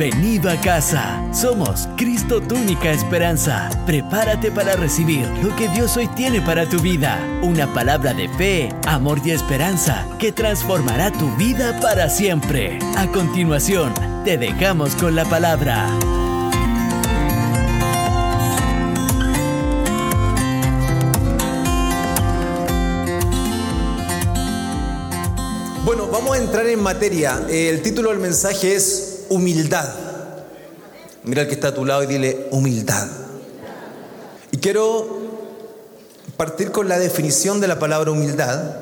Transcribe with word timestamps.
Bienvenido 0.00 0.48
a 0.48 0.58
casa. 0.58 1.22
Somos 1.30 1.86
Cristo 1.98 2.40
tu 2.40 2.54
única 2.54 2.90
esperanza. 2.90 3.68
Prepárate 3.84 4.50
para 4.50 4.74
recibir 4.74 5.28
lo 5.42 5.54
que 5.56 5.68
Dios 5.68 5.94
hoy 5.98 6.06
tiene 6.16 6.40
para 6.40 6.66
tu 6.66 6.80
vida. 6.80 7.20
Una 7.42 7.70
palabra 7.74 8.14
de 8.14 8.26
fe, 8.30 8.70
amor 8.86 9.20
y 9.22 9.32
esperanza 9.32 10.08
que 10.18 10.32
transformará 10.32 11.12
tu 11.12 11.30
vida 11.36 11.78
para 11.82 12.08
siempre. 12.08 12.78
A 12.96 13.08
continuación, 13.12 13.92
te 14.24 14.38
dejamos 14.38 14.94
con 14.96 15.14
la 15.14 15.26
palabra. 15.26 15.86
Bueno, 25.84 26.06
vamos 26.10 26.38
a 26.38 26.38
entrar 26.38 26.66
en 26.68 26.82
materia. 26.82 27.42
El 27.50 27.82
título 27.82 28.08
del 28.08 28.20
mensaje 28.20 28.76
es 28.76 29.09
humildad. 29.30 29.88
Mira 31.24 31.42
al 31.42 31.48
que 31.48 31.54
está 31.54 31.68
a 31.68 31.74
tu 31.74 31.86
lado 31.86 32.02
y 32.02 32.06
dile 32.06 32.48
humildad. 32.50 33.08
Y 34.52 34.58
quiero 34.58 35.20
partir 36.36 36.70
con 36.72 36.88
la 36.88 36.98
definición 36.98 37.60
de 37.60 37.68
la 37.68 37.78
palabra 37.78 38.10
humildad. 38.10 38.76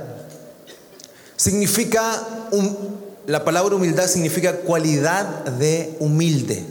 Significa, 1.36 2.48
la 3.26 3.44
palabra 3.44 3.76
humildad 3.76 4.06
significa 4.08 4.56
cualidad 4.56 5.44
de 5.44 5.96
humilde. 6.00 6.64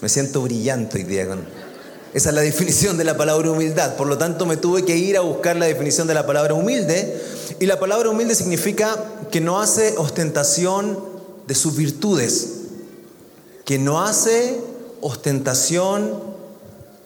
Me 0.00 0.08
siento 0.08 0.42
brillante 0.42 0.98
hoy 0.98 1.04
día 1.04 1.26
con... 1.26 1.44
Esa 2.14 2.30
es 2.30 2.34
la 2.34 2.40
definición 2.40 2.96
de 2.96 3.04
la 3.04 3.16
palabra 3.16 3.50
humildad. 3.50 3.96
Por 3.96 4.06
lo 4.06 4.16
tanto, 4.16 4.46
me 4.46 4.56
tuve 4.56 4.84
que 4.84 4.96
ir 4.96 5.18
a 5.18 5.20
buscar 5.20 5.56
la 5.56 5.66
definición 5.66 6.06
de 6.06 6.14
la 6.14 6.24
palabra 6.24 6.54
humilde. 6.54 7.20
Y 7.58 7.66
la 7.66 7.78
palabra 7.78 8.08
humilde 8.08 8.34
significa 8.34 8.96
que 9.30 9.40
no 9.40 9.60
hace 9.60 9.94
ostentación 9.98 10.98
de 11.46 11.54
sus 11.54 11.76
virtudes, 11.76 12.55
que 13.66 13.78
no 13.78 14.00
hace 14.00 14.58
ostentación 15.02 16.22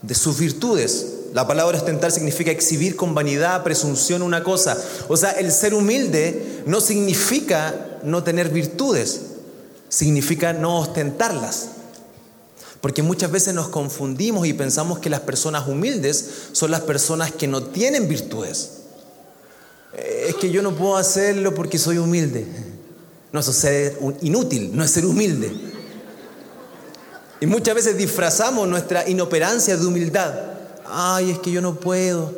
de 0.02 0.14
sus 0.14 0.38
virtudes. 0.38 1.06
La 1.32 1.48
palabra 1.48 1.78
ostentar 1.78 2.12
significa 2.12 2.50
exhibir 2.50 2.96
con 2.96 3.14
vanidad, 3.14 3.64
presunción 3.64 4.20
una 4.20 4.44
cosa. 4.44 4.76
O 5.08 5.16
sea, 5.16 5.30
el 5.32 5.50
ser 5.52 5.74
humilde 5.74 6.62
no 6.66 6.80
significa 6.80 7.98
no 8.02 8.22
tener 8.22 8.50
virtudes, 8.50 9.22
significa 9.88 10.52
no 10.52 10.78
ostentarlas. 10.80 11.68
Porque 12.82 13.02
muchas 13.02 13.30
veces 13.30 13.54
nos 13.54 13.68
confundimos 13.68 14.46
y 14.46 14.52
pensamos 14.52 14.98
que 14.98 15.08
las 15.08 15.20
personas 15.20 15.66
humildes 15.66 16.28
son 16.52 16.70
las 16.70 16.82
personas 16.82 17.32
que 17.32 17.46
no 17.46 17.62
tienen 17.62 18.06
virtudes. 18.06 18.72
Eh, 19.94 20.26
es 20.28 20.34
que 20.34 20.50
yo 20.50 20.60
no 20.60 20.76
puedo 20.76 20.96
hacerlo 20.96 21.54
porque 21.54 21.78
soy 21.78 21.96
humilde. 21.96 22.46
No, 23.32 23.40
eso 23.40 23.50
es 23.50 23.92
inútil, 24.20 24.76
no 24.76 24.84
es 24.84 24.90
ser 24.90 25.06
humilde. 25.06 25.69
Y 27.40 27.46
muchas 27.46 27.74
veces 27.74 27.96
disfrazamos 27.96 28.68
nuestra 28.68 29.08
inoperancia 29.08 29.76
de 29.76 29.86
humildad. 29.86 30.34
Ay, 30.84 31.30
es 31.30 31.38
que 31.38 31.50
yo 31.50 31.62
no 31.62 31.74
puedo. 31.80 32.34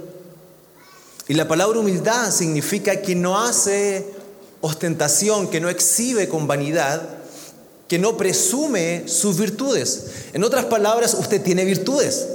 Y 1.26 1.34
la 1.34 1.48
palabra 1.48 1.80
humildad 1.80 2.30
significa 2.30 3.00
que 3.02 3.16
no 3.16 3.40
hace 3.40 4.06
ostentación, 4.60 5.48
que 5.48 5.60
no 5.60 5.68
exhibe 5.68 6.28
con 6.28 6.46
vanidad, 6.46 7.02
que 7.88 7.98
no 7.98 8.16
presume 8.16 9.04
sus 9.08 9.38
virtudes. 9.38 10.06
En 10.32 10.44
otras 10.44 10.66
palabras, 10.66 11.14
usted 11.14 11.42
tiene 11.42 11.64
virtudes. 11.64 12.28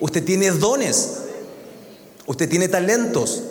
Usted 0.00 0.24
tiene 0.24 0.50
dones. 0.50 1.10
Usted 2.26 2.48
tiene 2.48 2.68
talentos. 2.68 3.42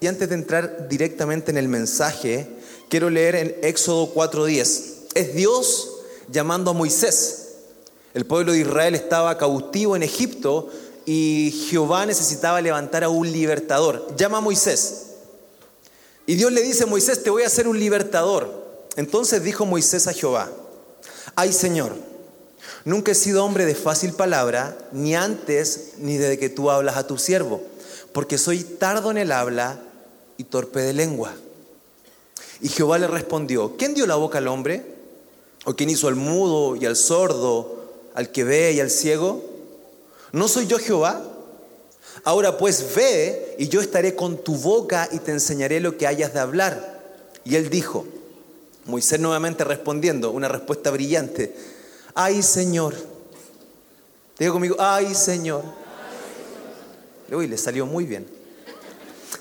Y 0.00 0.08
antes 0.08 0.28
de 0.28 0.34
entrar 0.34 0.88
directamente 0.88 1.52
en 1.52 1.56
el 1.56 1.68
mensaje, 1.68 2.48
quiero 2.88 3.10
leer 3.10 3.36
en 3.36 3.56
Éxodo 3.62 4.12
4:10. 4.12 5.06
Es 5.14 5.34
Dios 5.34 5.95
llamando 6.28 6.70
a 6.70 6.74
Moisés. 6.74 7.42
El 8.14 8.24
pueblo 8.24 8.52
de 8.52 8.60
Israel 8.60 8.94
estaba 8.94 9.36
cautivo 9.36 9.94
en 9.96 10.02
Egipto 10.02 10.70
y 11.04 11.66
Jehová 11.70 12.06
necesitaba 12.06 12.60
levantar 12.60 13.04
a 13.04 13.08
un 13.08 13.30
libertador. 13.30 14.14
Llama 14.16 14.38
a 14.38 14.40
Moisés. 14.40 15.02
Y 16.26 16.34
Dios 16.34 16.50
le 16.50 16.62
dice, 16.62 16.86
Moisés, 16.86 17.22
te 17.22 17.30
voy 17.30 17.44
a 17.44 17.46
hacer 17.46 17.68
un 17.68 17.78
libertador. 17.78 18.66
Entonces 18.96 19.44
dijo 19.44 19.66
Moisés 19.66 20.06
a 20.08 20.12
Jehová, 20.12 20.50
ay 21.36 21.52
Señor, 21.52 21.92
nunca 22.84 23.12
he 23.12 23.14
sido 23.14 23.44
hombre 23.44 23.66
de 23.66 23.74
fácil 23.74 24.12
palabra, 24.12 24.76
ni 24.90 25.14
antes 25.14 25.92
ni 25.98 26.16
desde 26.16 26.38
que 26.38 26.48
tú 26.48 26.70
hablas 26.70 26.96
a 26.96 27.06
tu 27.06 27.18
siervo, 27.18 27.62
porque 28.12 28.38
soy 28.38 28.64
tardo 28.64 29.10
en 29.10 29.18
el 29.18 29.30
habla 29.30 29.78
y 30.38 30.44
torpe 30.44 30.80
de 30.80 30.94
lengua. 30.94 31.34
Y 32.60 32.68
Jehová 32.68 32.98
le 32.98 33.06
respondió, 33.06 33.76
¿quién 33.76 33.94
dio 33.94 34.06
la 34.06 34.16
boca 34.16 34.38
al 34.38 34.48
hombre? 34.48 34.95
¿O 35.68 35.74
quién 35.74 35.90
hizo 35.90 36.06
al 36.06 36.14
mudo 36.14 36.76
y 36.76 36.86
al 36.86 36.94
sordo, 36.94 37.76
al 38.14 38.30
que 38.30 38.44
ve 38.44 38.72
y 38.72 38.78
al 38.78 38.88
ciego? 38.88 39.42
¿No 40.30 40.46
soy 40.46 40.68
yo 40.68 40.78
Jehová? 40.78 41.20
Ahora 42.22 42.56
pues 42.56 42.94
ve 42.94 43.56
y 43.58 43.66
yo 43.66 43.80
estaré 43.80 44.14
con 44.14 44.44
tu 44.44 44.54
boca 44.54 45.08
y 45.10 45.18
te 45.18 45.32
enseñaré 45.32 45.80
lo 45.80 45.96
que 45.96 46.06
hayas 46.06 46.32
de 46.32 46.38
hablar. 46.38 47.18
Y 47.44 47.56
él 47.56 47.68
dijo, 47.68 48.06
Moisés 48.84 49.18
nuevamente 49.18 49.64
respondiendo, 49.64 50.30
una 50.30 50.46
respuesta 50.46 50.92
brillante, 50.92 51.52
ay 52.14 52.44
Señor, 52.44 52.94
digo 54.38 54.52
conmigo, 54.52 54.76
ay 54.78 55.16
Señor. 55.16 55.64
Uy, 57.32 57.48
le 57.48 57.58
salió 57.58 57.86
muy 57.86 58.06
bien. 58.06 58.24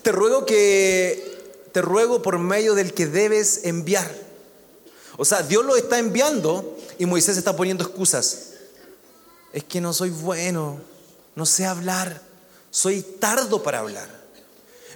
Te 0.02 0.12
ruego 0.12 0.44
que, 0.48 1.38
te 1.72 1.84
ruego 1.84 2.24
por 2.24 2.40
medio 2.40 2.74
del 2.74 2.96
que 2.96 3.06
debes 3.06 3.62
enviar. 3.66 4.25
O 5.18 5.26
sea, 5.26 5.44
Dios 5.44 5.66
lo 5.66 5.76
está 5.76 6.00
enviando 6.00 6.78
y 6.98 7.06
Moisés 7.06 7.38
está 7.38 7.56
poniendo 7.56 7.84
excusas. 7.84 8.52
Es 9.54 9.64
que 9.64 9.80
no 9.80 9.94
soy 9.94 10.10
bueno, 10.10 10.80
no 11.36 11.46
sé 11.46 11.66
hablar, 11.66 12.22
soy 12.70 13.02
tardo 13.02 13.64
para 13.64 13.80
hablar. 13.80 14.10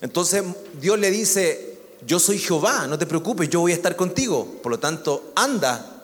Entonces 0.02 0.44
Dios 0.81 1.00
le 1.00 1.12
dice, 1.12 1.78
yo 2.06 2.19
soy 2.19 2.38
Jehová, 2.40 2.88
no 2.88 2.97
te 2.97 3.06
preocupes, 3.06 3.50
yo 3.50 3.62
voy 3.62 3.72
a 3.72 3.75
estar 3.75 3.96
contigo. 3.96 4.59
Por 4.62 4.72
lo 4.72 4.80
tanto, 4.80 5.31
anda 5.35 6.03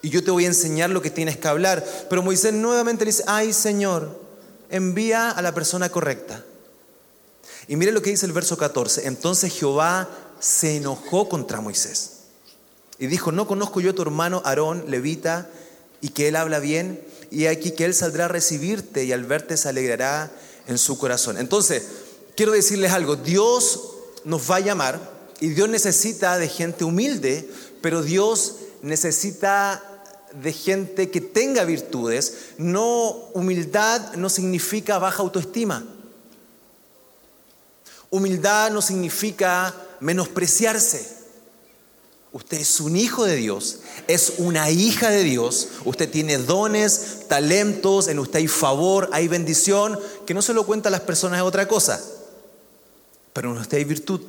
y 0.00 0.08
yo 0.08 0.24
te 0.24 0.30
voy 0.30 0.44
a 0.44 0.48
enseñar 0.48 0.90
lo 0.90 1.02
que 1.02 1.10
tienes 1.10 1.36
que 1.36 1.48
hablar. 1.48 1.84
Pero 2.08 2.22
Moisés 2.22 2.54
nuevamente 2.54 3.04
le 3.04 3.10
dice, 3.10 3.24
ay 3.26 3.52
Señor, 3.52 4.18
envía 4.70 5.30
a 5.30 5.42
la 5.42 5.52
persona 5.52 5.90
correcta. 5.90 6.42
Y 7.68 7.76
mire 7.76 7.92
lo 7.92 8.00
que 8.00 8.10
dice 8.10 8.24
el 8.24 8.32
verso 8.32 8.56
14. 8.56 9.06
Entonces 9.06 9.52
Jehová 9.52 10.08
se 10.40 10.76
enojó 10.76 11.28
contra 11.28 11.60
Moisés 11.60 12.13
y 12.98 13.06
dijo, 13.06 13.32
no 13.32 13.46
conozco 13.46 13.80
yo 13.80 13.94
tu 13.94 14.02
hermano 14.02 14.42
Aarón, 14.44 14.84
levita, 14.88 15.48
y 16.00 16.10
que 16.10 16.28
él 16.28 16.36
habla 16.36 16.58
bien, 16.58 17.02
y 17.30 17.46
aquí 17.46 17.72
que 17.72 17.84
él 17.84 17.94
saldrá 17.94 18.26
a 18.26 18.28
recibirte 18.28 19.04
y 19.04 19.12
al 19.12 19.24
verte 19.24 19.56
se 19.56 19.68
alegrará 19.68 20.30
en 20.66 20.78
su 20.78 20.98
corazón. 20.98 21.38
Entonces, 21.38 21.82
quiero 22.36 22.52
decirles 22.52 22.92
algo, 22.92 23.16
Dios 23.16 23.80
nos 24.24 24.50
va 24.50 24.56
a 24.56 24.60
llamar 24.60 25.00
y 25.40 25.48
Dios 25.48 25.68
necesita 25.68 26.38
de 26.38 26.48
gente 26.48 26.84
humilde, 26.84 27.48
pero 27.80 28.02
Dios 28.02 28.56
necesita 28.82 29.82
de 30.42 30.52
gente 30.52 31.10
que 31.10 31.20
tenga 31.20 31.64
virtudes. 31.64 32.50
No, 32.58 33.10
humildad 33.34 34.14
no 34.14 34.28
significa 34.28 34.98
baja 34.98 35.22
autoestima. 35.22 35.84
Humildad 38.10 38.70
no 38.70 38.80
significa 38.80 39.74
menospreciarse. 40.00 41.23
Usted 42.34 42.58
es 42.58 42.80
un 42.80 42.96
hijo 42.96 43.24
de 43.24 43.36
Dios, 43.36 43.78
es 44.08 44.32
una 44.38 44.68
hija 44.68 45.08
de 45.08 45.22
Dios, 45.22 45.68
usted 45.84 46.10
tiene 46.10 46.36
dones, 46.36 47.28
talentos, 47.28 48.08
en 48.08 48.18
usted 48.18 48.40
hay 48.40 48.48
favor, 48.48 49.08
hay 49.12 49.28
bendición, 49.28 49.96
que 50.26 50.34
no 50.34 50.42
se 50.42 50.52
lo 50.52 50.66
cuenta 50.66 50.88
a 50.88 50.90
las 50.90 51.02
personas 51.02 51.38
es 51.38 51.44
otra 51.44 51.68
cosa, 51.68 52.02
pero 53.32 53.52
en 53.52 53.58
usted 53.58 53.78
hay 53.78 53.84
virtud. 53.84 54.20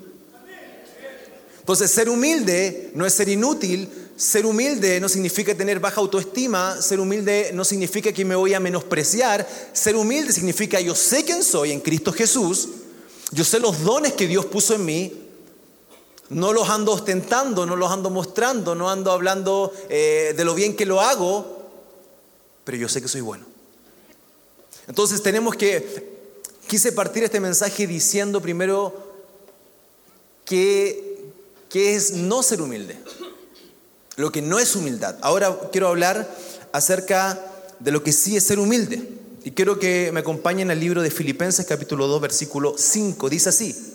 Entonces, 1.57 1.89
ser 1.89 2.07
humilde 2.07 2.91
no 2.93 3.07
es 3.07 3.13
ser 3.15 3.27
inútil, 3.27 3.89
ser 4.15 4.45
humilde 4.45 4.99
no 4.99 5.09
significa 5.09 5.55
tener 5.55 5.79
baja 5.79 5.99
autoestima, 5.99 6.79
ser 6.79 6.99
humilde 6.99 7.49
no 7.55 7.65
significa 7.65 8.13
que 8.13 8.23
me 8.23 8.35
voy 8.35 8.53
a 8.53 8.59
menospreciar, 8.59 9.49
ser 9.73 9.95
humilde 9.95 10.31
significa 10.31 10.79
yo 10.79 10.93
sé 10.93 11.25
quién 11.25 11.41
soy 11.41 11.71
en 11.71 11.79
Cristo 11.79 12.13
Jesús, 12.13 12.69
yo 13.31 13.43
sé 13.43 13.59
los 13.59 13.81
dones 13.81 14.13
que 14.13 14.27
Dios 14.27 14.45
puso 14.45 14.75
en 14.75 14.85
mí, 14.85 15.24
no 16.29 16.53
los 16.53 16.69
ando 16.69 16.93
ostentando, 16.93 17.65
no 17.65 17.75
los 17.75 17.91
ando 17.91 18.09
mostrando, 18.09 18.75
no 18.75 18.89
ando 18.89 19.11
hablando 19.11 19.71
eh, 19.89 20.33
de 20.35 20.45
lo 20.45 20.55
bien 20.55 20.75
que 20.75 20.85
lo 20.85 21.01
hago, 21.01 21.69
pero 22.63 22.77
yo 22.77 22.89
sé 22.89 23.01
que 23.01 23.07
soy 23.07 23.21
bueno. 23.21 23.45
Entonces 24.87 25.21
tenemos 25.21 25.55
que, 25.55 26.23
quise 26.67 26.91
partir 26.91 27.23
este 27.23 27.39
mensaje 27.39 27.87
diciendo 27.87 28.41
primero 28.41 28.93
que, 30.45 31.31
que 31.69 31.95
es 31.95 32.13
no 32.13 32.43
ser 32.43 32.61
humilde, 32.61 32.97
lo 34.15 34.31
que 34.31 34.41
no 34.41 34.59
es 34.59 34.75
humildad. 34.75 35.17
Ahora 35.21 35.69
quiero 35.71 35.87
hablar 35.87 36.29
acerca 36.71 37.51
de 37.79 37.91
lo 37.91 38.03
que 38.03 38.11
sí 38.11 38.35
es 38.35 38.45
ser 38.45 38.59
humilde. 38.59 39.09
Y 39.43 39.51
quiero 39.51 39.77
que 39.77 40.09
me 40.11 40.21
acompañen 40.21 40.71
al 40.71 40.79
libro 40.79 41.03
de 41.03 41.11
Filipenses 41.11 41.67
capítulo 41.67 42.07
2 42.07 42.19
versículo 42.19 42.75
5. 42.77 43.29
Dice 43.29 43.49
así. 43.49 43.94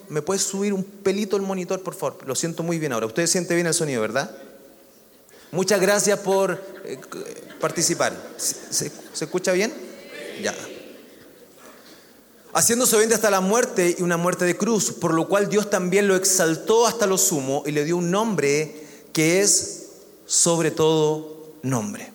¿Me 0.11 0.21
puedes 0.21 0.43
subir 0.43 0.73
un 0.73 0.83
pelito 0.83 1.37
el 1.37 1.41
monitor, 1.41 1.81
por 1.83 1.95
favor? 1.95 2.27
Lo 2.27 2.35
siento 2.35 2.63
muy 2.63 2.77
bien 2.77 2.91
ahora. 2.91 3.05
Ustedes 3.05 3.31
sienten 3.31 3.55
bien 3.55 3.67
el 3.67 3.73
sonido, 3.73 4.01
¿verdad? 4.01 4.29
Muchas 5.51 5.79
gracias 5.79 6.19
por 6.19 6.61
eh, 6.83 6.99
participar. 7.61 8.11
¿Se, 8.35 8.91
escucha 9.21 9.53
bien? 9.53 9.71
Ya. 10.43 10.53
Haciéndose 12.51 12.93
obediente 12.97 13.15
hasta 13.15 13.29
la 13.29 13.39
muerte 13.39 13.95
y 13.97 14.01
una 14.01 14.17
muerte 14.17 14.43
de 14.43 14.57
cruz, 14.57 14.91
por 14.91 15.13
lo 15.13 15.29
cual 15.29 15.47
Dios 15.47 15.69
también 15.69 16.09
lo 16.09 16.17
exaltó 16.17 16.85
hasta 16.85 17.07
lo 17.07 17.17
sumo 17.17 17.63
y 17.65 17.71
le 17.71 17.85
dio 17.85 17.95
un 17.95 18.11
nombre 18.11 18.85
que 19.13 19.39
es 19.39 19.91
sobre 20.25 20.71
todo 20.71 21.53
nombre. 21.61 22.11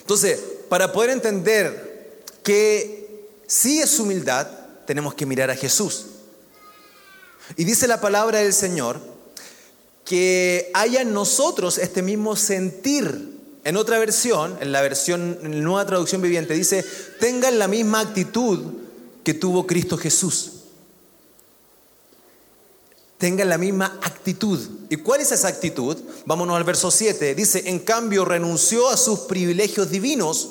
Entonces, 0.00 0.42
para 0.68 0.90
poder 0.90 1.10
entender 1.10 2.24
que 2.42 3.28
sí 3.46 3.78
es 3.78 3.96
humildad, 4.00 4.48
tenemos 4.88 5.14
que 5.14 5.24
mirar 5.24 5.50
a 5.50 5.54
Jesús. 5.54 6.06
Y 7.56 7.64
dice 7.64 7.86
la 7.86 8.00
palabra 8.00 8.40
del 8.40 8.52
Señor 8.52 9.00
que 10.04 10.70
haya 10.74 11.02
en 11.02 11.12
nosotros 11.12 11.78
este 11.78 12.02
mismo 12.02 12.34
sentir 12.36 13.36
en 13.64 13.76
otra 13.76 13.98
versión, 13.98 14.56
en 14.60 14.72
la 14.72 14.80
versión, 14.80 15.38
en 15.42 15.58
la 15.58 15.62
nueva 15.62 15.84
traducción 15.84 16.22
viviente, 16.22 16.54
dice, 16.54 16.84
tengan 17.20 17.58
la 17.58 17.68
misma 17.68 18.00
actitud 18.00 18.60
que 19.22 19.34
tuvo 19.34 19.66
Cristo 19.66 19.98
Jesús. 19.98 20.52
Tengan 23.18 23.50
la 23.50 23.58
misma 23.58 23.98
actitud. 24.00 24.58
¿Y 24.88 24.96
cuál 24.96 25.20
es 25.20 25.32
esa 25.32 25.48
actitud? 25.48 25.98
Vámonos 26.24 26.56
al 26.56 26.64
verso 26.64 26.90
7. 26.90 27.34
Dice, 27.34 27.68
en 27.68 27.80
cambio 27.80 28.24
renunció 28.24 28.88
a 28.88 28.96
sus 28.96 29.20
privilegios 29.20 29.90
divinos, 29.90 30.50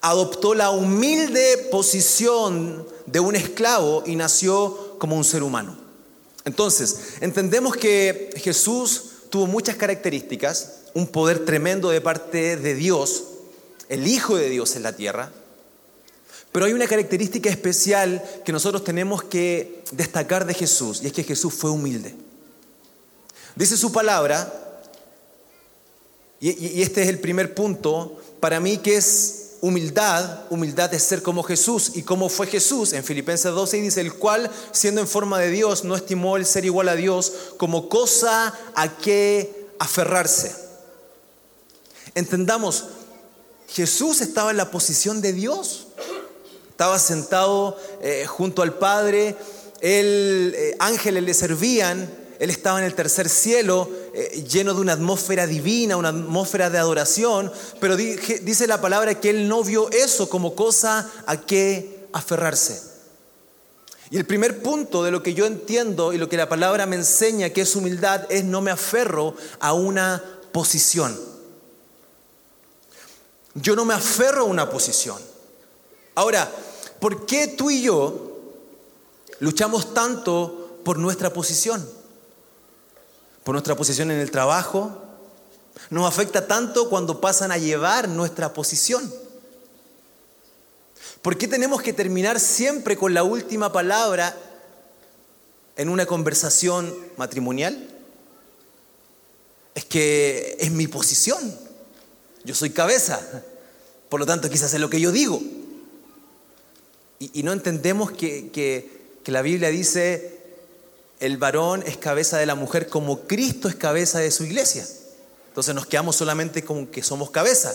adoptó 0.00 0.54
la 0.54 0.70
humilde 0.70 1.68
posición 1.70 2.88
de 3.06 3.20
un 3.20 3.36
esclavo 3.36 4.02
y 4.04 4.16
nació 4.16 4.89
como 5.00 5.16
un 5.16 5.24
ser 5.24 5.42
humano. 5.42 5.76
Entonces, 6.44 7.14
entendemos 7.20 7.76
que 7.76 8.30
Jesús 8.36 9.04
tuvo 9.30 9.46
muchas 9.48 9.76
características, 9.76 10.82
un 10.94 11.08
poder 11.08 11.44
tremendo 11.44 11.90
de 11.90 12.00
parte 12.00 12.56
de 12.56 12.74
Dios, 12.74 13.24
el 13.88 14.06
Hijo 14.06 14.36
de 14.36 14.50
Dios 14.50 14.76
en 14.76 14.84
la 14.84 14.94
tierra, 14.94 15.32
pero 16.52 16.66
hay 16.66 16.72
una 16.72 16.86
característica 16.86 17.48
especial 17.48 18.22
que 18.44 18.52
nosotros 18.52 18.84
tenemos 18.84 19.22
que 19.22 19.82
destacar 19.92 20.44
de 20.44 20.54
Jesús, 20.54 21.00
y 21.02 21.06
es 21.06 21.12
que 21.12 21.24
Jesús 21.24 21.54
fue 21.54 21.70
humilde. 21.70 22.14
Dice 23.56 23.76
su 23.76 23.90
palabra, 23.90 24.52
y, 26.40 26.82
este 26.82 27.02
es 27.02 27.08
el 27.08 27.20
primer 27.20 27.54
punto, 27.54 28.20
para 28.40 28.60
mí 28.60 28.78
que 28.78 28.96
es 28.96 29.39
humildad, 29.60 30.44
humildad 30.50 30.92
es 30.94 31.02
ser 31.02 31.22
como 31.22 31.42
Jesús. 31.42 31.92
¿Y 31.94 32.02
cómo 32.02 32.28
fue 32.28 32.46
Jesús? 32.46 32.92
En 32.92 33.04
Filipenses 33.04 33.52
12 33.52 33.76
dice, 33.78 34.00
el 34.00 34.14
cual, 34.14 34.50
siendo 34.72 35.00
en 35.00 35.08
forma 35.08 35.38
de 35.38 35.50
Dios, 35.50 35.84
no 35.84 35.94
estimó 35.94 36.36
el 36.36 36.46
ser 36.46 36.64
igual 36.64 36.88
a 36.88 36.96
Dios 36.96 37.32
como 37.56 37.88
cosa 37.88 38.54
a 38.74 38.96
que 38.96 39.68
aferrarse. 39.78 40.54
Entendamos, 42.14 42.86
Jesús 43.68 44.20
estaba 44.20 44.50
en 44.50 44.56
la 44.56 44.70
posición 44.70 45.20
de 45.20 45.32
Dios. 45.32 45.86
Estaba 46.70 46.98
sentado 46.98 47.76
eh, 48.02 48.24
junto 48.26 48.62
al 48.62 48.74
Padre, 48.74 49.36
el, 49.80 50.54
eh, 50.56 50.76
ángeles 50.78 51.22
le 51.22 51.34
servían, 51.34 52.10
él 52.40 52.48
estaba 52.48 52.78
en 52.78 52.86
el 52.86 52.94
tercer 52.94 53.28
cielo, 53.28 53.86
eh, 54.14 54.42
lleno 54.48 54.72
de 54.72 54.80
una 54.80 54.94
atmósfera 54.94 55.46
divina, 55.46 55.98
una 55.98 56.08
atmósfera 56.08 56.70
de 56.70 56.78
adoración, 56.78 57.52
pero 57.80 57.98
dice 57.98 58.66
la 58.66 58.80
palabra 58.80 59.20
que 59.20 59.28
él 59.28 59.46
no 59.46 59.62
vio 59.62 59.90
eso 59.90 60.30
como 60.30 60.54
cosa 60.54 61.10
a 61.26 61.36
que 61.42 62.08
aferrarse. 62.14 62.80
Y 64.10 64.16
el 64.16 64.24
primer 64.24 64.62
punto 64.62 65.04
de 65.04 65.10
lo 65.10 65.22
que 65.22 65.34
yo 65.34 65.44
entiendo 65.44 66.14
y 66.14 66.18
lo 66.18 66.30
que 66.30 66.38
la 66.38 66.48
palabra 66.48 66.86
me 66.86 66.96
enseña 66.96 67.50
que 67.50 67.60
es 67.60 67.76
humildad 67.76 68.24
es 68.30 68.42
no 68.42 68.62
me 68.62 68.70
aferro 68.70 69.34
a 69.60 69.74
una 69.74 70.24
posición. 70.50 71.20
Yo 73.52 73.76
no 73.76 73.84
me 73.84 73.92
aferro 73.92 74.44
a 74.44 74.44
una 74.44 74.70
posición. 74.70 75.18
Ahora, 76.14 76.50
¿por 77.00 77.26
qué 77.26 77.48
tú 77.48 77.70
y 77.70 77.82
yo 77.82 78.40
luchamos 79.40 79.92
tanto 79.92 80.80
por 80.82 80.98
nuestra 80.98 81.34
posición? 81.34 81.99
Por 83.44 83.54
nuestra 83.54 83.76
posición 83.76 84.10
en 84.10 84.20
el 84.20 84.30
trabajo. 84.30 85.02
Nos 85.90 86.06
afecta 86.06 86.46
tanto 86.46 86.88
cuando 86.88 87.20
pasan 87.20 87.52
a 87.52 87.58
llevar 87.58 88.08
nuestra 88.08 88.52
posición. 88.52 89.12
¿Por 91.22 91.36
qué 91.36 91.48
tenemos 91.48 91.82
que 91.82 91.92
terminar 91.92 92.40
siempre 92.40 92.96
con 92.96 93.12
la 93.12 93.24
última 93.24 93.72
palabra 93.72 94.36
en 95.76 95.88
una 95.88 96.06
conversación 96.06 96.94
matrimonial? 97.16 97.88
Es 99.74 99.84
que 99.84 100.56
es 100.58 100.70
mi 100.70 100.86
posición. 100.86 101.38
Yo 102.44 102.54
soy 102.54 102.70
cabeza. 102.70 103.20
Por 104.08 104.20
lo 104.20 104.26
tanto, 104.26 104.48
quizás 104.48 104.72
es 104.72 104.80
lo 104.80 104.90
que 104.90 105.00
yo 105.00 105.12
digo. 105.12 105.40
Y, 107.18 107.42
no 107.42 107.52
entendemos 107.52 108.10
que, 108.12 108.98
la 109.26 109.42
Biblia 109.42 109.68
dice 109.68 110.39
el 111.20 111.36
varón 111.36 111.84
es 111.86 111.98
cabeza 111.98 112.38
de 112.38 112.46
la 112.46 112.54
mujer 112.54 112.88
como 112.88 113.20
Cristo 113.20 113.68
es 113.68 113.74
cabeza 113.76 114.18
de 114.18 114.30
su 114.30 114.44
iglesia. 114.44 114.86
Entonces 115.48 115.74
nos 115.74 115.86
quedamos 115.86 116.16
solamente 116.16 116.64
con 116.64 116.86
que 116.86 117.02
somos 117.02 117.30
cabeza. 117.30 117.74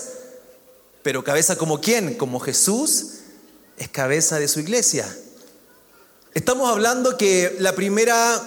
Pero 1.03 1.24
cabeza 1.24 1.56
como 1.56 1.80
quién? 1.80 2.15
Como 2.15 2.39
Jesús 2.39 3.19
es 3.77 3.88
cabeza 3.89 4.39
de 4.39 4.47
su 4.47 4.59
iglesia. 4.59 5.06
Estamos 6.33 6.69
hablando 6.69 7.18
que 7.18 7.56
la 7.59 7.75
primera 7.75 8.42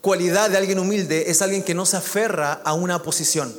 cualidad 0.00 0.50
de 0.50 0.56
alguien 0.56 0.78
humilde 0.78 1.30
es 1.30 1.42
alguien 1.42 1.64
que 1.64 1.74
no 1.74 1.84
se 1.84 1.96
aferra 1.96 2.60
a 2.64 2.74
una 2.74 3.02
posición. 3.02 3.54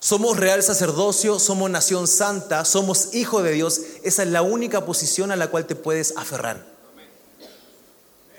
Somos 0.00 0.36
real 0.36 0.62
sacerdocio, 0.62 1.38
somos 1.38 1.70
nación 1.70 2.08
santa, 2.08 2.64
somos 2.64 3.14
hijo 3.14 3.42
de 3.42 3.52
Dios. 3.52 3.80
Esa 4.02 4.24
es 4.24 4.28
la 4.28 4.42
única 4.42 4.84
posición 4.84 5.30
a 5.30 5.36
la 5.36 5.48
cual 5.48 5.66
te 5.66 5.76
puedes 5.76 6.16
aferrar. 6.16 6.77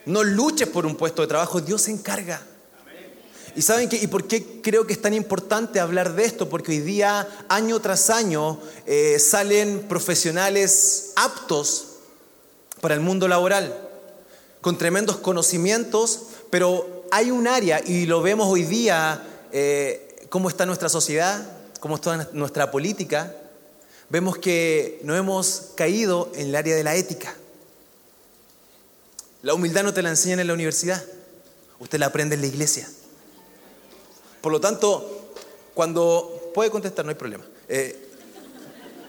No 0.10 0.24
luches 0.24 0.68
por 0.68 0.88
un 0.88 0.96
puesto 0.96 1.22
de 1.22 1.28
trabajo, 1.28 1.62
Dios 1.62 1.84
se 1.84 1.92
encarga. 1.92 2.42
¿Y 3.56 3.62
saben 3.62 3.88
qué? 3.88 3.98
¿Y 3.98 4.08
por 4.08 4.28
qué 4.28 4.60
creo 4.60 4.88
que 4.88 4.94
es 4.94 5.02
tan 5.02 5.14
importante 5.14 5.80
hablar 5.80 6.16
de 6.16 6.26
esto? 6.26 6.50
Porque 6.50 6.72
hoy 6.72 6.80
día, 6.80 7.28
año 7.48 7.80
tras 7.80 8.10
año, 8.10 8.60
eh, 8.88 9.20
salen 9.20 9.86
profesionales 9.88 11.12
aptos 11.16 11.86
para 12.82 12.96
el 12.96 13.02
mundo 13.02 13.28
laboral, 13.28 13.88
con 14.62 14.80
tremendos 14.80 15.18
conocimientos, 15.18 16.24
pero 16.50 17.06
hay 17.12 17.30
un 17.30 17.48
área, 17.48 17.80
y 17.86 18.08
lo 18.08 18.24
vemos 18.24 18.48
hoy 18.48 18.64
día, 18.64 19.24
eh, 19.52 20.26
cómo 20.30 20.50
está 20.50 20.66
nuestra 20.66 20.90
sociedad, 20.90 21.56
cómo 21.80 21.96
está 21.96 22.30
nuestra 22.34 22.72
política, 22.72 23.36
vemos 24.10 24.40
que 24.40 25.00
no 25.04 25.16
hemos 25.16 25.68
caído 25.76 26.32
en 26.34 26.48
el 26.48 26.56
área 26.56 26.76
de 26.76 26.84
la 26.84 26.96
ética. 26.96 27.36
La 29.42 29.54
humildad 29.54 29.84
no 29.84 29.94
te 29.94 30.02
la 30.02 30.10
enseñan 30.10 30.40
en 30.40 30.48
la 30.48 30.54
universidad, 30.54 31.04
usted 31.80 32.00
la 32.00 32.08
aprende 32.08 32.36
en 32.36 32.42
la 32.42 32.48
iglesia. 32.48 32.90
Por 34.42 34.52
lo 34.52 34.60
tanto, 34.60 35.34
cuando... 35.74 36.36
Puede 36.54 36.72
contestar, 36.72 37.06
no 37.06 37.10
hay 37.10 37.16
problema. 37.16 37.46
Eh, 37.68 38.10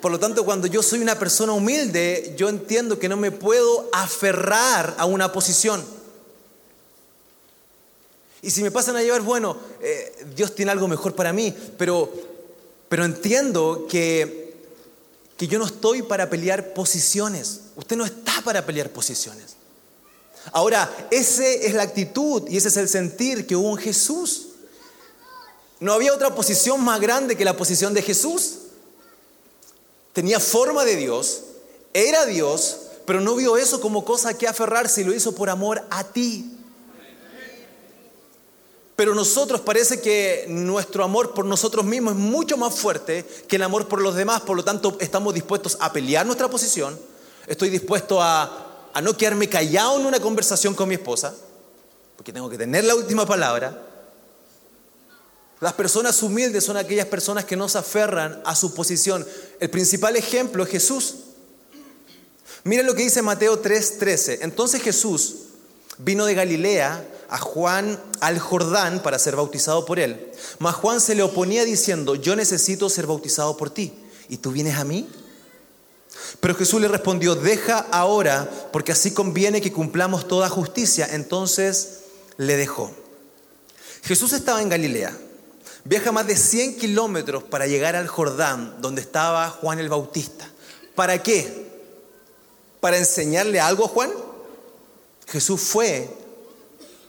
por 0.01 0.13
lo 0.13 0.19
tanto, 0.19 0.45
cuando 0.45 0.67
yo 0.67 0.83
soy 0.83 1.01
una 1.01 1.19
persona 1.19 1.53
humilde, 1.53 2.35
yo 2.37 2.49
entiendo 2.49 2.99
que 2.99 3.09
no 3.09 3.17
me 3.17 3.31
puedo 3.31 3.89
aferrar 3.93 4.95
a 4.99 5.05
una 5.07 5.33
posición. 5.33 5.85
Y 8.43 8.51
si 8.51 8.63
me 8.63 8.71
pasan 8.71 8.97
a 8.97 9.03
llevar, 9.03 9.23
bueno, 9.23 9.57
eh, 9.83 10.27
Dios 10.35 10.55
tiene 10.55 10.71
algo 10.71 10.87
mejor 10.89 11.15
para 11.15 11.33
mí, 11.33 11.55
pero, 11.77 12.13
pero 12.89 13.05
entiendo 13.05 13.87
que, 13.89 14.55
que 15.37 15.47
yo 15.47 15.59
no 15.59 15.67
estoy 15.67 16.03
para 16.03 16.31
pelear 16.31 16.73
posiciones. 16.73 17.63
Usted 17.77 17.97
no 17.97 18.05
está 18.05 18.41
para 18.43 18.65
pelear 18.65 18.91
posiciones. 18.91 19.57
Ahora, 20.53 20.91
esa 21.11 21.47
es 21.47 21.75
la 21.75 21.83
actitud 21.83 22.49
y 22.49 22.57
ese 22.57 22.69
es 22.69 22.77
el 22.77 22.89
sentir 22.89 23.47
que 23.47 23.57
hubo 23.57 23.71
en 23.71 23.77
Jesús. 23.77 24.47
No 25.79 25.93
había 25.93 26.13
otra 26.13 26.35
posición 26.35 26.83
más 26.83 27.01
grande 27.01 27.37
que 27.37 27.45
la 27.45 27.57
posición 27.57 27.95
de 27.95 28.03
Jesús. 28.03 28.59
Tenía 30.13 30.41
forma 30.41 30.85
de 30.85 30.97
Dios, 30.97 31.43
era 31.95 32.27
Dios, 32.27 32.79
pero 33.07 33.21
no 33.21 33.35
vio 33.37 33.57
eso 33.57 33.81
como 33.81 34.05
cosa 34.05 34.37
que 34.37 34.49
aferrarse 34.49 35.01
y 35.01 35.05
lo 35.05 35.15
hizo 35.15 35.35
por 35.35 35.51
amor 35.51 35.85
a 35.91 36.05
ti. 36.05 36.57
pero 38.97 39.15
nosotros 39.15 39.63
parece 39.63 40.03
que 40.03 40.45
nuestro 40.47 41.03
amor 41.03 41.33
por 41.33 41.47
nosotros 41.47 41.87
mismos 41.87 42.13
es 42.13 42.19
mucho 42.19 42.59
más 42.59 42.75
fuerte 42.75 43.25
que 43.49 43.57
el 43.57 43.63
amor 43.63 43.89
por 43.89 44.03
los 44.03 44.15
demás, 44.15 44.43
por 44.43 44.59
lo 44.59 44.63
tanto 44.63 44.99
estamos 45.01 45.33
dispuestos 45.33 45.79
a 45.81 45.91
pelear 45.91 46.27
nuestra 46.27 46.51
posición, 46.51 47.01
estoy 47.47 47.71
dispuesto 47.71 48.21
a, 48.21 48.70
a 48.93 49.01
no 49.01 49.17
quedarme 49.17 49.49
callado 49.49 49.99
en 50.01 50.07
una 50.07 50.21
conversación 50.21 50.75
con 50.75 50.89
mi 50.89 50.95
esposa, 50.95 51.35
porque 52.17 52.33
tengo 52.33 52.51
que 52.51 52.59
tener 52.59 52.85
la 52.85 52.95
última 52.95 53.27
palabra. 53.27 53.87
Las 55.61 55.75
personas 55.75 56.23
humildes 56.23 56.65
son 56.65 56.77
aquellas 56.77 57.07
personas 57.07 57.45
que 57.45 57.57
no 57.57 57.69
se 57.69 57.79
aferran 57.79 58.41
a 58.45 58.55
su 58.57 58.75
posición. 58.75 59.27
El 59.59 59.69
principal 59.69 60.17
ejemplo 60.17 60.65
es 60.65 60.71
Jesús. 60.71 61.17
Miren 62.65 62.87
lo 62.87 62.95
que 62.95 63.03
dice 63.03 63.23
Mateo 63.23 63.61
3:13. 63.61 64.39
Entonces 64.43 64.83
Jesús 64.83 65.35
vino 65.99 66.25
de 66.25 66.35
Galilea 66.35 67.07
a 67.29 67.39
Juan 67.39 68.03
al 68.21 68.39
Jordán 68.39 69.03
para 69.03 69.19
ser 69.19 69.37
bautizado 69.37 69.85
por 69.85 69.99
él. 69.99 70.33
Mas 70.59 70.75
Juan 70.77 71.01
se 71.01 71.15
le 71.15 71.23
oponía 71.23 71.65
diciendo, 71.65 72.15
yo 72.15 72.35
necesito 72.37 72.89
ser 72.89 73.07
bautizado 73.07 73.57
por 73.57 73.71
ti. 73.71 73.93
¿Y 74.29 74.39
tú 74.39 74.51
vienes 74.51 74.77
a 74.77 74.85
mí? 74.85 75.09
Pero 76.41 76.55
Jesús 76.55 76.81
le 76.81 76.89
respondió, 76.89 77.35
deja 77.35 77.79
ahora, 77.91 78.49
porque 78.73 78.93
así 78.93 79.13
conviene 79.13 79.61
que 79.61 79.73
cumplamos 79.73 80.29
toda 80.29 80.49
justicia. 80.49 81.09
Entonces 81.11 82.01
le 82.37 82.57
dejó. 82.57 82.91
Jesús 84.03 84.33
estaba 84.33 84.63
en 84.63 84.69
Galilea. 84.69 85.17
Viaja 85.85 86.13
más 86.13 86.27
de 86.27 86.37
100 86.37 86.79
kilómetros 86.79 87.43
para 87.43 87.67
llegar 87.67 87.97
al 87.97 88.07
Jordán, 88.07 88.81
donde 88.81 89.01
estaba 89.01 89.49
Juan 89.51 89.79
el 89.79 89.89
Bautista. 89.89 90.49
¿Para 90.95 91.23
qué? 91.23 91.71
¿Para 92.81 92.99
enseñarle 92.99 93.61
algo 93.61 93.85
a 93.85 93.89
Juan? 93.89 94.11
Jesús 95.27 95.61
fue 95.61 96.09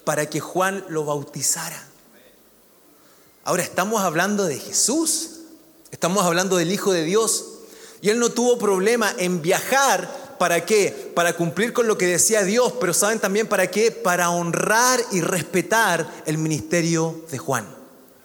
para 0.04 0.30
que 0.30 0.40
Juan 0.40 0.86
lo 0.90 1.06
bautizara. 1.06 1.88
Ahora 3.44 3.64
estamos 3.64 4.02
hablando 4.02 4.46
de 4.46 4.60
Jesús, 4.60 5.40
estamos 5.92 6.24
hablando 6.24 6.58
del 6.58 6.72
Hijo 6.72 6.92
de 6.92 7.04
Dios. 7.04 7.46
Y 8.02 8.10
él 8.10 8.20
no 8.20 8.30
tuvo 8.32 8.58
problema 8.58 9.14
en 9.18 9.42
viajar, 9.42 10.36
¿para 10.40 10.66
qué? 10.66 11.12
Para 11.14 11.34
cumplir 11.34 11.72
con 11.72 11.88
lo 11.88 11.98
que 11.98 12.08
decía 12.08 12.44
Dios, 12.44 12.74
pero 12.80 12.94
¿saben 12.94 13.20
también 13.20 13.48
para 13.48 13.70
qué? 13.70 13.92
Para 13.92 14.32
honrar 14.32 15.00
y 15.12 15.22
respetar 15.22 16.24
el 16.26 16.40
ministerio 16.40 17.24
de 17.30 17.38
Juan. 17.38 17.68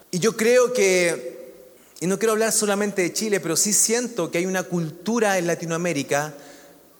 Y 0.09 0.19
yo 0.19 0.35
creo 0.35 0.73
que, 0.73 1.63
y 1.99 2.07
no 2.07 2.17
quiero 2.17 2.31
hablar 2.31 2.51
solamente 2.51 3.03
de 3.03 3.13
Chile, 3.13 3.39
pero 3.39 3.55
sí 3.55 3.71
siento 3.71 4.31
que 4.31 4.39
hay 4.39 4.45
una 4.47 4.63
cultura 4.63 5.37
en 5.37 5.45
Latinoamérica 5.45 6.33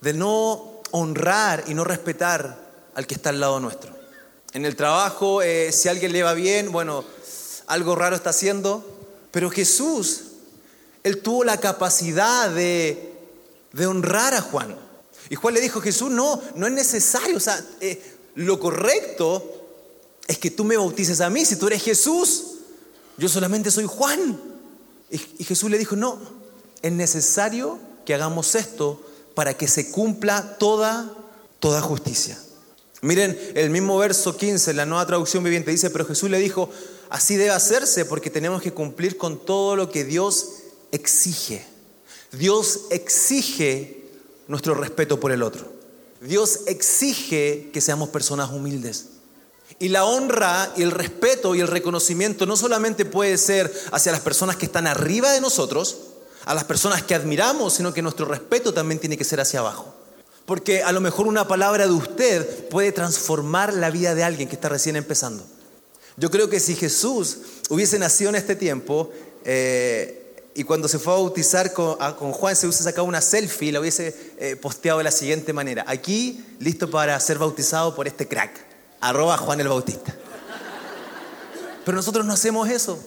de 0.02 0.14
no 0.14 0.82
honrar 0.92 1.64
y 1.68 1.74
no 1.74 1.84
respetar 1.84 2.68
al 2.94 3.08
que 3.08 3.16
está 3.16 3.30
al 3.30 3.40
lado 3.40 3.60
nuestro. 3.60 3.92
En 4.54 4.66
el 4.66 4.76
trabajo, 4.76 5.42
eh, 5.42 5.72
si 5.72 5.90
alguien 5.90 6.14
le 6.14 6.24
va 6.24 6.34
bien, 6.34 6.72
bueno, 6.72 7.04
algo 7.68 7.96
raro 7.96 8.16
está 8.16 8.30
haciendo, 8.30 8.86
pero 9.32 9.50
Jesús, 9.50 10.24
él 11.04 11.22
tuvo 11.22 11.44
la 11.44 11.60
capacidad 11.60 12.50
de, 12.50 13.14
honrar 13.88 14.34
a 14.34 14.42
Juan. 14.42 14.76
Y 15.30 15.36
Juan 15.36 15.54
le 15.54 15.62
dijo, 15.62 15.82
Jesús, 15.82 16.10
no, 16.12 16.42
no 16.56 16.68
es 16.68 16.74
necesario, 16.74 17.38
o 17.38 17.40
sea, 17.40 17.64
eh, 17.82 18.02
lo 18.36 18.60
correcto 18.60 19.44
es 20.28 20.38
que 20.38 20.52
tú 20.52 20.64
me 20.64 20.78
bautices 20.78 21.22
a 21.22 21.30
mí, 21.30 21.46
si 21.46 21.56
tú 21.56 21.68
eres 21.68 21.84
Jesús, 21.84 22.44
yo 23.18 23.30
solamente 23.30 23.72
soy 23.72 23.86
Juan. 23.86 24.40
Y, 25.10 25.22
y 25.40 25.44
Jesús 25.44 25.70
le 25.70 25.78
dijo, 25.78 25.96
no, 25.96 26.20
es 26.82 26.92
necesario 26.92 27.80
que 28.06 28.14
hagamos 28.14 28.56
esto 28.56 29.02
para 29.36 29.56
que 29.56 29.68
se 29.68 29.92
cumpla 29.92 30.58
toda, 30.58 31.14
toda 31.60 31.82
justicia. 31.82 32.38
Miren, 33.02 33.38
el 33.54 33.70
mismo 33.70 33.98
verso 33.98 34.36
15, 34.36 34.74
la 34.74 34.86
nueva 34.86 35.06
traducción 35.06 35.44
viviente 35.44 35.70
dice, 35.70 35.92
pero 35.92 36.06
Jesús 36.06 36.30
le 36.30 36.40
dijo, 36.40 36.70
así 37.10 37.36
debe 37.36 37.52
hacerse 37.52 38.06
porque 38.06 38.30
tenemos 38.30 38.62
que 38.62 38.74
cumplir 38.74 39.18
con 39.18 39.46
todo 39.46 39.76
lo 39.76 39.92
que 39.92 40.04
Dios 40.04 40.57
exige. 40.92 41.66
Dios 42.32 42.82
exige 42.90 44.06
nuestro 44.48 44.74
respeto 44.76 45.20
por 45.20 45.32
el 45.32 45.44
otro. 45.44 45.72
Dios 46.22 46.62
exige 46.66 47.70
que 47.72 47.82
seamos 47.82 48.10
personas 48.10 48.52
humildes. 48.52 49.08
Y 49.80 49.90
la 49.90 50.06
honra 50.06 50.72
y 50.76 50.82
el 50.82 50.92
respeto 50.92 51.54
y 51.54 51.60
el 51.60 51.68
reconocimiento 51.68 52.46
no 52.46 52.58
solamente 52.58 53.06
puede 53.06 53.38
ser 53.38 53.72
hacia 53.92 54.12
las 54.12 54.22
personas 54.22 54.56
que 54.56 54.66
están 54.66 54.88
arriba 54.88 55.32
de 55.32 55.42
nosotros, 55.42 55.98
a 56.46 56.56
las 56.56 56.64
personas 56.64 57.04
que 57.04 57.14
admiramos, 57.14 57.74
sino 57.74 57.94
que 57.94 58.02
nuestro 58.02 58.26
respeto 58.26 58.74
también 58.74 59.00
tiene 59.00 59.18
que 59.18 59.24
ser 59.24 59.40
hacia 59.40 59.60
abajo. 59.60 59.94
Porque 60.46 60.82
a 60.82 60.94
lo 60.94 61.02
mejor 61.02 61.28
una 61.28 61.48
palabra 61.48 61.86
de 61.86 61.94
usted 61.94 62.70
puede 62.70 62.94
transformar 62.94 63.74
la 63.74 63.92
vida 63.92 64.16
de 64.16 64.24
alguien 64.24 64.48
que 64.48 64.56
está 64.56 64.70
recién 64.70 64.96
empezando. 64.96 65.46
Yo 66.16 66.32
creo 66.32 66.50
que 66.50 66.60
si 66.60 66.76
Jesús 66.76 67.40
hubiese 67.70 68.00
nacido 68.00 68.30
en 68.30 68.38
este 68.38 68.56
tiempo 68.56 69.12
eh, 69.44 70.17
y 70.58 70.64
cuando 70.64 70.88
se 70.88 70.98
fue 70.98 71.14
a 71.14 71.18
bautizar 71.18 71.72
con, 71.72 71.96
Juan 72.34 72.56
se 72.56 72.66
hubiese 72.66 72.84
sacado 72.84 73.06
una 73.06 73.22
selfie 73.22 73.70
y 73.70 73.72
la 73.72 73.80
hubiese 73.80 74.34
eh, 74.40 74.56
posteado 74.56 74.98
de 74.98 75.04
la 75.04 75.12
siguiente 75.12 75.54
manera. 75.54 75.86
Aquí, 75.86 76.44
listo 76.58 76.90
para 76.90 77.20
ser 77.20 77.38
bautizado 77.38 77.94
por 77.94 78.08
este 78.08 78.28
crack. 78.28 78.66
Arroba 79.00 79.38
Juan 79.38 79.60
el 79.60 79.68
Bautista. 79.68 80.16
Pero 81.86 81.96
nosotros 81.96 82.26
no 82.26 82.34
hacemos 82.34 82.68
eso. 82.70 82.98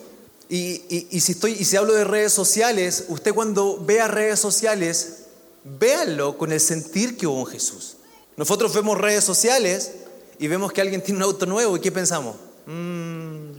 Y, 0.48 1.10
si 1.20 1.32
estoy, 1.32 1.54
y 1.54 1.64
si 1.64 1.76
hablo 1.76 1.92
de 1.92 2.04
redes 2.04 2.32
sociales, 2.32 3.06
usted 3.08 3.34
cuando 3.34 3.84
vea 3.84 4.06
redes 4.06 4.38
sociales, 4.38 5.24
véanlo 5.64 6.38
con 6.38 6.52
el 6.52 6.60
sentir 6.60 7.16
que 7.16 7.26
hubo 7.26 7.40
en 7.40 7.46
Jesús. 7.46 7.96
Nosotros 8.36 8.72
vemos 8.72 8.96
redes 8.96 9.24
sociales 9.24 9.90
y 10.38 10.46
vemos 10.46 10.72
que 10.72 10.82
alguien 10.82 11.02
tiene 11.02 11.16
un 11.18 11.24
auto 11.24 11.46
nuevo 11.46 11.76
y 11.76 11.80
¿qué 11.80 11.90
pensamos? 11.90 12.36
Mmm, 12.66 13.50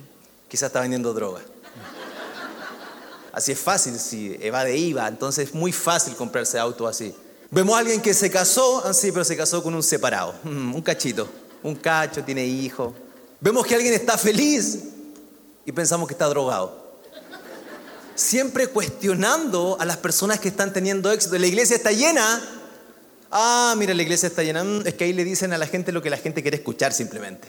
quizás 0.48 0.68
está 0.68 0.80
vendiendo 0.80 1.14
droga. 1.14 1.42
Así 3.34 3.52
es 3.52 3.60
fácil, 3.60 3.98
si 3.98 4.38
va 4.50 4.64
de 4.64 4.78
IVA, 4.78 5.08
entonces 5.08 5.50
es 5.50 5.54
muy 5.54 5.72
fácil 5.72 6.16
comprarse 6.16 6.60
auto 6.60 6.88
así. 6.88 7.16
Vemos 7.50 7.76
a 7.76 7.80
alguien 7.80 8.02
que 8.02 8.14
se 8.14 8.30
casó, 8.30 8.84
ah, 8.86 8.92
pero 9.02 9.24
se 9.24 9.38
casó 9.38 9.64
con 9.64 9.74
un 9.74 9.84
separado, 9.84 10.36
un 10.44 10.82
cachito, 10.82 11.28
un 11.64 11.76
cacho, 11.76 12.24
tiene 12.24 12.46
hijo. 12.46 12.94
Vemos 13.40 13.66
que 13.66 13.76
alguien 13.76 13.94
está 13.94 14.18
feliz 14.18 14.80
y 15.66 15.72
pensamos 15.72 16.08
que 16.08 16.14
está 16.14 16.28
drogado 16.28 16.82
siempre 18.22 18.68
cuestionando 18.68 19.78
a 19.80 19.86
las 19.86 19.98
personas 19.98 20.40
que 20.40 20.50
están 20.50 20.74
teniendo 20.74 21.12
éxito. 21.12 21.38
La 21.38 21.48
iglesia 21.48 21.76
está 21.76 21.92
llena. 21.92 22.42
Ah, 23.32 23.74
mira, 23.78 23.94
la 23.94 24.04
iglesia 24.04 24.28
está 24.28 24.44
llena. 24.44 24.64
Mm, 24.64 24.88
es 24.88 24.94
que 24.94 25.06
ahí 25.06 25.14
le 25.14 25.24
dicen 25.24 25.54
a 25.54 25.58
la 25.58 25.68
gente 25.68 25.92
lo 25.92 26.02
que 26.02 26.10
la 26.10 26.18
gente 26.18 26.42
quiere 26.42 26.58
escuchar 26.58 26.94
simplemente. 26.94 27.48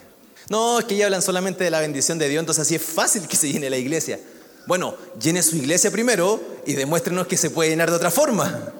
No, 0.48 0.78
es 0.78 0.84
que 0.86 0.96
ya 0.96 1.06
hablan 1.06 1.22
solamente 1.22 1.64
de 1.64 1.70
la 1.70 1.80
bendición 1.80 2.18
de 2.18 2.28
Dios, 2.28 2.40
entonces 2.40 2.62
así 2.62 2.74
es 2.74 2.82
fácil 2.82 3.28
que 3.28 3.36
se 3.36 3.52
llene 3.52 3.70
la 3.70 3.76
iglesia. 3.76 4.18
Bueno, 4.66 4.94
llene 5.20 5.42
su 5.42 5.56
iglesia 5.56 5.90
primero 5.90 6.40
y 6.66 6.74
demuéstrenos 6.74 7.26
que 7.26 7.36
se 7.36 7.50
puede 7.50 7.70
llenar 7.70 7.90
de 7.90 7.96
otra 7.96 8.10
forma. 8.10 8.72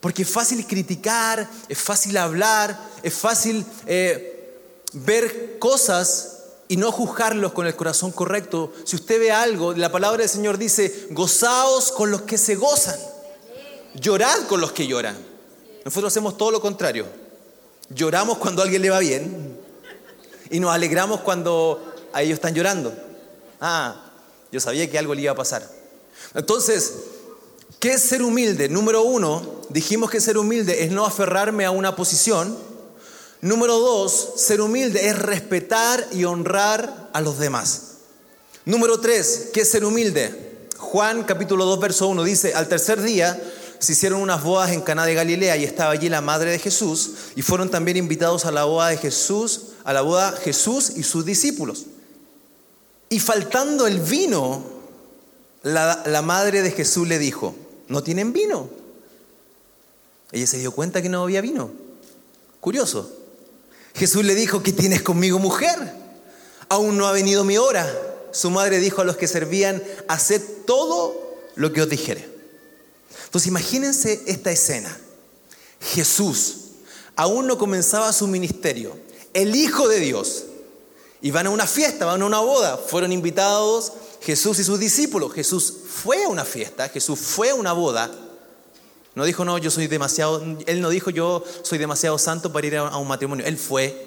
Porque 0.00 0.22
es 0.22 0.30
fácil 0.30 0.66
criticar, 0.66 1.48
es 1.68 1.78
fácil 1.78 2.16
hablar, 2.16 2.78
es 3.02 3.14
fácil 3.14 3.64
eh, 3.86 4.60
ver 4.92 5.58
cosas 5.58 6.36
y 6.68 6.76
no 6.76 6.92
juzgarlos 6.92 7.52
con 7.52 7.66
el 7.66 7.76
corazón 7.76 8.12
correcto. 8.12 8.72
Si 8.84 8.96
usted 8.96 9.18
ve 9.18 9.32
algo, 9.32 9.72
la 9.72 9.90
palabra 9.90 10.18
del 10.18 10.28
Señor 10.28 10.58
dice, 10.58 11.08
gozaos 11.10 11.92
con 11.92 12.10
los 12.10 12.22
que 12.22 12.38
se 12.38 12.56
gozan, 12.56 12.98
llorad 13.94 14.46
con 14.48 14.60
los 14.60 14.72
que 14.72 14.86
lloran. 14.86 15.16
Nosotros 15.84 16.12
hacemos 16.12 16.36
todo 16.36 16.50
lo 16.50 16.60
contrario. 16.60 17.06
Lloramos 17.88 18.38
cuando 18.38 18.62
a 18.62 18.64
alguien 18.64 18.82
le 18.82 18.90
va 18.90 18.98
bien 18.98 19.58
y 20.50 20.60
nos 20.60 20.74
alegramos 20.74 21.20
cuando 21.20 21.94
a 22.12 22.22
ellos 22.22 22.34
están 22.34 22.54
llorando. 22.54 22.92
Ah, 23.60 24.05
yo 24.56 24.60
sabía 24.60 24.90
que 24.90 24.98
algo 24.98 25.14
le 25.14 25.22
iba 25.22 25.32
a 25.32 25.36
pasar. 25.36 25.68
Entonces, 26.34 26.92
¿qué 27.78 27.92
es 27.92 28.02
ser 28.02 28.22
humilde? 28.22 28.68
Número 28.68 29.02
uno, 29.02 29.62
dijimos 29.68 30.10
que 30.10 30.20
ser 30.20 30.38
humilde 30.38 30.84
es 30.84 30.90
no 30.90 31.06
aferrarme 31.06 31.64
a 31.64 31.70
una 31.70 31.94
posición 31.94 32.56
Número 33.42 33.78
dos, 33.78 34.32
ser 34.36 34.60
humilde 34.60 35.08
es 35.08 35.18
respetar 35.18 36.04
y 36.12 36.24
honrar 36.24 37.10
a 37.12 37.20
los 37.20 37.38
demás. 37.38 37.82
Número 38.64 38.98
tres, 38.98 39.50
¿qué 39.52 39.60
es 39.60 39.70
ser 39.70 39.84
humilde? 39.84 40.68
Juan 40.78 41.22
capítulo 41.22 41.64
2, 41.66 41.78
verso 41.78 42.08
1 42.08 42.24
dice, 42.24 42.54
al 42.54 42.68
tercer 42.68 43.00
día 43.02 43.40
se 43.78 43.92
hicieron 43.92 44.22
unas 44.22 44.42
bodas 44.42 44.72
en 44.72 44.80
Caná 44.80 45.04
de 45.04 45.14
Galilea 45.14 45.56
y 45.58 45.64
estaba 45.64 45.92
allí 45.92 46.08
la 46.08 46.22
madre 46.22 46.50
de 46.50 46.58
Jesús 46.58 47.10
y 47.36 47.42
fueron 47.42 47.70
también 47.70 47.98
invitados 47.98 48.46
a 48.46 48.50
la 48.50 48.64
boda 48.64 48.88
de 48.88 48.96
Jesús, 48.96 49.60
a 49.84 49.92
la 49.92 50.00
boda 50.00 50.32
Jesús 50.32 50.92
y 50.96 51.02
sus 51.02 51.26
discípulos. 51.26 51.84
Y 53.08 53.20
faltando 53.20 53.86
el 53.86 54.00
vino, 54.00 54.64
la, 55.62 56.22
madre 56.22 56.62
de 56.62 56.70
Jesús 56.70 57.06
le 57.06 57.18
dijo, 57.18 57.54
¿no 57.88 58.02
tienen 58.02 58.32
vino? 58.32 58.68
Ella 60.32 60.46
se 60.46 60.58
dio 60.58 60.72
cuenta 60.72 61.02
que 61.02 61.08
no 61.08 61.22
había 61.22 61.40
vino. 61.40 61.70
Curioso. 62.60 63.10
Jesús 63.94 64.24
le 64.24 64.34
dijo, 64.34 64.62
¿qué 64.62 64.72
tienes 64.72 65.02
conmigo 65.02 65.38
mujer? 65.38 65.78
Aún 66.68 66.98
no 66.98 67.06
ha 67.06 67.12
venido 67.12 67.44
mi 67.44 67.58
hora. 67.58 67.88
Su 68.32 68.50
madre 68.50 68.80
dijo 68.80 69.02
a 69.02 69.04
los 69.04 69.16
que 69.16 69.28
servían, 69.28 69.82
haced 70.08 70.42
todo 70.66 71.36
lo 71.54 71.72
que 71.72 71.82
os 71.82 71.88
dijere. 71.88 72.28
Entonces 73.24 73.48
imagínense 73.48 74.22
esta 74.26 74.50
escena. 74.50 74.96
Jesús 75.80 76.56
aún 77.16 77.46
no 77.46 77.56
comenzaba 77.58 78.12
su 78.12 78.26
ministerio, 78.26 78.96
el 79.32 79.54
Hijo 79.56 79.88
de 79.88 80.00
Dios. 80.00 80.45
Y 81.26 81.32
van 81.32 81.44
a 81.48 81.50
una 81.50 81.66
fiesta, 81.66 82.06
van 82.06 82.22
a 82.22 82.24
una 82.24 82.38
boda. 82.38 82.76
Fueron 82.76 83.10
invitados 83.10 83.94
Jesús 84.20 84.60
y 84.60 84.64
sus 84.64 84.78
discípulos. 84.78 85.32
Jesús 85.32 85.74
fue 85.84 86.22
a 86.22 86.28
una 86.28 86.44
fiesta, 86.44 86.88
Jesús 86.88 87.18
fue 87.18 87.50
a 87.50 87.56
una 87.56 87.72
boda. 87.72 88.08
No 89.16 89.24
dijo, 89.24 89.44
no, 89.44 89.58
yo 89.58 89.72
soy 89.72 89.88
demasiado, 89.88 90.40
él 90.66 90.80
no 90.80 90.88
dijo, 90.88 91.10
yo 91.10 91.42
soy 91.62 91.78
demasiado 91.78 92.16
santo 92.16 92.52
para 92.52 92.68
ir 92.68 92.76
a 92.76 92.96
un 92.96 93.08
matrimonio. 93.08 93.44
Él 93.44 93.58
fue, 93.58 94.06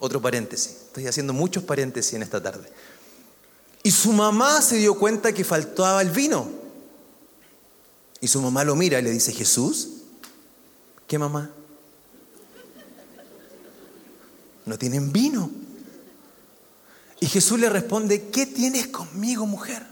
otro 0.00 0.20
paréntesis, 0.20 0.78
estoy 0.86 1.06
haciendo 1.06 1.32
muchos 1.32 1.62
paréntesis 1.62 2.14
en 2.14 2.24
esta 2.24 2.42
tarde. 2.42 2.68
Y 3.84 3.92
su 3.92 4.12
mamá 4.12 4.60
se 4.62 4.78
dio 4.78 4.98
cuenta 4.98 5.32
que 5.32 5.44
faltaba 5.44 6.02
el 6.02 6.10
vino. 6.10 6.48
Y 8.20 8.26
su 8.26 8.42
mamá 8.42 8.64
lo 8.64 8.74
mira 8.74 8.98
y 8.98 9.02
le 9.02 9.12
dice, 9.12 9.32
Jesús, 9.32 9.90
¿qué 11.06 11.20
mamá? 11.20 11.52
No 14.64 14.76
tienen 14.76 15.12
vino. 15.12 15.65
Y 17.20 17.26
Jesús 17.26 17.58
le 17.58 17.68
responde, 17.68 18.28
¿qué 18.30 18.46
tienes 18.46 18.88
conmigo, 18.88 19.46
mujer? 19.46 19.86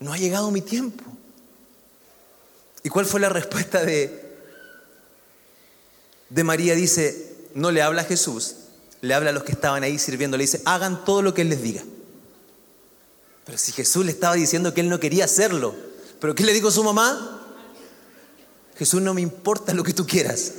No 0.00 0.12
ha 0.12 0.18
llegado 0.18 0.50
mi 0.50 0.62
tiempo. 0.62 1.04
¿Y 2.82 2.88
cuál 2.88 3.06
fue 3.06 3.20
la 3.20 3.28
respuesta 3.28 3.84
de, 3.84 4.36
de 6.30 6.44
María? 6.44 6.74
Dice, 6.74 7.36
no 7.54 7.70
le 7.70 7.82
habla 7.82 8.02
a 8.02 8.06
Jesús, 8.06 8.56
le 9.00 9.14
habla 9.14 9.30
a 9.30 9.32
los 9.32 9.44
que 9.44 9.52
estaban 9.52 9.82
ahí 9.82 9.98
sirviendo, 9.98 10.36
le 10.36 10.44
dice, 10.44 10.62
hagan 10.64 11.04
todo 11.04 11.22
lo 11.22 11.34
que 11.34 11.42
Él 11.42 11.50
les 11.50 11.62
diga. 11.62 11.82
Pero 13.44 13.58
si 13.58 13.72
Jesús 13.72 14.04
le 14.04 14.12
estaba 14.12 14.34
diciendo 14.34 14.74
que 14.74 14.80
Él 14.80 14.88
no 14.88 14.98
quería 14.98 15.26
hacerlo, 15.26 15.74
¿pero 16.20 16.34
qué 16.34 16.44
le 16.44 16.52
dijo 16.52 16.70
su 16.70 16.82
mamá? 16.82 17.36
Jesús, 18.76 19.02
no 19.02 19.12
me 19.12 19.20
importa 19.20 19.74
lo 19.74 19.84
que 19.84 19.92
tú 19.92 20.06
quieras, 20.06 20.52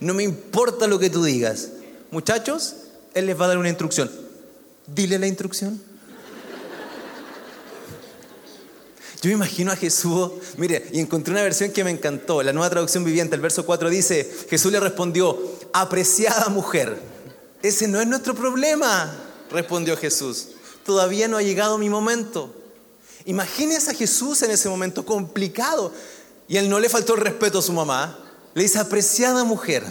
no 0.00 0.14
me 0.14 0.22
importa 0.22 0.86
lo 0.86 0.98
que 0.98 1.10
tú 1.10 1.22
digas. 1.22 1.68
Muchachos, 2.10 2.76
Él 3.14 3.26
les 3.26 3.38
va 3.38 3.44
a 3.44 3.48
dar 3.48 3.58
una 3.58 3.68
instrucción. 3.68 4.25
Dile 4.86 5.18
la 5.18 5.26
instrucción. 5.26 5.80
Yo 9.22 9.28
me 9.30 9.32
imagino 9.32 9.72
a 9.72 9.76
Jesús, 9.76 10.30
mire, 10.56 10.88
y 10.92 11.00
encontré 11.00 11.32
una 11.32 11.42
versión 11.42 11.72
que 11.72 11.82
me 11.82 11.90
encantó, 11.90 12.42
la 12.42 12.52
nueva 12.52 12.70
traducción 12.70 13.02
viviente, 13.02 13.34
el 13.34 13.40
verso 13.40 13.64
4 13.64 13.88
dice, 13.88 14.30
Jesús 14.48 14.70
le 14.70 14.78
respondió, 14.78 15.38
apreciada 15.72 16.48
mujer, 16.48 17.00
ese 17.62 17.88
no 17.88 18.00
es 18.00 18.06
nuestro 18.06 18.34
problema, 18.34 19.16
respondió 19.50 19.96
Jesús, 19.96 20.48
todavía 20.84 21.28
no 21.28 21.38
ha 21.38 21.42
llegado 21.42 21.78
mi 21.78 21.88
momento. 21.88 22.54
Imagínese 23.24 23.90
a 23.90 23.94
Jesús 23.94 24.42
en 24.42 24.50
ese 24.50 24.68
momento 24.68 25.04
complicado, 25.04 25.92
y 26.46 26.58
él 26.58 26.68
no 26.68 26.78
le 26.78 26.88
faltó 26.88 27.14
el 27.14 27.22
respeto 27.22 27.58
a 27.58 27.62
su 27.62 27.72
mamá, 27.72 28.18
le 28.54 28.62
dice, 28.62 28.78
apreciada 28.78 29.44
mujer, 29.44 29.82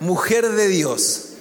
mujer 0.00 0.50
de 0.50 0.68
Dios. 0.68 1.33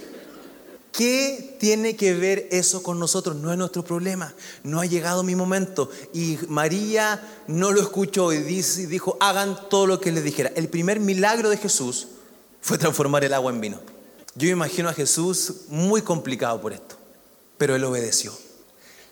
¿Qué 0.93 1.57
tiene 1.59 1.95
que 1.95 2.13
ver 2.13 2.47
eso 2.51 2.83
con 2.83 2.99
nosotros? 2.99 3.35
No 3.35 3.51
es 3.51 3.57
nuestro 3.57 3.83
problema. 3.83 4.35
No 4.63 4.79
ha 4.79 4.85
llegado 4.85 5.23
mi 5.23 5.35
momento. 5.35 5.89
Y 6.13 6.37
María 6.47 7.43
no 7.47 7.71
lo 7.71 7.81
escuchó 7.81 8.31
y 8.31 8.37
dijo, 8.37 9.17
hagan 9.19 9.57
todo 9.71 9.87
lo 9.87 9.99
que 9.99 10.11
les 10.11 10.23
dijera. 10.23 10.51
El 10.55 10.69
primer 10.69 10.99
milagro 10.99 11.49
de 11.49 11.57
Jesús 11.57 12.09
fue 12.61 12.77
transformar 12.77 13.23
el 13.23 13.33
agua 13.33 13.51
en 13.51 13.59
vino. 13.59 13.79
Yo 14.35 14.49
imagino 14.49 14.87
a 14.87 14.93
Jesús 14.93 15.61
muy 15.67 16.03
complicado 16.03 16.61
por 16.61 16.73
esto, 16.73 16.95
pero 17.57 17.75
él 17.75 17.83
obedeció. 17.83 18.31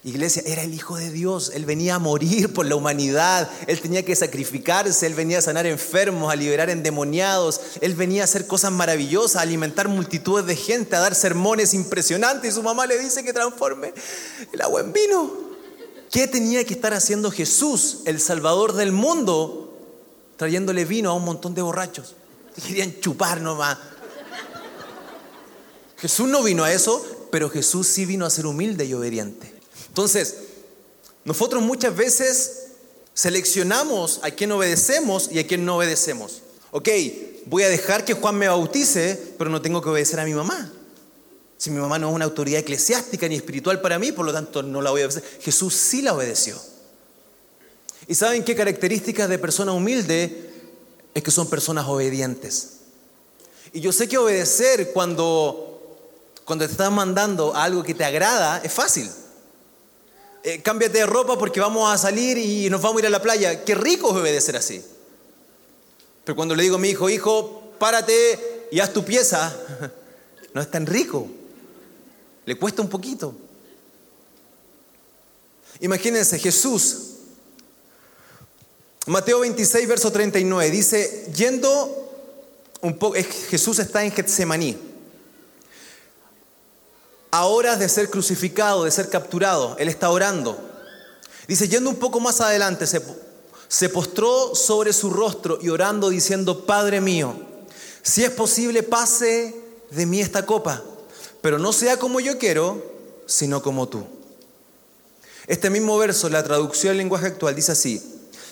Iglesia, 0.04 0.42
era 0.48 0.64
el 0.64 0.74
Hijo 0.74 0.98
de 0.98 1.12
Dios, 1.12 1.52
Él 1.54 1.66
venía 1.66 1.96
a 1.96 2.00
morir 2.00 2.52
por 2.54 2.66
la 2.66 2.76
humanidad, 2.76 3.52
Él 3.68 3.80
tenía 3.82 4.04
que 4.04 4.16
sacrificarse, 4.16 5.06
Él 5.06 5.14
venía 5.14 5.38
a 5.38 5.42
sanar 5.44 5.68
enfermos, 5.68 6.34
a 6.34 6.36
liberar 6.36 6.72
endemoniados, 6.72 7.62
Él 7.82 7.94
venía 7.94 8.24
a 8.24 8.26
hacer 8.26 8.48
cosas 8.48 8.72
maravillosas, 8.72 9.36
a 9.36 9.42
alimentar 9.42 9.88
multitudes 9.90 10.48
de 10.48 10.56
gente, 10.56 10.96
a 10.96 11.02
dar 11.02 11.14
sermones 11.14 11.76
impresionantes 11.76 12.52
y 12.52 12.56
su 12.56 12.64
mamá 12.64 12.88
le 12.88 12.98
dice 12.98 13.24
que 13.24 13.32
transforme 13.32 13.94
el 14.52 14.62
agua 14.62 14.82
en 14.82 14.92
vino. 14.92 15.52
¿Qué 16.10 16.28
tenía 16.28 16.66
que 16.66 16.74
estar 16.74 16.96
haciendo 16.96 17.30
Jesús, 17.30 18.00
el 18.06 18.20
Salvador 18.20 18.74
del 18.74 18.92
mundo, 18.92 19.78
trayéndole 20.36 20.84
vino 20.84 21.12
a 21.12 21.14
un 21.14 21.26
montón 21.26 21.54
de 21.54 21.62
borrachos? 21.62 22.16
Querían 22.68 23.00
chupar 23.00 23.40
nomás. 23.40 23.78
Jesús 25.98 26.28
no 26.28 26.42
vino 26.42 26.64
a 26.64 26.74
eso, 26.74 27.06
pero 27.32 27.52
Jesús 27.52 27.86
sí 27.86 28.06
vino 28.06 28.26
a 28.26 28.32
ser 28.32 28.48
humilde 28.48 28.86
y 28.86 28.96
obediente. 28.96 29.61
Entonces, 29.92 30.36
nosotros 31.26 31.62
muchas 31.62 31.94
veces 31.94 32.68
seleccionamos 33.14 34.22
a 34.24 34.32
quien 34.32 34.54
obedecemos 34.54 35.30
y 35.30 35.40
a 35.40 35.46
quien 35.46 35.66
no 35.66 35.76
obedecemos. 35.76 36.44
Ok, 36.72 36.88
voy 37.48 37.64
a 37.64 37.70
dejar 37.70 38.06
que 38.06 38.14
Juan 38.14 38.38
me 38.38 38.48
bautice, 38.48 39.20
pero 39.38 39.50
no 39.50 39.62
tengo 39.62 39.82
que 39.82 39.90
obedecer 39.90 40.22
a 40.22 40.24
mi 40.24 40.34
mamá. 40.34 40.72
Si 41.58 41.70
mi 41.70 41.82
mamá 41.82 42.00
no 42.00 42.08
es 42.08 42.16
una 42.16 42.24
autoridad 42.24 42.62
eclesiástica 42.62 43.28
ni 43.28 43.36
espiritual 43.36 43.82
para 43.82 44.00
mí, 44.00 44.14
por 44.14 44.26
lo 44.26 44.32
tanto 44.32 44.64
no 44.64 44.82
la 44.82 44.92
voy 44.92 45.02
a 45.02 45.08
obedecer. 45.08 45.26
Jesús 45.42 45.74
sí 45.74 46.02
la 46.02 46.14
obedeció. 46.14 46.56
¿Y 48.08 48.16
saben 48.16 48.46
qué 48.46 48.56
características 48.56 49.28
de 49.28 49.40
persona 49.40 49.74
humilde? 49.74 50.52
Es 51.14 51.22
que 51.22 51.32
son 51.32 51.50
personas 51.50 51.86
obedientes. 51.86 52.78
Y 53.74 53.82
yo 53.82 53.92
sé 53.92 54.08
que 54.08 54.18
obedecer 54.18 54.94
cuando, 54.94 56.00
cuando 56.46 56.66
te 56.66 56.72
están 56.72 56.94
mandando 56.94 57.54
algo 57.54 57.84
que 57.84 57.94
te 57.94 58.06
agrada 58.06 58.62
es 58.64 58.72
fácil. 58.72 59.12
Eh, 60.44 60.62
cámbiate 60.62 60.98
de 60.98 61.06
ropa 61.06 61.38
porque 61.38 61.60
vamos 61.60 61.92
a 61.94 61.98
salir 61.98 62.38
y 62.38 62.70
nos 62.70 62.82
vamos 62.82 62.98
a 62.98 63.00
ir 63.02 63.06
a 63.08 63.10
la 63.12 63.22
playa. 63.22 63.64
Qué 63.64 63.76
rico 63.76 64.10
es 64.10 64.18
obedecer 64.18 64.56
así. 64.56 64.84
Pero 66.24 66.36
cuando 66.36 66.56
le 66.56 66.64
digo 66.64 66.78
a 66.78 66.80
mi 66.80 66.90
hijo, 66.90 67.10
hijo, 67.10 67.74
párate 67.78 68.68
y 68.72 68.80
haz 68.80 68.92
tu 68.92 69.06
pieza, 69.06 69.56
no 70.54 70.62
es 70.62 70.72
tan 70.72 70.86
rico. 70.86 71.28
Le 72.46 72.58
cuesta 72.58 72.82
un 72.82 72.90
poquito. 72.90 73.36
Imagínense, 75.80 76.40
Jesús, 76.40 76.98
Mateo 79.06 79.40
26, 79.42 79.88
verso 79.88 80.12
39, 80.12 80.72
dice, 80.72 81.32
yendo 81.36 82.10
un 82.82 82.98
poco, 82.98 83.16
Jesús 83.50 83.80
está 83.80 84.04
en 84.04 84.12
Getsemaní 84.12 84.91
a 87.32 87.46
horas 87.46 87.80
de 87.80 87.88
ser 87.88 88.10
crucificado, 88.10 88.84
de 88.84 88.92
ser 88.92 89.10
capturado. 89.10 89.76
Él 89.80 89.88
está 89.88 90.10
orando. 90.10 90.58
Dice, 91.48 91.68
yendo 91.68 91.90
un 91.90 91.96
poco 91.96 92.20
más 92.20 92.42
adelante, 92.42 92.86
se, 92.86 93.02
se 93.68 93.90
postró 93.90 94.54
sobre 94.54 94.94
su 94.94 95.10
rostro 95.10 95.58
y 95.62 95.70
orando 95.70 96.10
diciendo, 96.10 96.66
Padre 96.66 97.02
mío, 97.02 97.34
si 98.04 98.24
es 98.24 98.32
posible, 98.32 98.84
pase 98.84 99.56
de 99.90 100.06
mí 100.06 100.22
esta 100.22 100.46
copa, 100.46 100.84
pero 101.42 101.58
no 101.58 101.74
sea 101.74 101.98
como 101.98 102.20
yo 102.20 102.38
quiero, 102.38 102.84
sino 103.26 103.62
como 103.62 103.88
tú. 103.88 104.06
Este 105.48 105.70
mismo 105.70 105.98
verso, 105.98 106.30
la 106.30 106.44
traducción 106.44 106.92
al 106.92 106.98
lenguaje 106.98 107.28
actual, 107.28 107.56
dice 107.56 107.72
así, 107.72 108.02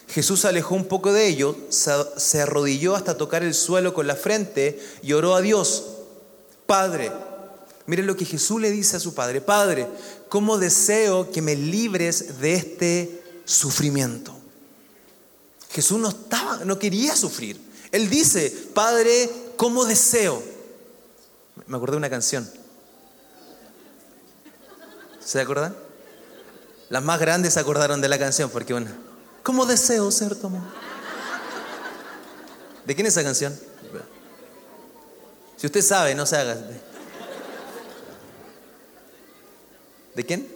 Jesús 0.07 0.45
alejó 0.45 0.75
un 0.75 0.85
poco 0.85 1.13
de 1.13 1.27
ello, 1.27 1.55
se 1.69 2.41
arrodilló 2.41 2.95
hasta 2.95 3.17
tocar 3.17 3.43
el 3.43 3.53
suelo 3.53 3.93
con 3.93 4.07
la 4.07 4.15
frente 4.15 4.79
y 5.03 5.13
oró 5.13 5.35
a 5.35 5.41
Dios, 5.41 5.85
Padre, 6.65 7.11
Miren 7.89 8.05
lo 8.05 8.15
que 8.15 8.23
Jesús 8.23 8.61
le 8.61 8.69
dice 8.69 8.97
a 8.97 8.99
su 8.99 9.15
padre, 9.15 9.41
Padre, 9.41 9.87
¿cómo 10.29 10.59
deseo 10.59 11.31
que 11.31 11.41
me 11.41 11.55
libres 11.55 12.39
de 12.39 12.53
este 12.53 13.23
sufrimiento? 13.45 14.31
Jesús 15.71 15.97
no 15.97 16.09
estaba, 16.09 16.57
no 16.65 16.77
quería 16.77 17.15
sufrir. 17.15 17.59
Él 17.91 18.07
dice, 18.07 18.51
Padre, 18.75 19.27
¿cómo 19.57 19.85
deseo? 19.85 20.43
Me 21.65 21.77
acordé 21.77 21.93
de 21.93 21.97
una 21.97 22.11
canción. 22.11 22.47
¿Se 25.19 25.41
acuerdan? 25.41 25.75
Las 26.89 27.03
más 27.03 27.19
grandes 27.19 27.55
se 27.55 27.59
acordaron 27.59 28.01
de 28.01 28.07
la 28.07 28.19
canción 28.19 28.51
porque 28.51 28.73
bueno, 28.73 28.91
¿cómo 29.41 29.65
deseo 29.65 30.11
ser 30.11 30.35
tu? 30.35 30.51
¿De 32.85 32.93
quién 32.93 33.07
es 33.07 33.13
esa 33.13 33.23
canción? 33.23 33.59
Si 35.57 35.65
usted 35.65 35.81
sabe, 35.81 36.13
no 36.13 36.27
se 36.27 36.35
haga. 36.37 36.55
¿De 40.15 40.25
quién? 40.25 40.47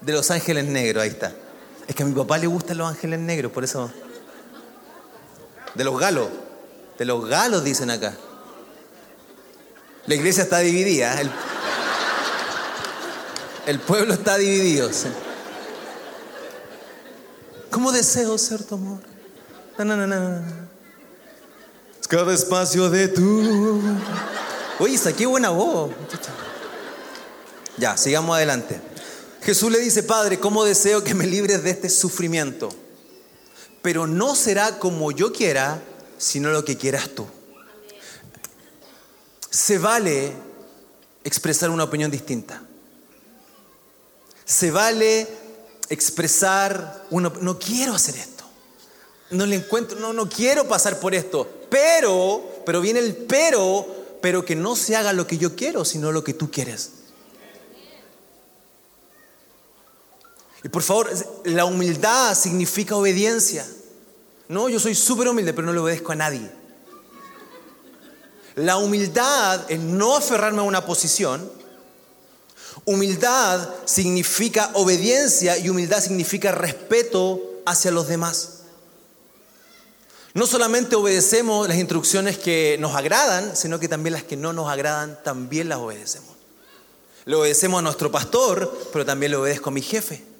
De 0.00 0.12
los 0.12 0.30
ángeles 0.30 0.64
negros, 0.64 1.02
ahí 1.02 1.10
está. 1.10 1.32
Es 1.86 1.94
que 1.94 2.02
a 2.02 2.06
mi 2.06 2.12
papá 2.12 2.38
le 2.38 2.46
gustan 2.46 2.78
los 2.78 2.88
ángeles 2.88 3.20
negros, 3.20 3.52
por 3.52 3.64
eso. 3.64 3.90
De 5.74 5.84
los 5.84 5.98
galos. 5.98 6.28
De 6.98 7.04
los 7.04 7.26
galos 7.26 7.64
dicen 7.64 7.90
acá. 7.90 8.14
La 10.06 10.14
iglesia 10.14 10.44
está 10.44 10.58
dividida. 10.58 11.20
El, 11.20 11.30
el 13.66 13.80
pueblo 13.80 14.14
está 14.14 14.36
dividido. 14.36 14.90
¿Cómo 17.70 17.90
deseo 17.92 18.38
ser 18.38 18.62
tu 18.62 18.76
amor? 18.76 19.00
Cada 22.08 22.32
espacio 22.32 22.90
de 22.90 23.08
tu. 23.08 23.82
Oye, 24.78 24.98
qué 25.16 25.26
buena 25.26 25.50
voz. 25.50 25.90
Ya, 27.76 27.96
sigamos 27.96 28.36
adelante. 28.36 28.80
Jesús 29.42 29.70
le 29.70 29.78
dice, 29.78 30.02
Padre, 30.02 30.38
¿cómo 30.38 30.64
deseo 30.64 31.04
que 31.04 31.14
me 31.14 31.26
libres 31.26 31.62
de 31.62 31.70
este 31.70 31.90
sufrimiento? 31.90 32.70
Pero 33.82 34.06
no 34.06 34.34
será 34.34 34.78
como 34.78 35.12
yo 35.12 35.32
quiera, 35.32 35.82
sino 36.16 36.50
lo 36.50 36.64
que 36.64 36.76
quieras 36.76 37.10
tú. 37.10 37.26
Se 39.50 39.78
vale 39.78 40.32
expresar 41.24 41.70
una 41.70 41.84
opinión 41.84 42.10
distinta. 42.10 42.62
Se 44.44 44.70
vale 44.70 45.26
expresar, 45.88 47.04
uno, 47.10 47.32
no 47.40 47.58
quiero 47.58 47.94
hacer 47.94 48.16
esto. 48.16 48.44
No 49.30 49.46
le 49.46 49.56
encuentro, 49.56 49.98
no, 49.98 50.12
no 50.12 50.28
quiero 50.28 50.66
pasar 50.68 51.00
por 51.00 51.14
esto. 51.14 51.66
Pero, 51.68 52.62
pero 52.64 52.80
viene 52.80 53.00
el 53.00 53.14
pero, 53.16 53.86
pero 54.22 54.44
que 54.44 54.54
no 54.54 54.76
se 54.76 54.96
haga 54.96 55.12
lo 55.12 55.26
que 55.26 55.38
yo 55.38 55.56
quiero, 55.56 55.84
sino 55.84 56.12
lo 56.12 56.24
que 56.24 56.34
tú 56.34 56.50
quieres. 56.50 57.03
Y 60.64 60.68
por 60.70 60.82
favor, 60.82 61.10
la 61.44 61.66
humildad 61.66 62.34
significa 62.34 62.96
obediencia. 62.96 63.66
No, 64.48 64.70
yo 64.70 64.80
soy 64.80 64.94
súper 64.94 65.28
humilde, 65.28 65.52
pero 65.52 65.66
no 65.66 65.74
le 65.74 65.78
obedezco 65.78 66.12
a 66.12 66.16
nadie. 66.16 66.50
La 68.56 68.78
humildad 68.78 69.70
es 69.70 69.78
no 69.78 70.16
aferrarme 70.16 70.60
a 70.60 70.62
una 70.62 70.86
posición. 70.86 71.50
Humildad 72.86 73.68
significa 73.84 74.70
obediencia 74.74 75.58
y 75.58 75.68
humildad 75.68 76.02
significa 76.02 76.50
respeto 76.50 77.42
hacia 77.66 77.90
los 77.90 78.08
demás. 78.08 78.60
No 80.32 80.46
solamente 80.46 80.96
obedecemos 80.96 81.68
las 81.68 81.76
instrucciones 81.76 82.38
que 82.38 82.76
nos 82.80 82.94
agradan, 82.96 83.54
sino 83.54 83.78
que 83.78 83.88
también 83.88 84.14
las 84.14 84.24
que 84.24 84.36
no 84.36 84.52
nos 84.52 84.70
agradan, 84.70 85.22
también 85.22 85.68
las 85.68 85.78
obedecemos. 85.78 86.30
Le 87.26 87.36
obedecemos 87.36 87.78
a 87.80 87.82
nuestro 87.82 88.10
pastor, 88.10 88.88
pero 88.92 89.04
también 89.04 89.32
le 89.32 89.36
obedezco 89.36 89.68
a 89.68 89.72
mi 89.72 89.82
jefe. 89.82 90.33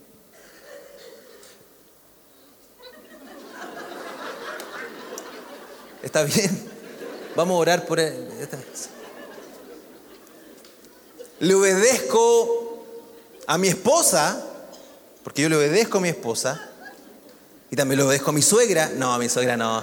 ¿Está 6.04 6.22
bien? 6.22 6.50
Vamos 7.34 7.54
a 7.54 7.58
orar 7.58 7.86
por 7.86 7.98
él. 7.98 8.28
Le 11.40 11.54
obedezco 11.54 12.84
a 13.46 13.56
mi 13.56 13.68
esposa, 13.68 14.44
porque 15.22 15.40
yo 15.40 15.48
le 15.48 15.56
obedezco 15.56 15.96
a 15.96 16.00
mi 16.02 16.10
esposa, 16.10 16.60
y 17.70 17.76
también 17.76 18.00
le 18.00 18.04
obedezco 18.04 18.30
a 18.30 18.32
mi 18.34 18.42
suegra. 18.42 18.90
No, 18.90 19.14
a 19.14 19.18
mi 19.18 19.30
suegra 19.30 19.56
no. 19.56 19.82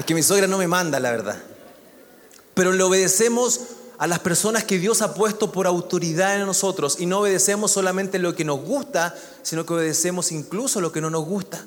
Es 0.00 0.04
que 0.04 0.14
mi 0.14 0.22
suegra 0.24 0.48
no 0.48 0.58
me 0.58 0.66
manda, 0.66 0.98
la 0.98 1.12
verdad. 1.12 1.40
Pero 2.54 2.72
le 2.72 2.82
obedecemos 2.82 3.60
a 3.98 4.08
las 4.08 4.18
personas 4.18 4.64
que 4.64 4.80
Dios 4.80 5.00
ha 5.00 5.14
puesto 5.14 5.52
por 5.52 5.68
autoridad 5.68 6.40
en 6.40 6.46
nosotros 6.46 6.96
y 6.98 7.06
no 7.06 7.20
obedecemos 7.20 7.70
solamente 7.70 8.18
lo 8.18 8.34
que 8.34 8.44
nos 8.44 8.60
gusta, 8.60 9.14
sino 9.42 9.64
que 9.64 9.74
obedecemos 9.74 10.32
incluso 10.32 10.80
lo 10.80 10.90
que 10.90 11.00
no 11.00 11.08
nos 11.08 11.24
gusta. 11.24 11.64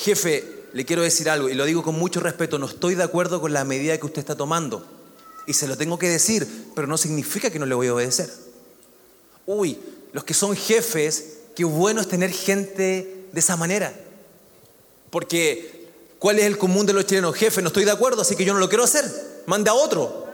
Jefe, 0.00 0.64
le 0.72 0.86
quiero 0.86 1.02
decir 1.02 1.28
algo, 1.28 1.50
y 1.50 1.54
lo 1.54 1.66
digo 1.66 1.82
con 1.82 1.98
mucho 1.98 2.20
respeto, 2.20 2.58
no 2.58 2.64
estoy 2.64 2.94
de 2.94 3.02
acuerdo 3.02 3.38
con 3.38 3.52
la 3.52 3.64
medida 3.64 3.98
que 3.98 4.06
usted 4.06 4.20
está 4.20 4.34
tomando. 4.34 4.82
Y 5.46 5.52
se 5.52 5.68
lo 5.68 5.76
tengo 5.76 5.98
que 5.98 6.08
decir, 6.08 6.48
pero 6.74 6.86
no 6.86 6.96
significa 6.96 7.50
que 7.50 7.58
no 7.58 7.66
le 7.66 7.74
voy 7.74 7.88
a 7.88 7.94
obedecer. 7.94 8.32
Uy, 9.44 9.78
los 10.14 10.24
que 10.24 10.32
son 10.32 10.56
jefes, 10.56 11.40
qué 11.54 11.64
bueno 11.64 12.00
es 12.00 12.08
tener 12.08 12.30
gente 12.30 13.26
de 13.30 13.40
esa 13.40 13.58
manera. 13.58 13.94
Porque, 15.10 15.90
¿cuál 16.18 16.38
es 16.38 16.46
el 16.46 16.56
común 16.56 16.86
de 16.86 16.94
los 16.94 17.04
chilenos? 17.04 17.36
Jefe, 17.36 17.60
no 17.60 17.68
estoy 17.68 17.84
de 17.84 17.90
acuerdo, 17.90 18.22
así 18.22 18.36
que 18.36 18.46
yo 18.46 18.54
no 18.54 18.58
lo 18.58 18.70
quiero 18.70 18.84
hacer. 18.84 19.04
Mande 19.44 19.68
a 19.68 19.74
otro. 19.74 20.28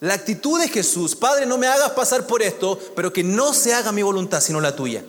La 0.00 0.12
actitud 0.12 0.60
de 0.60 0.68
Jesús, 0.68 1.16
Padre, 1.16 1.46
no 1.46 1.56
me 1.56 1.68
hagas 1.68 1.92
pasar 1.92 2.26
por 2.26 2.42
esto, 2.42 2.78
pero 2.94 3.14
que 3.14 3.24
no 3.24 3.54
se 3.54 3.72
haga 3.72 3.92
mi 3.92 4.02
voluntad, 4.02 4.42
sino 4.42 4.60
la 4.60 4.76
tuya. 4.76 5.02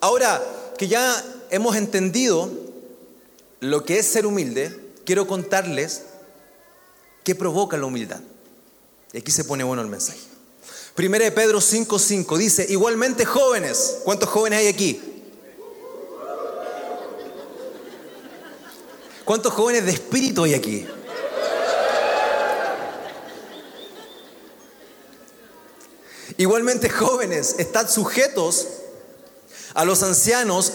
Ahora, 0.00 0.42
que 0.76 0.88
ya 0.88 1.24
hemos 1.50 1.76
entendido 1.76 2.50
lo 3.60 3.84
que 3.84 3.98
es 3.98 4.06
ser 4.06 4.26
humilde, 4.26 4.74
quiero 5.04 5.26
contarles 5.26 6.02
qué 7.24 7.34
provoca 7.34 7.76
la 7.76 7.86
humildad. 7.86 8.20
Y 9.12 9.18
aquí 9.18 9.30
se 9.30 9.44
pone 9.44 9.64
bueno 9.64 9.82
el 9.82 9.88
mensaje. 9.88 10.20
Primera 10.94 11.24
de 11.24 11.32
Pedro 11.32 11.60
5:5 11.60 12.36
dice, 12.36 12.66
igualmente 12.68 13.24
jóvenes, 13.24 13.98
¿cuántos 14.04 14.28
jóvenes 14.28 14.60
hay 14.60 14.68
aquí? 14.68 15.00
¿Cuántos 19.24 19.52
jóvenes 19.52 19.84
de 19.84 19.92
espíritu 19.92 20.44
hay 20.44 20.54
aquí? 20.54 20.86
Igualmente 26.38 26.90
jóvenes, 26.90 27.56
están 27.58 27.88
sujetos 27.88 28.68
a 29.76 29.84
los 29.84 30.02
ancianos 30.02 30.72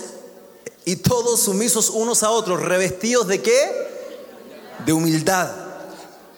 y 0.85 0.97
todos 0.97 1.41
sumisos 1.41 1.89
unos 1.89 2.21
a 2.23 2.29
otros, 2.29 2.61
revestidos 2.61 3.27
de 3.27 3.41
qué? 3.41 3.89
De 4.85 4.93
humildad. 4.93 5.51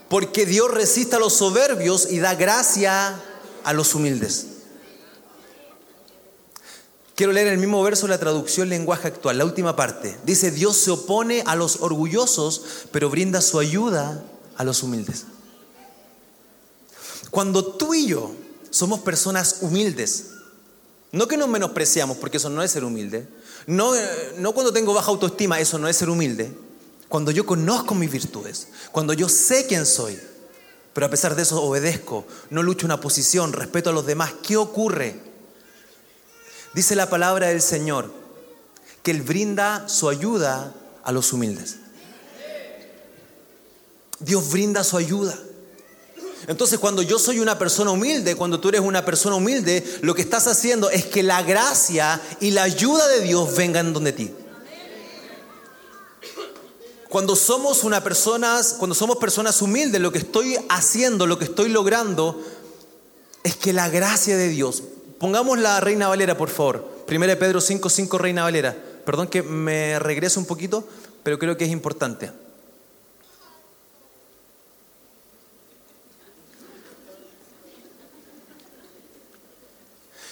Porque 0.07 0.45
Dios 0.45 0.71
resiste 0.71 1.17
a 1.17 1.19
los 1.19 1.33
soberbios 1.33 2.09
y 2.09 2.19
da 2.19 2.35
gracia 2.35 3.21
a 3.65 3.73
los 3.73 3.93
humildes. 3.93 4.47
Quiero 7.15 7.33
leer 7.33 7.47
el 7.47 7.57
mismo 7.57 7.83
verso 7.83 8.07
la 8.07 8.17
traducción 8.17 8.69
lenguaje 8.69 9.09
actual, 9.09 9.37
la 9.37 9.45
última 9.45 9.75
parte. 9.75 10.17
Dice, 10.23 10.49
Dios 10.49 10.77
se 10.77 10.91
opone 10.91 11.43
a 11.45 11.55
los 11.55 11.81
orgullosos, 11.81 12.63
pero 12.91 13.09
brinda 13.09 13.41
su 13.41 13.59
ayuda 13.59 14.23
a 14.55 14.63
los 14.63 14.83
humildes. 14.83 15.25
Cuando 17.29 17.65
tú 17.65 17.93
y 17.93 18.07
yo 18.07 18.31
somos 18.69 19.01
personas 19.01 19.57
humildes, 19.61 20.32
no 21.13 21.27
que 21.27 21.37
nos 21.37 21.47
menospreciamos, 21.47 22.17
porque 22.17 22.37
eso 22.37 22.49
no 22.49 22.63
es 22.63 22.71
ser 22.71 22.83
humilde, 22.83 23.27
no, 23.67 23.93
no 24.39 24.51
cuando 24.51 24.73
tengo 24.73 24.93
baja 24.93 25.11
autoestima, 25.11 25.59
eso 25.59 25.77
no 25.77 25.87
es 25.87 25.95
ser 25.95 26.09
humilde. 26.09 26.51
Cuando 27.07 27.29
yo 27.29 27.45
conozco 27.45 27.93
mis 27.93 28.11
virtudes, 28.11 28.69
cuando 28.91 29.13
yo 29.13 29.29
sé 29.29 29.67
quién 29.67 29.85
soy, 29.85 30.19
pero 30.91 31.05
a 31.05 31.09
pesar 31.11 31.35
de 31.35 31.43
eso 31.43 31.61
obedezco, 31.61 32.25
no 32.49 32.63
lucho 32.63 32.87
una 32.87 32.99
posición, 32.99 33.53
respeto 33.53 33.91
a 33.91 33.93
los 33.93 34.07
demás, 34.07 34.33
¿qué 34.41 34.57
ocurre? 34.57 35.15
Dice 36.73 36.95
la 36.95 37.09
palabra 37.09 37.49
del 37.49 37.61
Señor 37.61 38.11
que 39.03 39.11
Él 39.11 39.21
brinda 39.21 39.87
su 39.87 40.09
ayuda 40.09 40.73
a 41.03 41.11
los 41.11 41.31
humildes. 41.31 41.77
Dios 44.19 44.49
brinda 44.51 44.83
su 44.83 44.97
ayuda. 44.97 45.37
Entonces 46.47 46.79
cuando 46.79 47.01
yo 47.01 47.19
soy 47.19 47.39
una 47.39 47.57
persona 47.57 47.91
humilde, 47.91 48.35
cuando 48.35 48.59
tú 48.59 48.69
eres 48.69 48.81
una 48.81 49.05
persona 49.05 49.35
humilde, 49.35 49.83
lo 50.01 50.13
que 50.13 50.21
estás 50.21 50.47
haciendo 50.47 50.89
es 50.89 51.05
que 51.05 51.23
la 51.23 51.41
gracia 51.41 52.21
y 52.39 52.51
la 52.51 52.63
ayuda 52.63 53.07
de 53.07 53.21
Dios 53.21 53.55
vengan 53.55 53.93
donde 53.93 54.11
ti. 54.11 54.31
Cuando 57.09 57.35
somos 57.35 57.83
una 57.83 58.03
personas, 58.03 58.75
cuando 58.79 58.95
somos 58.95 59.17
personas 59.17 59.61
humildes, 59.61 60.01
lo 60.01 60.11
que 60.11 60.17
estoy 60.17 60.57
haciendo, 60.69 61.27
lo 61.27 61.37
que 61.37 61.45
estoy 61.45 61.69
logrando 61.69 62.41
es 63.43 63.55
que 63.55 63.71
la 63.71 63.87
gracia 63.89 64.35
de 64.35 64.47
Dios, 64.47 64.83
pongamos 65.19 65.59
la 65.59 65.79
Reina 65.79 66.07
Valera, 66.07 66.35
por 66.35 66.49
favor. 66.49 67.03
Primera 67.05 67.33
de 67.33 67.37
Pedro 67.37 67.61
5, 67.61 67.87
5 67.87 68.17
Reina 68.17 68.43
Valera. 68.43 68.75
Perdón 69.05 69.27
que 69.27 69.43
me 69.43 69.99
regrese 69.99 70.39
un 70.39 70.45
poquito, 70.45 70.87
pero 71.21 71.37
creo 71.37 71.55
que 71.55 71.65
es 71.65 71.71
importante. 71.71 72.31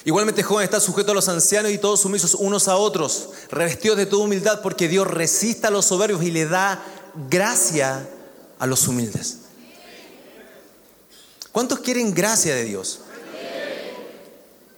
Igualmente 0.03 0.41
joven 0.41 0.63
está 0.63 0.79
sujeto 0.79 1.11
a 1.11 1.15
los 1.15 1.29
ancianos 1.29 1.71
y 1.71 1.77
todos 1.77 2.01
sumisos 2.01 2.35
unos 2.35 2.67
a 2.67 2.75
otros, 2.75 3.29
revestidos 3.51 3.97
de 3.97 4.07
toda 4.07 4.23
humildad, 4.23 4.61
porque 4.61 4.87
Dios 4.87 5.05
resiste 5.07 5.67
a 5.67 5.69
los 5.69 5.85
soberbios 5.85 6.23
y 6.23 6.31
le 6.31 6.47
da 6.47 6.83
gracia 7.29 8.07
a 8.57 8.65
los 8.65 8.87
humildes. 8.87 9.37
¿Cuántos 11.51 11.79
quieren 11.79 12.13
gracia 12.13 12.55
de 12.55 12.63
Dios? 12.63 13.01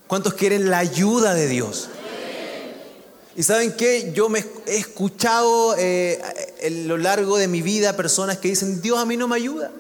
¿Cuántos 0.08 0.34
quieren 0.34 0.70
la 0.70 0.80
ayuda 0.80 1.34
de 1.34 1.48
Dios? 1.48 1.88
Y 3.36 3.44
saben 3.44 3.76
qué, 3.76 4.12
yo 4.14 4.30
me 4.30 4.46
he 4.68 4.78
escuchado 4.78 5.76
eh, 5.78 6.22
a 6.22 6.70
lo 6.70 6.98
largo 6.98 7.38
de 7.38 7.48
mi 7.48 7.62
vida 7.62 7.96
personas 7.96 8.38
que 8.38 8.50
dicen, 8.50 8.82
Dios 8.82 9.00
a 9.00 9.06
mí 9.06 9.18
no 9.18 9.28
me 9.28 9.38
ayuda. 9.38 9.72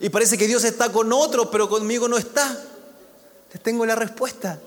Y 0.00 0.08
parece 0.08 0.36
que 0.36 0.46
Dios 0.46 0.64
está 0.64 0.90
con 0.90 1.12
otros, 1.12 1.48
pero 1.52 1.68
conmigo 1.68 2.08
no 2.08 2.18
está. 2.18 2.58
Les 3.52 3.62
tengo 3.62 3.84
la 3.84 3.94
respuesta. 3.94 4.60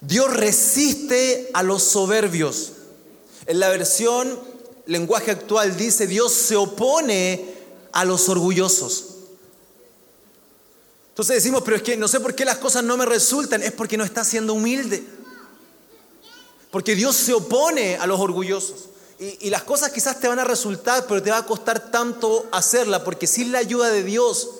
Dios 0.00 0.32
resiste 0.32 1.50
a 1.54 1.62
los 1.62 1.82
soberbios. 1.82 2.72
En 3.46 3.58
la 3.58 3.70
versión 3.70 4.38
lenguaje 4.86 5.30
actual 5.30 5.76
dice, 5.76 6.06
Dios 6.06 6.32
se 6.32 6.56
opone 6.56 7.54
a 7.92 8.04
los 8.04 8.28
orgullosos. 8.28 9.06
Entonces 11.10 11.36
decimos, 11.36 11.62
pero 11.64 11.76
es 11.76 11.82
que 11.82 11.96
no 11.96 12.08
sé 12.08 12.20
por 12.20 12.34
qué 12.34 12.44
las 12.44 12.58
cosas 12.58 12.84
no 12.84 12.96
me 12.96 13.06
resultan, 13.06 13.62
es 13.62 13.72
porque 13.72 13.96
no 13.96 14.04
está 14.04 14.24
siendo 14.24 14.54
humilde. 14.54 15.04
Porque 16.70 16.94
Dios 16.94 17.16
se 17.16 17.32
opone 17.32 17.96
a 17.96 18.06
los 18.06 18.20
orgullosos. 18.20 18.86
Y, 19.18 19.46
y, 19.46 19.50
las 19.50 19.62
cosas 19.62 19.92
quizás 19.92 20.18
te 20.18 20.26
van 20.26 20.40
a 20.40 20.44
resultar, 20.44 21.06
pero 21.06 21.22
te 21.22 21.30
va 21.30 21.38
a 21.38 21.46
costar 21.46 21.92
tanto 21.92 22.48
hacerla, 22.50 23.04
porque 23.04 23.28
sin 23.28 23.52
la 23.52 23.60
ayuda 23.60 23.90
de 23.90 24.02
Dios 24.02 24.50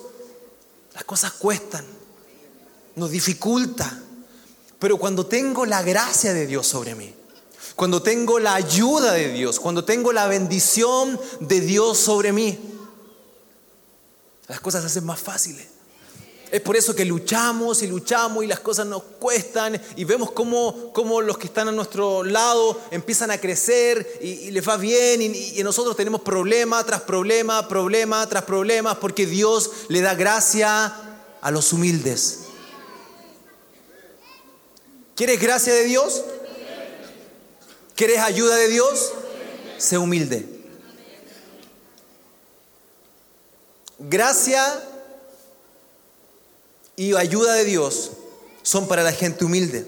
las 0.95 1.03
cosas 1.03 1.33
cuestan, 1.33 1.85
nos 2.95 3.11
dificulta. 3.11 4.01
Pero 4.79 4.97
cuando 4.97 5.25
tengo 5.25 5.65
la 5.65 5.83
gracia 5.83 6.33
de 6.33 6.47
Dios 6.47 6.65
sobre 6.65 6.95
mí, 6.95 7.13
cuando 7.75 8.01
tengo 8.01 8.39
la 8.39 8.55
ayuda 8.55 9.11
de 9.11 9.33
Dios, 9.33 9.59
cuando 9.59 9.83
tengo 9.83 10.13
la 10.13 10.27
bendición 10.27 11.19
de 11.41 11.59
Dios 11.59 11.97
sobre 11.97 12.31
mí, 12.31 12.57
las 14.47 14.61
cosas 14.61 14.81
se 14.81 14.87
hacen 14.87 15.05
más 15.05 15.19
fáciles. 15.19 15.67
Es 16.51 16.61
por 16.61 16.75
eso 16.75 16.95
que 16.95 17.05
luchamos 17.05 17.81
y 17.81 17.87
luchamos 17.87 18.43
y 18.43 18.47
las 18.47 18.59
cosas 18.59 18.85
nos 18.85 19.03
cuestan 19.03 19.81
y 19.95 20.05
vemos 20.05 20.31
cómo, 20.31 20.91
cómo 20.93 21.21
los 21.21 21.37
que 21.37 21.47
están 21.47 21.67
a 21.67 21.71
nuestro 21.71 22.23
lado 22.23 22.79
empiezan 22.91 23.31
a 23.31 23.39
crecer 23.39 24.19
y, 24.21 24.51
les 24.51 24.67
va 24.67 24.77
bien 24.77 25.21
y, 25.21 25.59
y, 25.59 25.63
nosotros 25.63 25.95
tenemos 25.95 26.21
problema 26.21 26.83
tras 26.83 27.01
problema, 27.01 27.67
problema 27.67 28.27
tras 28.29 28.43
problema, 28.43 28.99
porque 28.99 29.25
Dios 29.25 29.71
le 29.89 30.01
da 30.01 30.13
gracia 30.13 30.93
a 31.41 31.51
los 31.51 31.73
humildes. 31.73 32.39
¿Quieres 35.15 35.39
gracia 35.39 35.73
de 35.73 35.85
Dios? 35.85 36.23
¿Quieres 37.95 38.19
ayuda 38.19 38.55
de 38.55 38.67
Dios? 38.67 39.13
Sé 39.77 39.97
humilde. 39.97 40.45
Gracia 43.97 44.83
y 46.95 47.15
ayuda 47.15 47.53
de 47.53 47.65
Dios 47.65 48.11
son 48.63 48.87
para 48.87 49.03
la 49.03 49.11
gente 49.11 49.45
humilde. 49.45 49.85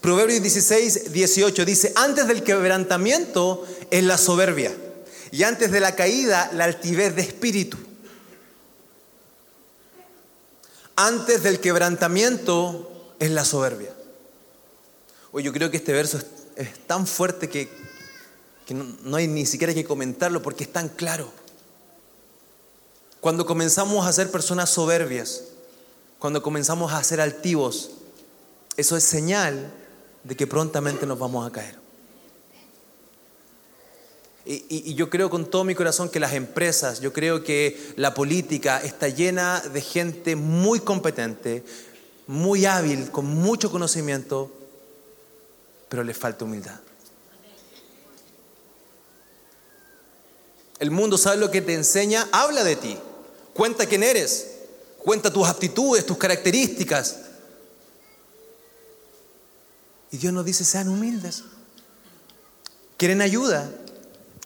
Proverbios 0.00 0.42
16, 0.42 1.12
18 1.12 1.64
dice, 1.64 1.92
antes 1.96 2.26
del 2.26 2.42
quebrantamiento 2.42 3.64
es 3.90 4.04
la 4.04 4.18
soberbia 4.18 4.74
y 5.30 5.42
antes 5.44 5.70
de 5.70 5.80
la 5.80 5.94
caída 5.94 6.50
la 6.52 6.64
altivez 6.64 7.14
de 7.14 7.22
espíritu. 7.22 7.76
Antes 10.96 11.42
del 11.44 11.60
quebrantamiento 11.60 13.14
es 13.20 13.30
la 13.30 13.44
soberbia. 13.44 13.94
Oye, 15.30 15.44
yo 15.44 15.52
creo 15.52 15.70
que 15.70 15.76
este 15.76 15.92
verso 15.92 16.18
es, 16.56 16.86
tan 16.86 17.06
fuerte 17.06 17.48
que, 17.48 17.68
no, 18.70 18.84
no 19.02 19.16
hay 19.16 19.28
ni 19.28 19.46
siquiera 19.46 19.74
que 19.74 19.84
comentarlo 19.84 20.42
porque 20.42 20.64
es 20.64 20.72
tan 20.72 20.88
claro. 20.88 21.30
Cuando 23.20 23.46
comenzamos 23.46 24.06
a 24.06 24.12
ser 24.12 24.30
personas 24.30 24.70
soberbias, 24.70 25.44
cuando 26.18 26.42
comenzamos 26.42 26.92
a 26.92 27.02
ser 27.04 27.20
altivos, 27.20 27.90
eso 28.76 28.96
es 28.96 29.04
señal 29.04 29.72
de 30.24 30.36
que 30.36 30.46
prontamente 30.46 31.06
nos 31.06 31.18
vamos 31.18 31.46
a 31.46 31.52
caer. 31.52 31.76
Y, 34.44 34.64
y, 34.68 34.94
yo 34.94 35.10
creo 35.10 35.28
con 35.28 35.50
todo 35.50 35.62
mi 35.62 35.74
corazón 35.74 36.08
que 36.08 36.18
las 36.18 36.32
empresas, 36.32 37.00
yo 37.00 37.12
creo 37.12 37.44
que 37.44 37.92
la 37.96 38.14
política 38.14 38.78
está 38.78 39.08
llena 39.08 39.60
de 39.60 39.82
gente 39.82 40.36
muy 40.36 40.80
competente, 40.80 41.62
muy 42.26 42.64
hábil, 42.64 43.10
con 43.10 43.26
mucho 43.26 43.70
conocimiento, 43.70 44.50
pero 45.90 46.02
les 46.02 46.16
falta 46.16 46.46
humildad. 46.46 46.80
El 50.78 50.90
mundo 50.92 51.18
sabe 51.18 51.36
lo 51.36 51.50
que 51.50 51.60
te 51.60 51.74
enseña, 51.74 52.26
habla 52.32 52.64
de 52.64 52.76
ti, 52.76 52.96
cuenta 53.52 53.84
quién 53.86 54.02
eres, 54.02 54.57
cuenta 54.98 55.32
tus 55.32 55.46
aptitudes, 55.46 56.04
tus 56.06 56.18
características. 56.18 57.16
Y 60.10 60.16
Dios 60.18 60.32
nos 60.32 60.44
dice, 60.44 60.64
sean 60.64 60.88
humildes. 60.88 61.44
Quieren 62.96 63.20
ayuda, 63.20 63.70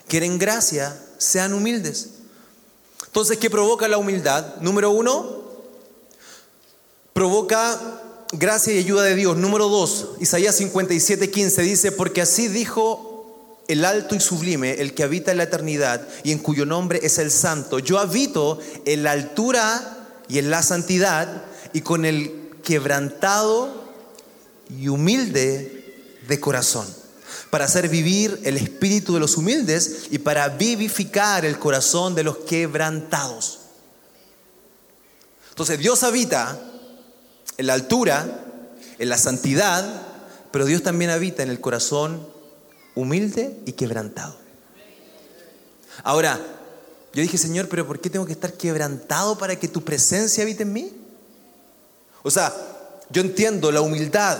quieren 0.08 0.38
gracia, 0.38 1.00
sean 1.18 1.54
humildes. 1.54 2.10
Entonces, 3.06 3.38
¿qué 3.38 3.50
provoca 3.50 3.88
la 3.88 3.98
humildad? 3.98 4.56
Número 4.60 4.90
uno, 4.90 5.42
provoca 7.12 7.78
gracia 8.32 8.72
y 8.72 8.78
ayuda 8.78 9.04
de 9.04 9.14
Dios. 9.14 9.36
Número 9.36 9.68
dos, 9.68 10.10
Isaías 10.20 10.56
57, 10.56 11.30
15 11.30 11.62
dice, 11.62 11.92
porque 11.92 12.22
así 12.22 12.48
dijo 12.48 13.12
el 13.68 13.84
alto 13.84 14.14
y 14.14 14.20
sublime, 14.20 14.80
el 14.80 14.94
que 14.94 15.02
habita 15.02 15.30
en 15.30 15.38
la 15.38 15.44
eternidad 15.44 16.06
y 16.24 16.32
en 16.32 16.38
cuyo 16.38 16.66
nombre 16.66 17.00
es 17.02 17.18
el 17.18 17.30
santo. 17.30 17.78
Yo 17.78 17.98
habito 17.98 18.58
en 18.84 19.02
la 19.02 19.12
altura 19.12 19.91
y 20.32 20.38
en 20.38 20.50
la 20.50 20.62
santidad 20.62 21.44
y 21.74 21.82
con 21.82 22.06
el 22.06 22.52
quebrantado 22.64 23.84
y 24.70 24.88
humilde 24.88 26.16
de 26.26 26.40
corazón, 26.40 26.86
para 27.50 27.66
hacer 27.66 27.90
vivir 27.90 28.40
el 28.44 28.56
espíritu 28.56 29.12
de 29.12 29.20
los 29.20 29.36
humildes 29.36 30.06
y 30.10 30.20
para 30.20 30.48
vivificar 30.48 31.44
el 31.44 31.58
corazón 31.58 32.14
de 32.14 32.22
los 32.22 32.38
quebrantados. 32.38 33.58
Entonces 35.50 35.78
Dios 35.78 36.02
habita 36.02 36.58
en 37.58 37.66
la 37.66 37.74
altura, 37.74 38.46
en 38.98 39.08
la 39.10 39.18
santidad, 39.18 39.84
pero 40.50 40.64
Dios 40.64 40.82
también 40.82 41.10
habita 41.10 41.42
en 41.42 41.50
el 41.50 41.60
corazón 41.60 42.26
humilde 42.94 43.60
y 43.66 43.72
quebrantado. 43.72 44.34
Ahora, 46.04 46.40
yo 47.14 47.20
dije, 47.20 47.36
Señor, 47.36 47.68
pero 47.68 47.86
¿por 47.86 48.00
qué 48.00 48.08
tengo 48.08 48.24
que 48.24 48.32
estar 48.32 48.54
quebrantado 48.54 49.36
para 49.36 49.56
que 49.56 49.68
tu 49.68 49.82
presencia 49.82 50.42
habite 50.42 50.62
en 50.62 50.72
mí? 50.72 50.92
O 52.22 52.30
sea, 52.30 52.54
yo 53.10 53.20
entiendo, 53.20 53.70
la 53.70 53.82
humildad 53.82 54.38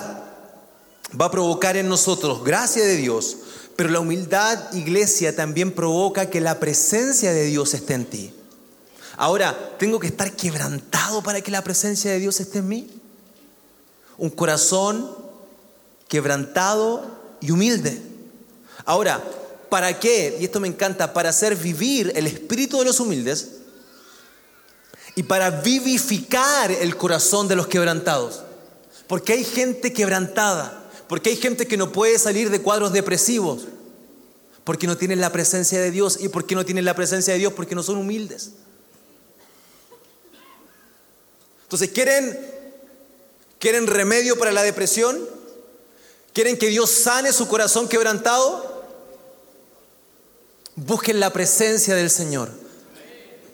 va 1.20 1.26
a 1.26 1.30
provocar 1.30 1.76
en 1.76 1.88
nosotros 1.88 2.42
gracia 2.42 2.84
de 2.84 2.96
Dios, 2.96 3.36
pero 3.76 3.90
la 3.90 4.00
humildad, 4.00 4.72
iglesia, 4.72 5.36
también 5.36 5.72
provoca 5.72 6.30
que 6.30 6.40
la 6.40 6.58
presencia 6.60 7.32
de 7.32 7.44
Dios 7.44 7.74
esté 7.74 7.94
en 7.94 8.06
ti. 8.06 8.34
Ahora, 9.16 9.76
¿tengo 9.78 10.00
que 10.00 10.06
estar 10.06 10.32
quebrantado 10.34 11.22
para 11.22 11.42
que 11.42 11.50
la 11.50 11.62
presencia 11.62 12.10
de 12.10 12.18
Dios 12.18 12.40
esté 12.40 12.58
en 12.58 12.68
mí? 12.68 12.90
Un 14.16 14.30
corazón 14.30 15.14
quebrantado 16.08 17.04
y 17.40 17.50
humilde. 17.50 18.00
Ahora, 18.86 19.22
¿Para 19.72 19.98
qué? 19.98 20.36
Y 20.38 20.44
esto 20.44 20.60
me 20.60 20.68
encanta, 20.68 21.14
para 21.14 21.30
hacer 21.30 21.56
vivir 21.56 22.12
el 22.14 22.26
espíritu 22.26 22.80
de 22.80 22.84
los 22.84 23.00
humildes 23.00 23.52
y 25.14 25.22
para 25.22 25.48
vivificar 25.62 26.70
el 26.70 26.94
corazón 26.98 27.48
de 27.48 27.56
los 27.56 27.68
quebrantados. 27.68 28.42
Porque 29.06 29.32
hay 29.32 29.44
gente 29.44 29.94
quebrantada, 29.94 30.90
porque 31.08 31.30
hay 31.30 31.36
gente 31.36 31.66
que 31.66 31.78
no 31.78 31.90
puede 31.90 32.18
salir 32.18 32.50
de 32.50 32.60
cuadros 32.60 32.92
depresivos, 32.92 33.62
porque 34.62 34.86
no 34.86 34.98
tienen 34.98 35.22
la 35.22 35.32
presencia 35.32 35.80
de 35.80 35.90
Dios 35.90 36.18
y 36.20 36.28
porque 36.28 36.54
no 36.54 36.66
tienen 36.66 36.84
la 36.84 36.94
presencia 36.94 37.32
de 37.32 37.38
Dios 37.38 37.54
porque 37.54 37.74
no 37.74 37.82
son 37.82 37.96
humildes. 37.96 38.50
Entonces, 41.62 41.88
¿quieren, 41.92 42.38
¿quieren 43.58 43.86
remedio 43.86 44.38
para 44.38 44.52
la 44.52 44.64
depresión? 44.64 45.18
¿Quieren 46.34 46.58
que 46.58 46.68
Dios 46.68 46.90
sane 46.90 47.32
su 47.32 47.48
corazón 47.48 47.88
quebrantado? 47.88 48.71
Busquen 50.76 51.20
la 51.20 51.32
presencia 51.32 51.94
del 51.94 52.10
Señor. 52.10 52.50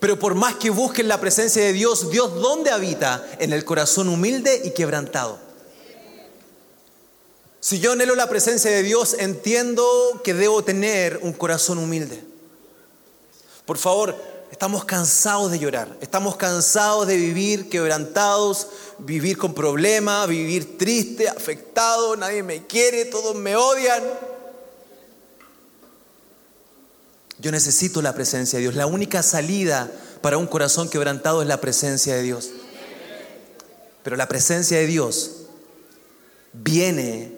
Pero 0.01 0.19
por 0.19 0.35
más 0.35 0.55
que 0.57 0.71
busquen 0.71 1.09
la 1.09 1.21
presencia 1.21 1.63
de 1.63 1.73
Dios, 1.73 2.11
Dios 2.11 2.35
¿dónde 2.37 2.71
habita? 2.71 3.27
En 3.39 3.53
el 3.53 3.65
corazón 3.65 4.09
humilde 4.09 4.63
y 4.65 4.71
quebrantado. 4.71 5.39
Si 7.61 7.81
yo 7.81 7.93
anhelo 7.93 8.15
la 8.15 8.29
presencia 8.29 8.71
de 8.71 8.85
Dios, 8.85 9.17
entiendo 9.19 9.85
que 10.23 10.35
debo 10.35 10.63
tener 10.63 11.19
un 11.23 11.33
corazón 11.33 11.79
humilde. 11.79 12.23
Por 13.67 13.79
favor, 13.79 14.17
estamos 14.53 14.85
cansados 14.85 15.51
de 15.51 15.59
llorar, 15.59 15.97
estamos 16.01 16.37
cansados 16.37 17.09
de 17.09 17.17
vivir 17.17 17.69
quebrantados, 17.69 18.69
vivir 18.99 19.37
con 19.37 19.55
problemas, 19.55 20.29
vivir 20.29 20.79
triste, 20.79 21.29
afectado, 21.29 22.17
nadie 22.17 22.45
me 22.45 22.67
quiere, 22.67 23.05
todos 23.07 23.35
me 23.35 23.57
odian. 23.57 24.05
Yo 27.39 27.53
necesito 27.53 28.03
la 28.03 28.15
presencia 28.15 28.59
de 28.59 28.65
Dios. 28.65 28.75
La 28.75 28.87
única 28.87 29.23
salida 29.23 29.91
para 30.21 30.39
un 30.39 30.47
corazón 30.47 30.89
quebrantado 30.89 31.43
es 31.43 31.49
la 31.49 31.61
presencia 31.61 32.15
de 32.15 32.23
Dios. 32.23 32.51
Pero 34.03 34.17
la 34.17 34.29
presencia 34.29 34.79
de 34.79 34.87
Dios 34.87 35.33
viene 36.53 37.33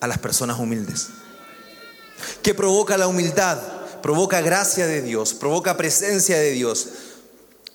a 0.00 0.06
las 0.06 0.18
personas 0.18 0.58
humildes. 0.58 1.08
¿Qué 2.42 2.54
provoca 2.54 2.96
la 2.96 3.06
humildad? 3.06 3.58
Provoca 4.02 4.40
gracia 4.40 4.86
de 4.86 5.02
Dios, 5.02 5.34
provoca 5.34 5.76
presencia 5.76 6.38
de 6.38 6.50
Dios. 6.50 6.88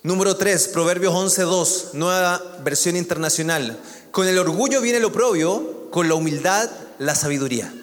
Número 0.02 0.38
3, 0.38 0.70
Proverbios 0.70 1.14
11.2, 1.14 1.94
nueva 1.94 2.42
versión 2.64 2.96
internacional. 2.96 3.78
Con 4.12 4.28
el 4.28 4.38
orgullo 4.38 4.82
viene 4.82 5.00
el 5.00 5.06
oprobio, 5.06 5.90
con 5.92 6.08
la 6.08 6.16
humildad 6.16 6.70
la 7.00 7.16
sabiduría. 7.16 7.74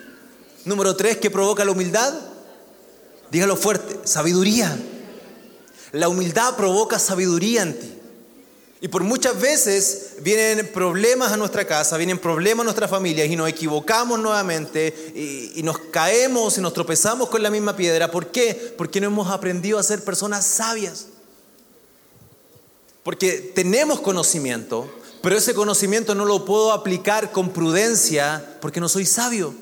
Número 0.64 0.96
3, 0.96 1.18
¿qué 1.18 1.30
provoca 1.30 1.64
la 1.64 1.72
humildad? 1.72 2.14
Dígalo 3.30 3.56
fuerte, 3.56 4.06
sabiduría. 4.06 4.76
La 5.92 6.08
humildad 6.08 6.56
provoca 6.56 6.98
sabiduría 6.98 7.62
en 7.62 7.78
ti. 7.78 7.92
Y 8.80 8.88
por 8.88 9.02
muchas 9.02 9.40
veces 9.40 10.16
vienen 10.20 10.70
problemas 10.70 11.32
a 11.32 11.36
nuestra 11.36 11.66
casa, 11.66 11.96
vienen 11.96 12.18
problemas 12.18 12.62
a 12.62 12.64
nuestra 12.64 12.86
familia 12.86 13.24
y 13.24 13.34
nos 13.34 13.48
equivocamos 13.48 14.18
nuevamente 14.18 15.12
y, 15.14 15.58
y, 15.58 15.62
nos 15.62 15.78
caemos 15.78 16.58
y 16.58 16.60
nos 16.60 16.74
tropezamos 16.74 17.30
con 17.30 17.42
la 17.42 17.50
misma 17.50 17.74
piedra. 17.74 18.10
¿Por 18.10 18.26
qué? 18.26 18.74
Porque 18.76 19.00
no 19.00 19.06
hemos 19.06 19.30
aprendido 19.30 19.78
a 19.78 19.82
ser 19.82 20.04
personas 20.04 20.44
sabias. 20.44 21.06
Porque 23.02 23.52
tenemos 23.54 24.00
conocimiento, 24.00 24.92
pero 25.22 25.36
ese 25.36 25.54
conocimiento 25.54 26.14
no 26.14 26.26
lo 26.26 26.44
puedo 26.44 26.72
aplicar 26.72 27.32
con 27.32 27.50
prudencia 27.50 28.58
porque 28.60 28.80
no 28.80 28.88
soy 28.88 29.06
sabio. 29.06 29.54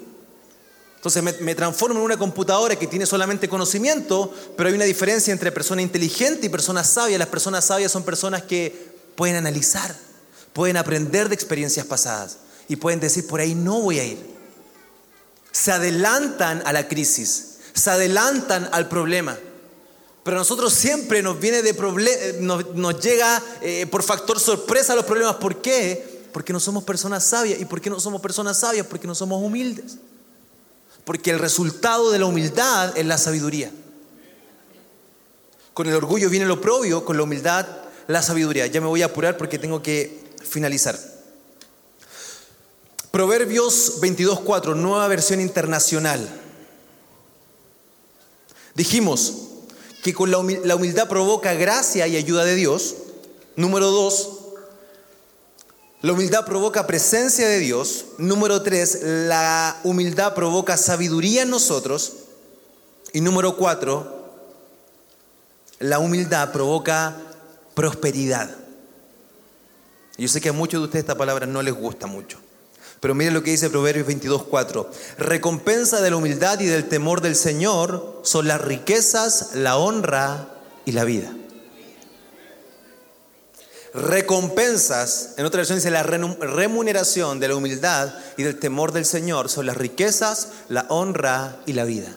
Entonces 1.04 1.38
me, 1.42 1.54
transformo 1.54 1.98
en 1.98 2.04
una 2.06 2.16
computadora 2.16 2.76
que 2.76 2.86
tiene 2.86 3.04
solamente 3.04 3.46
conocimiento, 3.46 4.32
pero 4.56 4.70
hay 4.70 4.74
una 4.74 4.86
diferencia 4.86 5.32
entre 5.32 5.52
persona 5.52 5.82
inteligente 5.82 6.46
y 6.46 6.48
persona 6.48 6.82
sabia. 6.82 7.18
Las 7.18 7.28
personas 7.28 7.66
sabias 7.66 7.92
son 7.92 8.04
personas 8.04 8.44
que 8.44 8.94
pueden 9.14 9.36
analizar, 9.36 9.94
pueden 10.54 10.78
aprender 10.78 11.28
de 11.28 11.34
experiencias 11.34 11.84
pasadas 11.84 12.38
y 12.68 12.76
pueden 12.76 13.00
decir, 13.00 13.26
por 13.26 13.40
ahí 13.40 13.54
no 13.54 13.82
voy 13.82 13.98
a 13.98 14.04
ir. 14.04 14.18
Se 15.52 15.72
adelantan 15.72 16.62
a 16.64 16.72
la 16.72 16.88
crisis, 16.88 17.58
se 17.74 17.90
adelantan 17.90 18.70
al 18.72 18.88
problema. 18.88 19.36
Pero 20.22 20.38
a 20.38 20.40
nosotros 20.40 20.72
siempre 20.72 21.22
nos 21.22 21.38
viene 21.38 21.60
de 21.60 21.72
eh, 21.72 22.38
nos, 22.40 22.74
nos 22.74 22.98
llega 22.98 23.42
eh, 23.60 23.86
por 23.90 24.02
factor 24.02 24.40
sorpresa 24.40 24.94
los 24.94 25.04
problemas. 25.04 25.36
¿Por 25.36 25.60
qué? 25.60 26.22
Porque 26.32 26.54
no 26.54 26.60
somos 26.60 26.82
personas 26.82 27.24
sabias. 27.24 27.60
¿Y 27.60 27.66
por 27.66 27.82
qué 27.82 27.90
no 27.90 28.00
somos 28.00 28.22
personas 28.22 28.58
sabias? 28.58 28.86
Porque 28.86 29.06
no 29.06 29.14
somos 29.14 29.42
humildes. 29.42 29.98
Porque 31.04 31.30
el 31.30 31.38
resultado 31.38 32.10
de 32.10 32.18
la 32.18 32.26
humildad 32.26 32.96
es 32.96 33.04
la 33.06 33.18
sabiduría. 33.18 33.70
Con 35.74 35.88
el 35.88 35.94
orgullo 35.94 36.30
viene 36.30 36.46
lo 36.46 36.60
propio, 36.60 37.04
con 37.04 37.16
la 37.16 37.24
humildad 37.24 37.66
la 38.06 38.22
sabiduría. 38.22 38.66
Ya 38.66 38.80
me 38.80 38.86
voy 38.86 39.02
a 39.02 39.06
apurar 39.06 39.36
porque 39.36 39.58
tengo 39.58 39.82
que 39.82 40.24
finalizar. 40.42 40.98
Proverbios 43.10 44.00
22.4, 44.00 44.74
nueva 44.76 45.06
versión 45.08 45.40
internacional. 45.40 46.28
Dijimos 48.74 49.34
que 50.02 50.12
con 50.12 50.30
la 50.30 50.38
humildad 50.38 51.08
provoca 51.08 51.54
gracia 51.54 52.06
y 52.06 52.16
ayuda 52.16 52.44
de 52.44 52.56
Dios. 52.56 52.96
Número 53.56 53.90
dos, 53.90 54.33
la 56.04 56.12
humildad 56.12 56.44
provoca 56.44 56.86
presencia 56.86 57.48
de 57.48 57.60
Dios. 57.60 58.04
Número 58.18 58.60
tres, 58.60 58.98
la 59.02 59.80
humildad 59.84 60.34
provoca 60.34 60.76
sabiduría 60.76 61.44
en 61.44 61.48
nosotros. 61.48 62.12
Y 63.14 63.22
número 63.22 63.56
cuatro, 63.56 64.28
la 65.78 66.00
humildad 66.00 66.52
provoca 66.52 67.16
prosperidad. 67.72 68.54
Yo 70.18 70.28
sé 70.28 70.42
que 70.42 70.50
a 70.50 70.52
muchos 70.52 70.82
de 70.82 70.84
ustedes 70.84 71.04
esta 71.04 71.16
palabra 71.16 71.46
no 71.46 71.62
les 71.62 71.72
gusta 71.72 72.06
mucho. 72.06 72.36
Pero 73.00 73.14
miren 73.14 73.32
lo 73.32 73.42
que 73.42 73.52
dice 73.52 73.70
Proverbios 73.70 74.06
22.4. 74.06 74.86
Recompensa 75.16 76.02
de 76.02 76.10
la 76.10 76.16
humildad 76.16 76.60
y 76.60 76.66
del 76.66 76.86
temor 76.86 77.22
del 77.22 77.34
Señor 77.34 78.20
son 78.24 78.46
las 78.46 78.60
riquezas, 78.60 79.54
la 79.54 79.78
honra 79.78 80.50
y 80.84 80.92
la 80.92 81.04
vida. 81.04 81.32
Recompensas, 83.94 85.34
en 85.36 85.46
otra 85.46 85.58
versión 85.58 85.78
dice 85.78 85.92
la 85.92 86.02
remuneración 86.02 87.38
de 87.38 87.46
la 87.46 87.54
humildad 87.54 88.12
y 88.36 88.42
del 88.42 88.58
temor 88.58 88.90
del 88.90 89.04
Señor 89.04 89.48
son 89.48 89.66
las 89.66 89.76
riquezas, 89.76 90.48
la 90.68 90.86
honra 90.88 91.60
y 91.64 91.74
la 91.74 91.84
vida. 91.84 92.12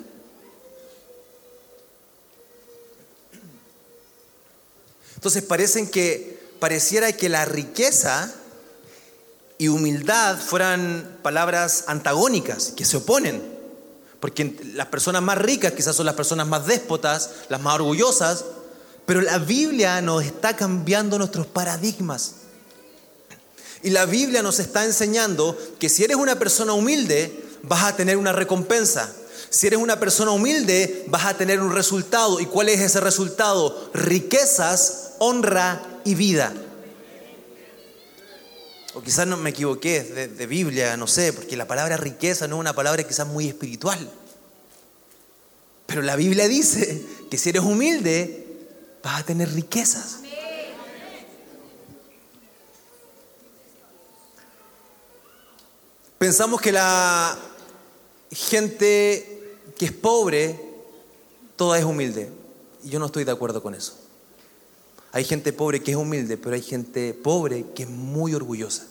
Entonces 5.13 5.43
parecen 5.43 5.87
que 5.87 6.39
pareciera 6.59 7.11
que 7.13 7.29
la 7.29 7.45
riqueza 7.45 8.33
y 9.59 9.67
humildad 9.67 10.39
fueran 10.39 11.19
palabras 11.21 11.83
antagónicas, 11.85 12.73
que 12.75 12.85
se 12.85 12.97
oponen. 12.97 13.55
Porque 14.19 14.59
las 14.73 14.87
personas 14.87 15.21
más 15.21 15.37
ricas 15.37 15.73
quizás 15.73 15.95
son 15.95 16.07
las 16.07 16.15
personas 16.15 16.47
más 16.47 16.65
déspotas, 16.65 17.31
las 17.49 17.61
más 17.61 17.75
orgullosas, 17.75 18.45
pero 19.07 19.21
la 19.21 19.37
Biblia 19.37 20.01
nos 20.01 20.25
está 20.25 20.57
cambiando 20.57 21.17
nuestros 21.17 21.47
paradigmas. 21.47 22.33
Y 23.81 23.89
la 23.91 24.05
Biblia 24.05 24.43
nos 24.43 24.59
está 24.59 24.83
enseñando 24.83 25.57
que 25.79 25.87
si 25.87 26.03
eres 26.03 26.17
una 26.17 26.37
persona 26.37 26.73
humilde, 26.73 27.31
vas 27.63 27.85
a 27.85 27.95
tener 27.95 28.17
una 28.17 28.33
recompensa. 28.33 29.09
Si 29.49 29.65
eres 29.65 29.79
una 29.79 29.97
persona 29.97 30.31
humilde, 30.31 31.05
vas 31.07 31.23
a 31.23 31.37
tener 31.37 31.61
un 31.61 31.73
resultado. 31.73 32.41
¿Y 32.41 32.47
cuál 32.47 32.67
es 32.67 32.81
ese 32.81 32.99
resultado? 32.99 33.89
Riquezas, 33.93 35.13
honra 35.19 35.81
y 36.03 36.13
vida. 36.13 36.53
O 38.93 39.01
quizás 39.01 39.25
no 39.25 39.37
me 39.37 39.51
equivoqué 39.51 40.03
de, 40.03 40.47
Biblia, 40.47 40.97
no 40.97 41.07
sé, 41.07 41.31
porque 41.31 41.55
la 41.55 41.65
palabra 41.65 41.95
riqueza 41.95 42.45
no 42.49 42.57
es 42.57 42.59
una 42.59 42.73
palabra 42.73 43.03
quizás 43.03 43.25
muy 43.25 43.47
espiritual. 43.47 44.11
Pero 45.85 46.01
la 46.01 46.17
Biblia 46.17 46.49
dice 46.49 47.05
que 47.31 47.37
si 47.37 47.51
eres 47.51 47.61
humilde, 47.61 48.46
vas 49.07 49.21
a 49.21 49.25
tener 49.25 49.49
riquezas. 49.53 50.17
Pensamos 56.17 56.59
que 56.59 56.73
la 56.73 57.39
gente 58.31 59.59
que 59.77 59.85
es 59.85 59.91
pobre, 59.93 60.59
toda 61.55 61.79
es 61.79 61.85
humilde. 61.85 62.29
Y 62.83 62.89
yo 62.89 62.99
no 62.99 63.05
estoy 63.05 63.23
de 63.23 63.31
acuerdo 63.31 63.63
con 63.63 63.75
eso. 63.75 63.93
Hay 65.13 65.23
gente 65.23 65.53
pobre 65.53 65.81
que 65.81 65.91
es 65.91 65.97
humilde, 65.97 66.35
pero 66.35 66.55
hay 66.55 66.61
gente 66.61 67.13
pobre 67.13 67.65
que 67.73 67.83
es 67.83 67.89
muy 67.89 68.33
orgullosa. 68.33 68.87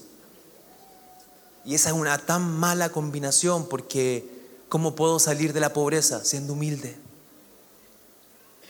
Y 1.67 1.75
esa 1.75 1.91
es 1.91 1.95
una 1.95 2.17
tan 2.17 2.59
mala 2.59 2.89
combinación 2.89 3.69
porque 3.69 4.27
¿cómo 4.71 4.95
puedo 4.95 5.19
salir 5.19 5.53
de 5.53 5.61
la 5.61 5.75
pobreza 5.75 6.25
siendo 6.25 6.55
humilde? 6.55 7.06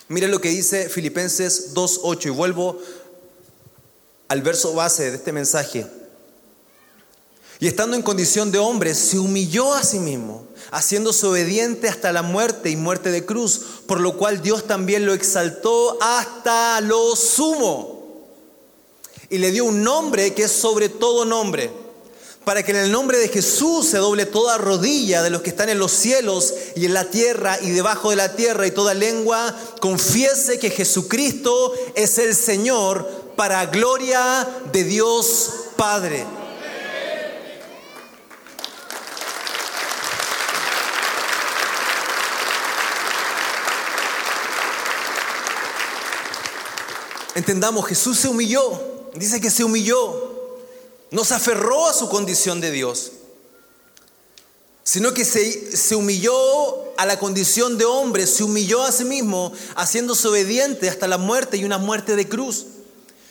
Mire 0.09 0.29
lo 0.29 0.41
que 0.41 0.51
dice 0.51 0.89
Filipenses 0.89 1.75
2.8 1.75 2.27
y 2.27 2.31
vuelvo 2.31 2.79
al 4.29 4.43
verso 4.43 4.73
base 4.75 5.11
de 5.11 5.17
este 5.17 5.33
mensaje. 5.33 5.87
Y 7.59 7.67
estando 7.67 7.97
en 7.97 8.03
condición 8.03 8.53
de 8.53 8.59
hombre, 8.59 8.95
se 8.95 9.19
humilló 9.19 9.73
a 9.73 9.83
sí 9.83 9.99
mismo, 9.99 10.47
haciéndose 10.71 11.27
obediente 11.27 11.89
hasta 11.89 12.13
la 12.13 12.23
muerte 12.23 12.71
y 12.71 12.77
muerte 12.77 13.11
de 13.11 13.25
cruz, 13.25 13.61
por 13.87 14.01
lo 14.01 14.17
cual 14.17 14.43
Dios 14.43 14.67
también 14.67 15.07
lo 15.07 15.15
exaltó 15.15 15.97
hasta 16.03 16.81
lo 16.83 17.17
sumo. 17.17 18.27
Y 19.31 19.39
le 19.39 19.51
dio 19.51 19.65
un 19.65 19.83
nombre 19.83 20.35
que 20.35 20.45
es 20.45 20.53
sobre 20.53 20.89
todo 20.89 21.25
nombre, 21.25 21.73
para 22.47 22.63
que 22.63 22.71
en 22.71 22.77
el 22.77 22.93
nombre 22.93 23.19
de 23.19 23.29
Jesús 23.29 23.89
se 23.89 23.99
doble 23.99 24.25
toda 24.25 24.57
rodilla 24.57 25.21
de 25.25 25.31
los 25.31 25.43
que 25.43 25.51
están 25.51 25.69
en 25.69 25.81
los 25.81 25.91
cielos 25.91 26.55
y 26.77 26.85
en 26.85 26.95
la 26.95 27.11
tierra 27.11 27.59
y 27.61 27.71
debajo 27.71 28.11
de 28.11 28.15
la 28.15 28.37
tierra 28.37 28.69
y 28.69 28.71
toda 28.71 28.95
lengua 28.95 29.53
confiese 29.81 30.61
que 30.61 30.71
Jesucristo 30.71 31.75
es 31.97 32.19
el 32.19 32.37
Señor 32.37 33.33
para 33.35 33.67
gloria 33.67 34.49
de 34.73 34.85
Dios 34.85 35.51
Padre. 35.75 36.25
Entendamos, 47.35 47.87
Jesús 47.87 48.21
se 48.21 48.29
humilló, 48.29 48.71
dice 49.17 49.41
que 49.41 49.51
se 49.51 49.65
humilló, 49.65 50.36
no 51.11 51.25
se 51.25 51.35
aferró 51.35 51.89
a 51.89 51.95
su 51.95 52.09
condición 52.09 52.61
de 52.61 52.71
Dios, 52.71 53.13
sino 54.85 55.13
que 55.15 55.25
se, 55.25 55.77
se 55.77 55.97
humilló 55.97 56.95
a 56.97 57.07
la 57.07 57.19
condición 57.19 57.79
de 57.79 57.85
hombre, 57.85 58.27
se 58.27 58.45
humilló 58.45 58.83
a 58.83 58.93
sí 58.93 59.05
mismo, 59.05 59.53
haciéndose 59.75 60.29
obediente 60.29 60.89
hasta 60.89 61.07
la 61.07 61.19
muerte 61.19 61.57
y 61.57 61.65
una 61.65 61.79
muerte 61.79 62.17
de 62.17 62.29
cruz. 62.29 62.67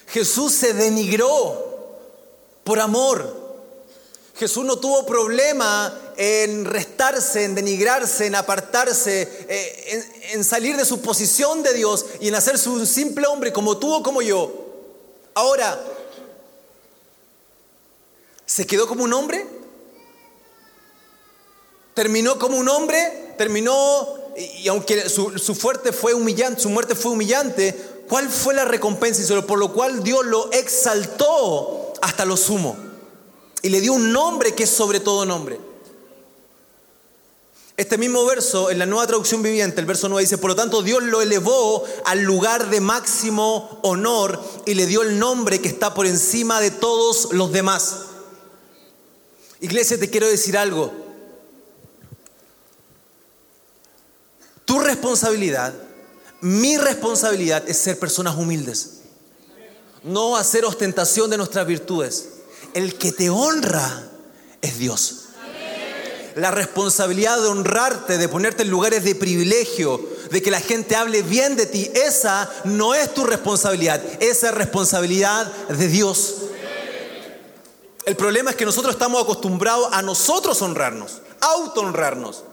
Jesús 0.07 0.53
se 0.53 0.73
denigró 0.73 1.65
por 2.63 2.79
amor. 2.79 3.45
Jesús 4.35 4.65
no 4.65 4.77
tuvo 4.77 5.05
problema 5.05 5.97
en 6.17 6.65
restarse, 6.65 7.45
en 7.45 7.55
denigrarse, 7.55 8.25
en 8.25 8.35
apartarse, 8.35 9.45
eh, 9.47 10.03
en, 10.33 10.43
salir 10.43 10.75
de 10.75 10.83
su 10.83 10.99
posición 11.01 11.63
de 11.63 11.73
Dios 11.73 12.05
y 12.19 12.27
en 12.27 12.35
hacerse 12.35 12.67
un 12.67 12.85
simple 12.85 13.27
hombre 13.27 13.53
como 13.53 13.77
tú 13.77 13.93
o 13.93 14.03
como 14.03 14.21
yo. 14.21 14.51
Ahora, 15.35 15.81
¿se 18.45 18.65
quedó 18.67 18.87
como 18.87 19.03
un 19.03 19.13
hombre? 19.13 19.45
¿Terminó 21.93 22.37
como 22.37 22.57
un 22.57 22.67
hombre? 22.67 23.33
¿Terminó, 23.37 24.07
y, 24.35 24.67
aunque 24.67 25.09
su, 25.09 25.37
su, 25.39 25.55
fuerte 25.55 25.91
fue 25.93 26.13
humillante, 26.13 26.61
su 26.61 26.69
muerte 26.69 26.95
fue 26.95 27.11
humillante, 27.11 28.03
¿cuál 28.07 28.29
fue 28.29 28.53
la 28.53 28.65
recompensa? 28.65 29.21
Y 29.21 29.41
por 29.41 29.59
lo 29.59 29.71
cual 29.73 30.03
Dios 30.03 30.25
lo 30.25 30.51
exaltó 30.51 31.93
hasta 32.01 32.25
lo 32.25 32.37
sumo. 32.37 32.77
Y 33.61 33.69
le 33.69 33.81
dio 33.81 33.93
un 33.93 34.11
nombre 34.11 34.53
que 34.53 34.63
es 34.63 34.69
sobre 34.69 34.99
todo 34.99 35.25
nombre. 35.25 35.59
Este 37.77 37.97
mismo 37.97 38.23
verso, 38.25 38.69
en 38.69 38.79
la 38.79 38.85
nueva 38.85 39.05
traducción 39.05 39.41
viviente, 39.41 39.81
el 39.81 39.85
verso 39.85 40.07
9 40.07 40.21
dice, 40.21 40.37
por 40.37 40.51
lo 40.51 40.55
tanto 40.55 40.81
Dios 40.81 41.03
lo 41.03 41.21
elevó 41.21 41.83
al 42.05 42.21
lugar 42.21 42.69
de 42.69 42.79
máximo 42.79 43.79
honor 43.83 44.41
y 44.65 44.75
le 44.75 44.85
dio 44.85 45.01
el 45.01 45.19
nombre 45.19 45.59
que 45.59 45.67
está 45.67 45.93
por 45.93 46.05
encima 46.05 46.61
de 46.61 46.71
todos 46.71 47.33
los 47.33 47.51
demás. 47.51 48.05
Iglesia, 49.59 49.99
te 49.99 50.09
quiero 50.09 50.27
decir 50.27 50.57
algo. 50.57 50.93
Tu 54.65 54.79
responsabilidad, 54.79 55.73
mi 56.41 56.77
responsabilidad 56.77 57.67
es 57.67 57.77
ser 57.77 57.97
personas 57.99 58.35
humildes. 58.35 59.01
No 60.03 60.37
hacer 60.37 60.65
ostentación 60.65 61.29
de 61.29 61.37
nuestras 61.37 61.65
virtudes. 61.65 62.29
El 62.73 62.95
que 62.95 63.11
te 63.11 63.29
honra 63.29 64.09
es 64.61 64.77
Dios. 64.77 65.21
la 66.35 66.51
responsabilidad 66.51 67.41
de 67.41 67.47
honrarte, 67.47 68.17
de 68.17 68.27
ponerte 68.27 68.63
en 68.63 68.69
lugares 68.69 69.05
de 69.05 69.15
privilegio, 69.15 70.05
de 70.31 70.41
que 70.41 70.51
la 70.51 70.59
gente 70.59 70.97
hable 70.97 71.21
bien 71.21 71.55
de 71.55 71.65
ti, 71.65 71.89
esa 71.93 72.51
no 72.65 72.93
es 72.93 73.13
tu 73.13 73.23
responsabilidad, 73.23 74.03
esa 74.19 74.49
es 74.49 74.55
responsabilidad 74.55 75.49
de 75.69 75.87
Dios. 75.87 76.35
El 78.05 78.15
problema 78.15 78.51
es 78.51 78.55
que 78.55 78.65
nosotros 78.65 78.93
estamos 78.93 79.23
acostumbrados 79.23 79.89
a 79.91 80.01
nosotros 80.03 80.61
honrarnos, 80.61 81.21
auto 81.41 81.81
honrarnos. 81.81 82.43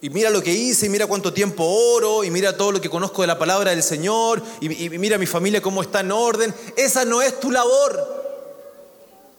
Y 0.00 0.10
mira 0.10 0.30
lo 0.30 0.42
que 0.42 0.52
hice, 0.52 0.86
y 0.86 0.88
mira 0.88 1.06
cuánto 1.06 1.32
tiempo 1.32 1.64
oro, 1.64 2.24
y 2.24 2.30
mira 2.30 2.56
todo 2.56 2.72
lo 2.72 2.80
que 2.80 2.90
conozco 2.90 3.22
de 3.22 3.28
la 3.28 3.38
palabra 3.38 3.70
del 3.70 3.84
Señor, 3.84 4.42
y, 4.60 4.68
mira 4.68 5.16
mi 5.16 5.26
familia 5.26 5.62
cómo 5.62 5.80
está 5.80 6.00
en 6.00 6.10
orden. 6.10 6.54
Esa 6.76 7.04
no 7.04 7.22
es 7.22 7.38
tu 7.38 7.52
labor. 7.52 8.16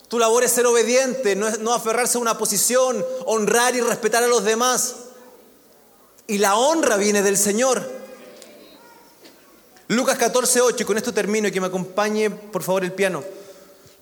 Tu 0.08 0.18
labor 0.18 0.42
es 0.42 0.52
ser 0.52 0.66
obediente, 0.66 1.36
no, 1.36 1.48
es, 1.48 1.58
no 1.58 1.74
aferrarse 1.74 2.16
a 2.16 2.20
una 2.22 2.38
posición, 2.38 3.04
honrar 3.26 3.76
y 3.76 3.82
respetar 3.82 4.24
a 4.24 4.26
los 4.26 4.42
demás. 4.42 4.96
Y 6.26 6.38
la 6.38 6.56
honra 6.56 6.96
viene 6.96 7.22
del 7.22 7.36
Señor. 7.36 7.86
Lucas 9.88 10.16
14, 10.16 10.62
8, 10.62 10.82
y 10.82 10.86
con 10.86 10.96
esto 10.96 11.12
termino 11.12 11.48
y 11.48 11.52
que 11.52 11.60
me 11.60 11.66
acompañe 11.66 12.30
por 12.30 12.62
favor 12.62 12.84
el 12.84 12.92
piano. 12.92 13.22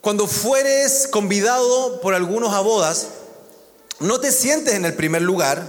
Cuando 0.06 0.28
fueres 0.28 1.08
convidado 1.08 2.00
por 2.00 2.14
algunos 2.14 2.54
a 2.54 2.60
bodas, 2.60 3.08
no 3.98 4.20
te 4.20 4.30
sientes 4.30 4.74
en 4.74 4.84
el 4.84 4.94
primer 4.94 5.20
lugar, 5.20 5.66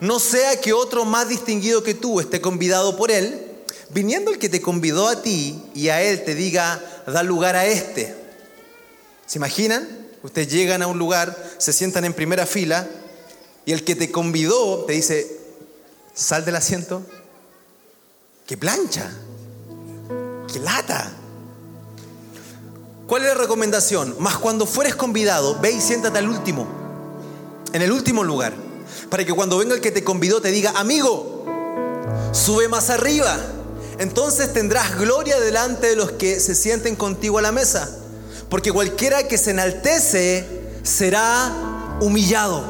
no 0.00 0.20
sea 0.20 0.60
que 0.60 0.72
otro 0.72 1.04
más 1.04 1.28
distinguido 1.28 1.82
que 1.82 1.94
tú 1.94 2.20
esté 2.20 2.40
convidado 2.40 2.96
por 2.96 3.10
él, 3.10 3.44
viniendo 3.88 4.30
el 4.30 4.38
que 4.38 4.48
te 4.48 4.62
convidó 4.62 5.08
a 5.08 5.22
ti 5.22 5.60
y 5.74 5.88
a 5.88 6.02
él 6.02 6.22
te 6.22 6.36
diga, 6.36 6.80
da 7.04 7.24
lugar 7.24 7.56
a 7.56 7.66
este. 7.66 8.14
¿Se 9.26 9.38
imaginan? 9.38 9.88
Ustedes 10.22 10.52
llegan 10.52 10.82
a 10.82 10.86
un 10.86 11.00
lugar, 11.00 11.36
se 11.58 11.72
sientan 11.72 12.04
en 12.04 12.14
primera 12.14 12.46
fila 12.46 12.88
y 13.66 13.72
el 13.72 13.82
que 13.82 13.96
te 13.96 14.12
convidó 14.12 14.84
te 14.84 14.92
dice, 14.92 15.36
sal 16.14 16.44
del 16.44 16.54
asiento, 16.54 17.02
que 18.46 18.56
plancha, 18.56 19.10
que 20.46 20.60
lata. 20.60 21.16
¿Cuál 23.10 23.22
es 23.22 23.28
la 23.30 23.34
recomendación? 23.34 24.14
Más 24.20 24.38
cuando 24.38 24.66
fueres 24.66 24.94
convidado, 24.94 25.58
ve 25.58 25.72
y 25.72 25.80
siéntate 25.80 26.20
al 26.20 26.28
último, 26.28 26.68
en 27.72 27.82
el 27.82 27.90
último 27.90 28.22
lugar, 28.22 28.54
para 29.08 29.24
que 29.24 29.32
cuando 29.32 29.58
venga 29.58 29.74
el 29.74 29.80
que 29.80 29.90
te 29.90 30.04
convidó 30.04 30.40
te 30.40 30.52
diga, 30.52 30.74
amigo, 30.76 31.44
sube 32.30 32.68
más 32.68 32.88
arriba. 32.88 33.36
Entonces 33.98 34.52
tendrás 34.52 34.96
gloria 34.96 35.40
delante 35.40 35.88
de 35.88 35.96
los 35.96 36.12
que 36.12 36.38
se 36.38 36.54
sienten 36.54 36.94
contigo 36.94 37.38
a 37.38 37.42
la 37.42 37.50
mesa, 37.50 37.90
porque 38.48 38.70
cualquiera 38.70 39.26
que 39.26 39.38
se 39.38 39.50
enaltece 39.50 40.46
será 40.84 41.98
humillado, 42.00 42.62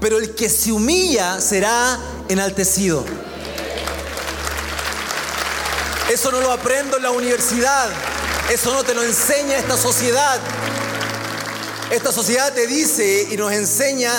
pero 0.00 0.18
el 0.18 0.36
que 0.36 0.48
se 0.48 0.70
humilla 0.70 1.40
será 1.40 1.98
enaltecido. 2.28 3.04
Eso 6.08 6.30
no 6.30 6.40
lo 6.40 6.52
aprendo 6.52 6.98
en 6.98 7.02
la 7.02 7.10
universidad. 7.10 7.90
Eso 8.50 8.72
no 8.72 8.84
te 8.84 8.94
lo 8.94 9.02
enseña 9.02 9.56
esta 9.56 9.76
sociedad. 9.76 10.38
Esta 11.90 12.12
sociedad 12.12 12.52
te 12.52 12.66
dice 12.66 13.28
y 13.30 13.36
nos 13.36 13.52
enseña, 13.52 14.10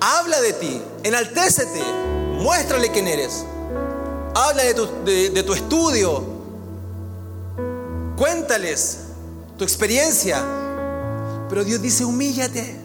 habla 0.00 0.40
de 0.40 0.52
ti, 0.52 0.82
enaltécete, 1.02 1.82
muéstrale 2.32 2.90
quién 2.90 3.08
eres. 3.08 3.44
Habla 4.34 4.62
de 4.64 4.74
tu, 4.74 4.86
de 5.04 5.42
tu 5.42 5.52
estudio. 5.52 6.24
Cuéntales 8.16 8.98
tu 9.58 9.64
experiencia. 9.64 10.42
Pero 11.48 11.64
Dios 11.64 11.82
dice, 11.82 12.04
humíllate. 12.04 12.80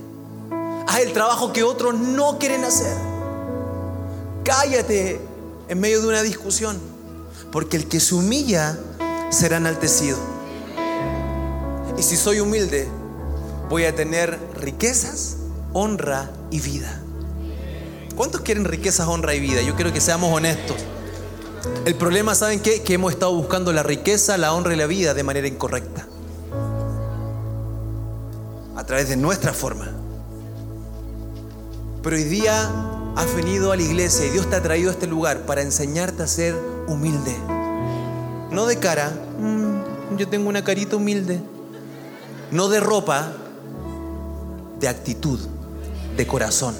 Haz 0.87 0.99
el 0.99 1.13
trabajo 1.13 1.53
que 1.53 1.63
otros 1.63 1.95
no 1.95 2.39
quieren 2.39 2.63
hacer. 2.63 2.95
Cállate 4.43 5.21
en 5.67 5.79
medio 5.79 6.01
de 6.01 6.07
una 6.07 6.21
discusión. 6.21 6.79
Porque 7.51 7.77
el 7.77 7.87
que 7.87 7.99
se 7.99 8.15
humilla 8.15 8.77
será 9.29 9.57
enaltecido. 9.57 10.36
Y 11.97 12.03
si 12.03 12.15
soy 12.15 12.39
humilde, 12.39 12.87
voy 13.69 13.85
a 13.85 13.95
tener 13.95 14.37
riquezas, 14.55 15.37
honra 15.73 16.29
y 16.51 16.59
vida. 16.59 17.01
¿Cuántos 18.15 18.41
quieren 18.41 18.65
riquezas, 18.65 19.07
honra 19.07 19.33
y 19.33 19.39
vida? 19.39 19.61
Yo 19.63 19.75
quiero 19.75 19.91
que 19.91 19.99
seamos 19.99 20.31
honestos. 20.31 20.77
El 21.85 21.95
problema, 21.95 22.35
¿saben 22.35 22.59
qué? 22.59 22.83
Que 22.83 22.93
hemos 22.93 23.13
estado 23.13 23.33
buscando 23.33 23.73
la 23.73 23.81
riqueza, 23.81 24.37
la 24.37 24.53
honra 24.53 24.73
y 24.73 24.77
la 24.77 24.85
vida 24.85 25.15
de 25.15 25.23
manera 25.23 25.47
incorrecta. 25.47 26.07
A 28.75 28.83
través 28.85 29.09
de 29.09 29.17
nuestra 29.17 29.53
forma. 29.53 29.91
Pero 32.03 32.15
hoy 32.15 32.23
día 32.25 32.69
has 33.15 33.35
venido 33.35 33.71
a 33.71 33.75
la 33.75 33.81
iglesia 33.81 34.27
y 34.27 34.29
Dios 34.29 34.47
te 34.49 34.55
ha 34.55 34.61
traído 34.61 34.89
a 34.89 34.93
este 34.93 35.07
lugar 35.07 35.47
para 35.47 35.63
enseñarte 35.63 36.21
a 36.21 36.27
ser 36.27 36.55
humilde. 36.87 37.35
No 38.51 38.67
de 38.67 38.77
cara, 38.77 39.11
mm, 39.39 40.17
yo 40.17 40.27
tengo 40.27 40.47
una 40.47 40.63
carita 40.63 40.95
humilde 40.95 41.41
no 42.51 42.69
de 42.69 42.79
ropa, 42.79 43.33
de 44.79 44.87
actitud, 44.87 45.39
de 46.15 46.27
corazón. 46.27 46.75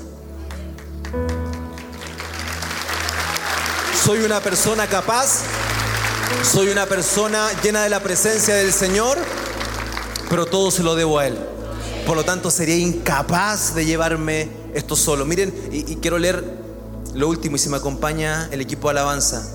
Soy 4.03 4.19
una 4.19 4.39
persona 4.39 4.87
capaz, 4.87 5.41
soy 6.43 6.69
una 6.69 6.85
persona 6.85 7.49
llena 7.61 7.83
de 7.83 7.89
la 7.89 8.01
presencia 8.01 8.55
del 8.55 8.71
Señor, 8.71 9.17
pero 10.29 10.45
todo 10.45 10.71
se 10.71 10.83
lo 10.83 10.95
debo 10.95 11.19
a 11.19 11.27
Él. 11.27 11.37
Por 12.05 12.15
lo 12.15 12.23
tanto, 12.23 12.49
sería 12.49 12.77
incapaz 12.77 13.75
de 13.75 13.85
llevarme 13.85 14.49
esto 14.73 14.95
solo. 14.95 15.25
Miren, 15.25 15.53
y, 15.71 15.97
quiero 15.97 16.17
leer 16.17 16.41
lo 17.13 17.27
último 17.27 17.57
y 17.57 17.59
si 17.59 17.67
me 17.67 17.77
acompaña 17.77 18.47
el 18.51 18.61
equipo 18.61 18.87
de 18.87 18.91
alabanza 18.91 19.45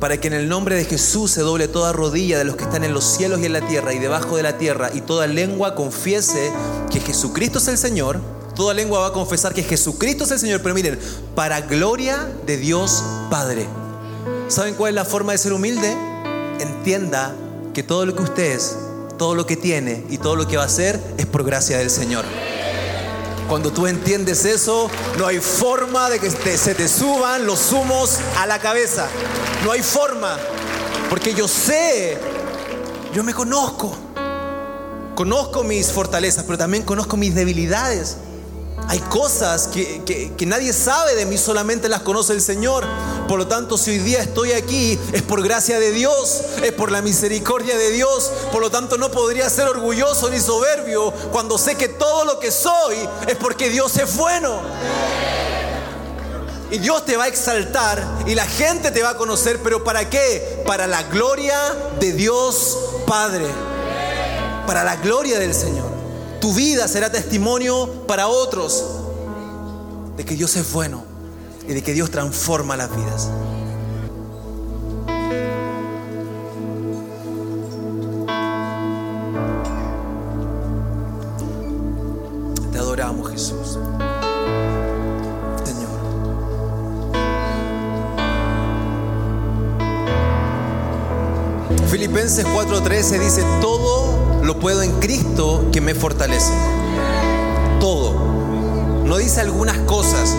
para 0.00 0.20
que 0.20 0.28
en 0.28 0.34
el 0.34 0.48
nombre 0.48 0.76
de 0.76 0.84
Jesús 0.84 1.30
se 1.30 1.40
doble 1.40 1.68
toda 1.68 1.92
rodilla 1.92 2.38
de 2.38 2.44
los 2.44 2.56
que 2.56 2.64
están 2.64 2.84
en 2.84 2.92
los 2.92 3.04
cielos 3.04 3.40
y 3.40 3.46
en 3.46 3.52
la 3.52 3.66
tierra 3.66 3.94
y 3.94 3.98
debajo 3.98 4.36
de 4.36 4.42
la 4.42 4.58
tierra 4.58 4.90
y 4.92 5.00
toda 5.00 5.26
lengua 5.26 5.74
confiese 5.74 6.52
que 6.90 7.00
Jesucristo 7.00 7.58
es 7.58 7.68
el 7.68 7.78
Señor. 7.78 8.20
Toda 8.54 8.74
lengua 8.74 9.00
va 9.00 9.06
a 9.08 9.12
confesar 9.12 9.52
que 9.52 9.64
Jesucristo 9.64 10.24
es 10.24 10.30
el 10.30 10.38
Señor, 10.38 10.62
pero 10.62 10.74
miren, 10.74 10.98
para 11.34 11.60
gloria 11.62 12.28
de 12.46 12.56
Dios 12.56 13.02
Padre. 13.30 13.66
¿Saben 14.48 14.74
cuál 14.74 14.90
es 14.90 14.94
la 14.94 15.04
forma 15.04 15.32
de 15.32 15.38
ser 15.38 15.52
humilde? 15.52 15.96
Entienda 16.60 17.34
que 17.72 17.82
todo 17.82 18.06
lo 18.06 18.14
que 18.14 18.22
usted 18.22 18.52
es, 18.52 18.76
todo 19.18 19.34
lo 19.34 19.46
que 19.46 19.56
tiene 19.56 20.04
y 20.08 20.18
todo 20.18 20.36
lo 20.36 20.46
que 20.46 20.56
va 20.56 20.62
a 20.62 20.66
hacer 20.66 21.00
es 21.18 21.26
por 21.26 21.44
gracia 21.44 21.78
del 21.78 21.90
Señor. 21.90 22.24
Cuando 23.48 23.70
tú 23.70 23.86
entiendes 23.86 24.44
eso, 24.44 24.90
no 25.18 25.26
hay 25.26 25.38
forma 25.38 26.08
de 26.08 26.18
que 26.18 26.30
se 26.30 26.74
te 26.74 26.88
suban 26.88 27.46
los 27.46 27.72
humos 27.72 28.18
a 28.38 28.46
la 28.46 28.58
cabeza. 28.58 29.06
No 29.64 29.72
hay 29.72 29.82
forma. 29.82 30.38
Porque 31.10 31.34
yo 31.34 31.46
sé, 31.46 32.18
yo 33.12 33.22
me 33.22 33.34
conozco. 33.34 33.94
Conozco 35.14 35.62
mis 35.62 35.92
fortalezas, 35.92 36.44
pero 36.44 36.58
también 36.58 36.82
conozco 36.82 37.16
mis 37.16 37.34
debilidades. 37.34 38.16
Hay 38.88 39.00
cosas 39.00 39.68
que, 39.68 40.34
nadie 40.46 40.72
sabe 40.72 41.14
de 41.14 41.26
mí, 41.26 41.38
solamente 41.38 41.88
las 41.88 42.02
conoce 42.02 42.32
el 42.32 42.42
Señor. 42.42 42.84
Por 43.26 43.38
lo 43.38 43.46
tanto, 43.46 43.78
si 43.78 43.92
hoy 43.92 43.98
día 43.98 44.20
estoy 44.20 44.52
aquí, 44.52 44.98
es 45.12 45.22
por 45.22 45.42
gracia 45.42 45.80
de 45.80 45.90
Dios, 45.90 46.42
es 46.62 46.72
por 46.72 46.92
la 46.92 47.00
misericordia 47.00 47.78
de 47.78 47.90
Dios. 47.90 48.30
Por 48.52 48.60
lo 48.60 48.70
tanto, 48.70 48.98
no 48.98 49.10
podría 49.10 49.48
ser 49.48 49.68
orgulloso 49.68 50.28
ni 50.28 50.38
soberbio 50.38 51.12
cuando 51.32 51.56
sé 51.56 51.76
que 51.76 51.88
todo 51.88 52.24
lo 52.24 52.38
que 52.38 52.50
soy 52.50 52.96
es 53.26 53.36
porque 53.36 53.70
Dios 53.70 53.96
es 53.96 54.14
bueno. 54.16 54.60
Y 56.70 56.78
Dios 56.78 57.04
te 57.04 57.16
va 57.16 57.24
a 57.24 57.28
exaltar 57.28 58.02
y 58.26 58.34
la 58.34 58.46
gente 58.46 58.90
te 58.90 59.02
va 59.02 59.10
a 59.10 59.16
conocer, 59.16 59.60
pero 59.62 59.84
¿para 59.84 60.10
qué? 60.10 60.62
Para 60.66 60.86
la 60.86 61.04
gloria 61.04 61.56
de 62.00 62.12
Dios 62.12 62.78
Padre. 63.06 63.46
Para 64.66 64.82
la 64.82 64.96
gloria 64.96 65.38
del 65.38 65.54
Señor. 65.54 65.93
Tu 66.44 66.52
vida 66.52 66.86
será 66.88 67.10
testimonio 67.10 68.04
para 68.06 68.28
otros 68.28 68.84
de 70.14 70.26
que 70.26 70.34
Dios 70.34 70.54
es 70.56 70.70
bueno 70.74 71.02
y 71.66 71.72
de 71.72 71.82
que 71.82 71.94
Dios 71.94 72.10
transforma 72.10 72.76
las 72.76 72.94
vidas. 72.94 73.30
Te 82.72 82.78
adoramos 82.78 83.30
Jesús. 83.30 83.78
Señor. 85.64 85.88
Filipenses 91.88 92.44
4:13 92.44 93.18
dice, 93.18 93.42
todo 93.62 94.03
lo 94.44 94.58
puedo 94.58 94.82
en 94.82 94.92
Cristo 95.00 95.68
que 95.72 95.80
me 95.80 95.94
fortalece. 95.94 96.52
Todo. 97.80 98.14
No 99.04 99.16
dice 99.16 99.40
algunas 99.40 99.78
cosas 99.78 100.34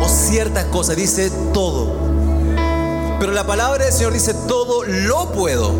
o 0.00 0.08
ciertas 0.08 0.64
cosas, 0.66 0.96
dice 0.96 1.30
todo. 1.52 1.92
Pero 3.18 3.32
la 3.32 3.46
palabra 3.46 3.84
del 3.84 3.92
Señor 3.92 4.12
dice 4.12 4.32
todo 4.46 4.84
lo 4.84 5.32
puedo. 5.32 5.72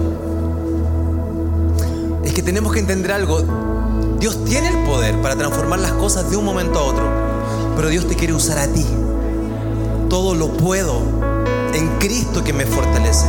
Es 2.25 2.33
que 2.33 2.43
tenemos 2.43 2.73
que 2.73 2.81
entender 2.81 3.13
algo. 3.13 3.43
Dios 4.19 4.45
tiene 4.45 4.69
el 4.69 4.85
poder 4.85 5.21
para 5.23 5.37
transformar 5.37 5.79
las 5.79 5.93
cosas 5.93 6.31
de 6.31 6.37
un 6.37 6.45
momento 6.45 6.79
a 6.79 6.83
otro, 6.83 7.05
pero 7.77 7.89
Dios 7.89 8.09
te 8.09 8.17
quiere 8.17 8.33
usar 8.33 8.59
a 8.59 8.67
ti. 8.67 8.85
Todo 10.09 10.35
lo 10.35 10.49
puedo 10.49 11.03
en 11.75 11.99
Cristo 11.99 12.43
que 12.43 12.53
me 12.53 12.67
fortalece. 12.67 13.27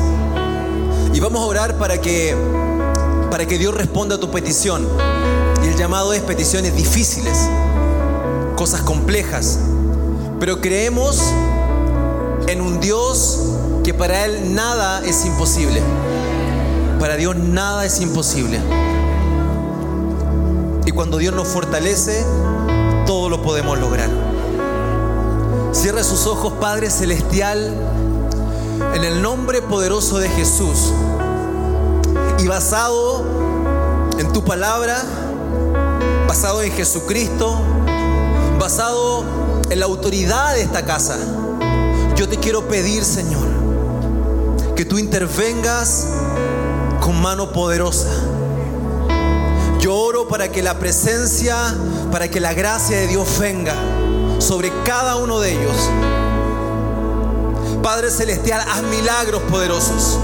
Y 1.13 1.19
vamos 1.19 1.41
a 1.41 1.45
orar 1.45 1.77
para 1.77 1.99
que 1.99 2.35
para 3.29 3.45
que 3.45 3.57
Dios 3.57 3.73
responda 3.73 4.15
a 4.15 4.19
tu 4.19 4.31
petición. 4.31 4.87
Y 5.63 5.67
el 5.67 5.75
llamado 5.75 6.13
es 6.13 6.21
peticiones 6.21 6.75
difíciles, 6.75 7.37
cosas 8.55 8.81
complejas, 8.81 9.59
pero 10.39 10.61
creemos 10.61 11.21
en 12.47 12.61
un 12.61 12.79
Dios 12.79 13.39
que 13.83 13.93
para 13.93 14.25
Él 14.25 14.53
nada 14.53 15.05
es 15.05 15.25
imposible. 15.25 15.81
Para 16.99 17.15
Dios 17.15 17.35
nada 17.35 17.85
es 17.85 18.01
imposible. 18.01 18.59
Y 20.85 20.91
cuando 20.91 21.17
Dios 21.17 21.33
nos 21.33 21.47
fortalece, 21.47 22.25
todo 23.05 23.29
lo 23.29 23.41
podemos 23.41 23.77
lograr. 23.77 24.09
Cierra 25.73 26.03
sus 26.03 26.25
ojos, 26.25 26.53
Padre 26.59 26.89
Celestial, 26.89 27.73
en 28.95 29.03
el 29.03 29.21
nombre 29.21 29.61
poderoso 29.61 30.17
de 30.17 30.29
Jesús. 30.29 30.91
Y 32.39 32.47
basado 32.47 33.23
en 34.19 34.31
tu 34.31 34.43
palabra, 34.43 35.01
basado 36.27 36.61
en 36.61 36.71
Jesucristo, 36.71 37.59
basado 38.59 39.23
en 39.69 39.79
la 39.79 39.85
autoridad 39.85 40.53
de 40.53 40.61
esta 40.61 40.85
casa, 40.85 41.17
yo 42.15 42.29
te 42.29 42.37
quiero 42.37 42.67
pedir, 42.67 43.03
Señor, 43.03 43.47
que 44.75 44.85
tú 44.85 44.97
intervengas 44.97 46.07
con 47.01 47.21
mano 47.21 47.51
poderosa. 47.51 48.09
Yo 49.79 49.95
oro 49.95 50.27
para 50.27 50.51
que 50.51 50.61
la 50.61 50.79
presencia, 50.79 51.55
para 52.11 52.27
que 52.29 52.39
la 52.39 52.53
gracia 52.53 52.97
de 52.97 53.07
Dios 53.07 53.27
venga 53.39 53.75
sobre 54.39 54.71
cada 54.83 55.15
uno 55.15 55.39
de 55.39 55.53
ellos. 55.53 55.89
Padre 57.81 58.11
Celestial, 58.11 58.61
haz 58.67 58.83
milagros 58.83 59.41
poderosos. 59.43 60.19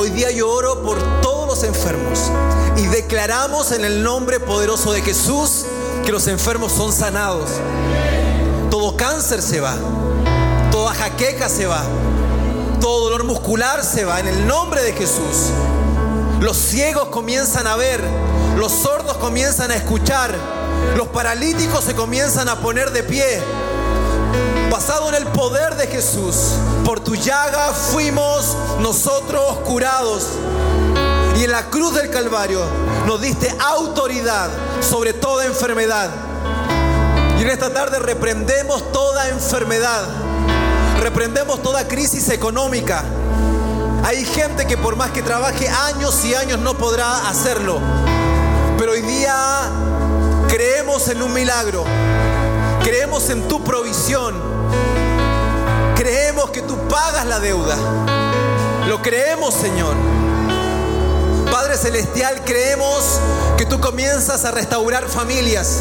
Hoy 0.00 0.08
día 0.08 0.30
yo 0.30 0.48
oro 0.48 0.80
por 0.82 0.96
todos 1.20 1.46
los 1.46 1.62
enfermos 1.62 2.30
y 2.78 2.86
declaramos 2.86 3.70
en 3.70 3.84
el 3.84 4.02
nombre 4.02 4.40
poderoso 4.40 4.94
de 4.94 5.02
Jesús 5.02 5.66
que 6.06 6.10
los 6.10 6.26
enfermos 6.26 6.72
son 6.72 6.90
sanados. 6.90 7.50
Todo 8.70 8.96
cáncer 8.96 9.42
se 9.42 9.60
va, 9.60 9.76
toda 10.70 10.94
jaqueca 10.94 11.50
se 11.50 11.66
va, 11.66 11.82
todo 12.80 13.10
dolor 13.10 13.24
muscular 13.24 13.84
se 13.84 14.06
va 14.06 14.20
en 14.20 14.28
el 14.28 14.46
nombre 14.46 14.82
de 14.82 14.94
Jesús. 14.94 15.50
Los 16.40 16.56
ciegos 16.56 17.08
comienzan 17.08 17.66
a 17.66 17.76
ver, 17.76 18.00
los 18.56 18.72
sordos 18.72 19.18
comienzan 19.18 19.70
a 19.70 19.74
escuchar, 19.74 20.34
los 20.96 21.08
paralíticos 21.08 21.84
se 21.84 21.94
comienzan 21.94 22.48
a 22.48 22.62
poner 22.62 22.90
de 22.92 23.02
pie. 23.02 23.42
Basado 24.80 25.10
en 25.10 25.14
el 25.16 25.26
poder 25.26 25.76
de 25.76 25.88
Jesús, 25.88 26.54
por 26.86 27.00
tu 27.00 27.14
llaga 27.14 27.74
fuimos 27.74 28.56
nosotros 28.80 29.58
curados. 29.58 30.24
Y 31.36 31.44
en 31.44 31.50
la 31.50 31.68
cruz 31.68 31.94
del 31.96 32.08
Calvario 32.08 32.62
nos 33.06 33.20
diste 33.20 33.54
autoridad 33.58 34.48
sobre 34.80 35.12
toda 35.12 35.44
enfermedad. 35.44 36.08
Y 37.38 37.42
en 37.42 37.50
esta 37.50 37.74
tarde 37.74 37.98
reprendemos 37.98 38.90
toda 38.90 39.28
enfermedad. 39.28 40.02
Reprendemos 41.02 41.62
toda 41.62 41.86
crisis 41.86 42.30
económica. 42.30 43.04
Hay 44.02 44.24
gente 44.24 44.66
que 44.66 44.78
por 44.78 44.96
más 44.96 45.10
que 45.10 45.20
trabaje 45.20 45.68
años 45.68 46.24
y 46.24 46.34
años 46.34 46.58
no 46.58 46.72
podrá 46.78 47.28
hacerlo. 47.28 47.78
Pero 48.78 48.92
hoy 48.92 49.02
día 49.02 49.36
creemos 50.48 51.06
en 51.08 51.20
un 51.20 51.34
milagro. 51.34 51.84
Creemos 52.82 53.28
en 53.28 53.46
tu 53.46 53.62
provisión. 53.62 54.59
Creemos 56.00 56.48
que 56.48 56.62
tú 56.62 56.78
pagas 56.88 57.26
la 57.26 57.38
deuda. 57.40 57.76
Lo 58.88 59.02
creemos, 59.02 59.52
Señor. 59.52 59.94
Padre 61.52 61.76
Celestial, 61.76 62.40
creemos 62.42 63.20
que 63.58 63.66
tú 63.66 63.78
comienzas 63.80 64.46
a 64.46 64.50
restaurar 64.50 65.06
familias, 65.10 65.80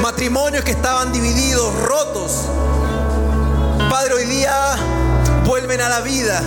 matrimonios 0.00 0.62
que 0.62 0.70
estaban 0.70 1.12
divididos, 1.12 1.74
rotos. 1.82 2.42
Padre, 3.90 4.14
hoy 4.14 4.26
día 4.26 4.76
vuelven 5.44 5.80
a 5.80 5.88
la 5.88 5.98
vida. 5.98 6.40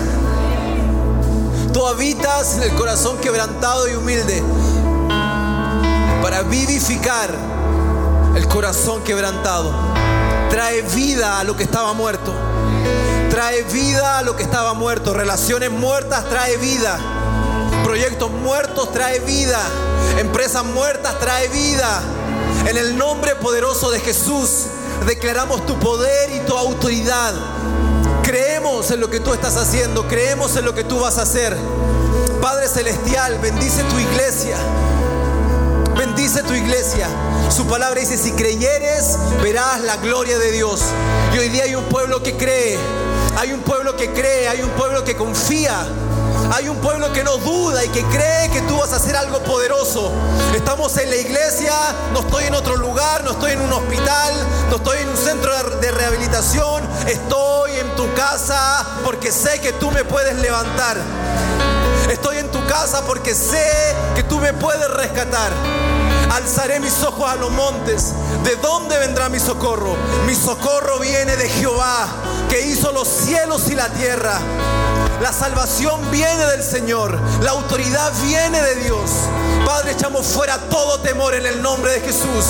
Tú 1.73 1.85
habitas 1.87 2.55
en 2.55 2.63
el 2.63 2.73
corazón 2.75 3.17
quebrantado 3.17 3.89
y 3.89 3.95
humilde 3.95 4.41
para 6.21 6.43
vivificar 6.43 7.35
el 8.33 8.47
corazón 8.47 9.03
quebrantado. 9.03 9.73
Trae 10.49 10.83
vida 10.83 11.41
a 11.41 11.43
lo 11.43 11.57
que 11.57 11.63
estaba 11.63 11.91
muerto. 11.91 12.33
Trae 13.29 13.63
vida 13.63 14.19
a 14.19 14.21
lo 14.21 14.35
que 14.35 14.43
estaba 14.43 14.73
muerto. 14.73 15.13
Relaciones 15.13 15.71
muertas 15.71 16.27
trae 16.29 16.57
vida. 16.57 16.99
Proyectos 17.83 18.31
muertos 18.31 18.91
trae 18.91 19.19
vida. 19.19 19.59
Empresas 20.17 20.63
muertas 20.65 21.19
trae 21.19 21.47
vida. 21.47 22.01
En 22.67 22.77
el 22.77 22.97
nombre 22.97 23.35
poderoso 23.35 23.91
de 23.91 23.99
Jesús 23.99 24.65
declaramos 25.05 25.65
tu 25.65 25.79
poder 25.79 26.29
y 26.31 26.39
tu 26.41 26.57
autoridad. 26.57 27.33
Creemos 28.23 28.91
en 28.91 28.99
lo 28.99 29.09
que 29.09 29.19
tú 29.19 29.33
estás 29.33 29.55
haciendo. 29.57 30.07
Creemos 30.07 30.55
en 30.55 30.65
lo 30.65 30.73
que 30.75 30.83
tú 30.83 30.99
vas 30.99 31.17
a 31.17 31.23
hacer. 31.23 31.55
Padre 32.41 32.67
Celestial, 32.67 33.39
bendice 33.39 33.83
tu 33.83 33.97
iglesia. 33.97 34.57
Bendice 36.19 36.43
tu 36.43 36.53
iglesia. 36.53 37.07
Su 37.49 37.65
palabra 37.65 37.97
dice, 37.97 38.17
si 38.17 38.33
creyeres, 38.33 39.17
verás 39.41 39.79
la 39.79 39.95
gloria 39.95 40.37
de 40.37 40.51
Dios. 40.51 40.81
Y 41.33 41.37
hoy 41.37 41.47
día 41.47 41.63
hay 41.63 41.75
un 41.75 41.85
pueblo 41.85 42.21
que 42.21 42.35
cree. 42.35 42.77
Hay 43.37 43.53
un 43.53 43.61
pueblo 43.61 43.95
que 43.95 44.11
cree. 44.11 44.49
Hay 44.49 44.61
un 44.61 44.69
pueblo 44.71 45.05
que 45.05 45.15
confía. 45.15 45.87
Hay 46.51 46.67
un 46.67 46.75
pueblo 46.81 47.13
que 47.13 47.23
no 47.23 47.37
duda 47.37 47.85
y 47.85 47.87
que 47.87 48.03
cree 48.03 48.49
que 48.51 48.59
tú 48.63 48.75
vas 48.75 48.91
a 48.91 48.97
hacer 48.97 49.15
algo 49.15 49.41
poderoso. 49.45 50.11
Estamos 50.53 50.97
en 50.97 51.09
la 51.09 51.15
iglesia, 51.15 51.71
no 52.11 52.19
estoy 52.19 52.43
en 52.43 52.55
otro 52.55 52.75
lugar, 52.75 53.23
no 53.23 53.31
estoy 53.31 53.53
en 53.53 53.61
un 53.61 53.71
hospital, 53.71 54.33
no 54.69 54.75
estoy 54.75 54.97
en 54.97 55.07
un 55.07 55.17
centro 55.17 55.53
de 55.79 55.89
rehabilitación, 55.89 56.83
estoy 57.07 57.77
en 57.77 57.95
tu 57.95 58.13
casa 58.13 58.85
porque 59.05 59.31
sé 59.31 59.61
que 59.61 59.71
tú 59.71 59.89
me 59.91 60.03
puedes 60.03 60.35
levantar. 60.35 60.97
Estoy 62.11 62.39
en 62.39 62.51
tu 62.51 62.65
casa 62.67 63.05
porque 63.05 63.33
sé 63.33 63.95
que 64.15 64.23
tú 64.23 64.39
me 64.39 64.51
puedes 64.51 64.89
rescatar. 64.91 65.53
Alzaré 66.31 66.79
mis 66.79 67.03
ojos 67.03 67.29
a 67.29 67.35
los 67.35 67.51
montes. 67.51 68.13
¿De 68.43 68.55
dónde 68.57 68.97
vendrá 68.99 69.29
mi 69.29 69.39
socorro? 69.39 69.95
Mi 70.25 70.35
socorro 70.35 70.99
viene 70.99 71.35
de 71.35 71.49
Jehová, 71.49 72.07
que 72.49 72.67
hizo 72.67 72.91
los 72.91 73.07
cielos 73.07 73.67
y 73.69 73.75
la 73.75 73.89
tierra. 73.89 74.39
La 75.21 75.33
salvación 75.33 75.99
viene 76.11 76.45
del 76.45 76.63
Señor. 76.63 77.19
La 77.41 77.51
autoridad 77.51 78.11
viene 78.23 78.61
de 78.61 78.75
Dios. 78.75 79.09
Padre, 79.65 79.91
echamos 79.91 80.27
fuera 80.27 80.57
todo 80.69 80.99
temor 80.99 81.33
en 81.33 81.45
el 81.45 81.61
nombre 81.61 81.93
de 81.93 82.01
Jesús. 82.01 82.45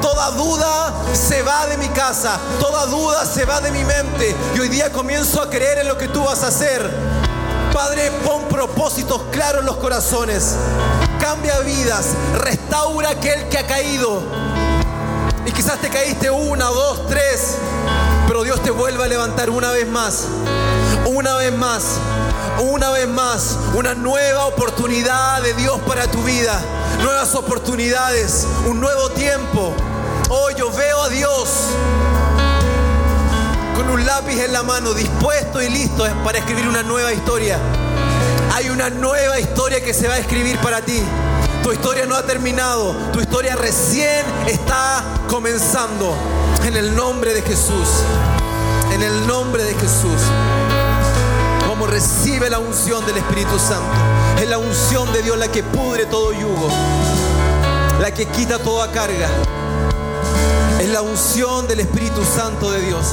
Toda 0.00 0.30
duda 0.30 0.94
se 1.12 1.42
va 1.42 1.66
de 1.66 1.76
mi 1.78 1.88
casa. 1.88 2.38
Toda 2.60 2.86
duda 2.86 3.26
se 3.26 3.44
va 3.44 3.60
de 3.60 3.70
mi 3.70 3.84
mente. 3.84 4.34
Y 4.54 4.60
hoy 4.60 4.68
día 4.68 4.92
comienzo 4.92 5.42
a 5.42 5.50
creer 5.50 5.78
en 5.78 5.88
lo 5.88 5.98
que 5.98 6.08
tú 6.08 6.24
vas 6.24 6.42
a 6.42 6.48
hacer. 6.48 6.90
Padre, 7.72 8.10
pon 8.24 8.44
propósitos 8.48 9.20
claros 9.30 9.60
en 9.60 9.66
los 9.66 9.76
corazones. 9.76 10.54
Cambia 11.26 11.58
vidas. 11.58 12.14
Restaura 12.38 13.10
aquel 13.10 13.48
que 13.48 13.58
ha 13.58 13.66
caído. 13.66 14.22
Y 15.44 15.50
quizás 15.50 15.80
te 15.80 15.88
caíste 15.88 16.30
una, 16.30 16.66
dos, 16.66 17.08
tres. 17.08 17.56
Pero 18.28 18.44
Dios 18.44 18.62
te 18.62 18.70
vuelve 18.70 19.02
a 19.02 19.08
levantar 19.08 19.50
una 19.50 19.72
vez 19.72 19.88
más. 19.88 20.28
Una 21.04 21.34
vez 21.34 21.52
más. 21.52 21.82
Una 22.60 22.90
vez 22.90 23.08
más. 23.08 23.58
Una 23.74 23.96
nueva 23.96 24.46
oportunidad 24.46 25.42
de 25.42 25.54
Dios 25.54 25.80
para 25.80 26.08
tu 26.08 26.22
vida. 26.22 26.60
Nuevas 27.02 27.34
oportunidades. 27.34 28.46
Un 28.64 28.78
nuevo 28.78 29.10
tiempo. 29.10 29.74
Hoy 30.28 30.54
yo 30.56 30.70
veo 30.70 31.02
a 31.02 31.08
Dios 31.08 31.48
con 33.74 33.90
un 33.90 34.06
lápiz 34.06 34.40
en 34.44 34.52
la 34.52 34.62
mano, 34.62 34.94
dispuesto 34.94 35.60
y 35.60 35.70
listo 35.70 36.06
para 36.22 36.38
escribir 36.38 36.68
una 36.68 36.84
nueva 36.84 37.12
historia. 37.12 37.58
Hay 38.56 38.70
una 38.70 38.88
nueva 38.88 39.38
historia 39.38 39.84
que 39.84 39.92
se 39.92 40.08
va 40.08 40.14
a 40.14 40.18
escribir 40.18 40.56
para 40.60 40.80
ti. 40.80 41.02
Tu 41.62 41.72
historia 41.74 42.06
no 42.06 42.16
ha 42.16 42.24
terminado, 42.24 42.96
tu 43.12 43.20
historia 43.20 43.54
recién 43.54 44.24
está 44.46 45.04
comenzando. 45.28 46.16
En 46.64 46.74
el 46.74 46.96
nombre 46.96 47.34
de 47.34 47.42
Jesús, 47.42 47.86
en 48.94 49.02
el 49.02 49.26
nombre 49.26 49.62
de 49.62 49.74
Jesús. 49.74 50.22
Como 51.68 51.86
recibe 51.86 52.48
la 52.48 52.58
unción 52.58 53.04
del 53.04 53.18
Espíritu 53.18 53.58
Santo. 53.58 53.92
Es 54.40 54.48
la 54.48 54.56
unción 54.56 55.12
de 55.12 55.22
Dios 55.22 55.36
la 55.36 55.48
que 55.48 55.62
pudre 55.62 56.06
todo 56.06 56.32
yugo, 56.32 56.70
la 58.00 58.10
que 58.14 58.24
quita 58.24 58.58
toda 58.58 58.90
carga. 58.90 59.28
Es 60.80 60.88
la 60.88 61.02
unción 61.02 61.68
del 61.68 61.80
Espíritu 61.80 62.24
Santo 62.24 62.70
de 62.70 62.80
Dios. 62.80 63.12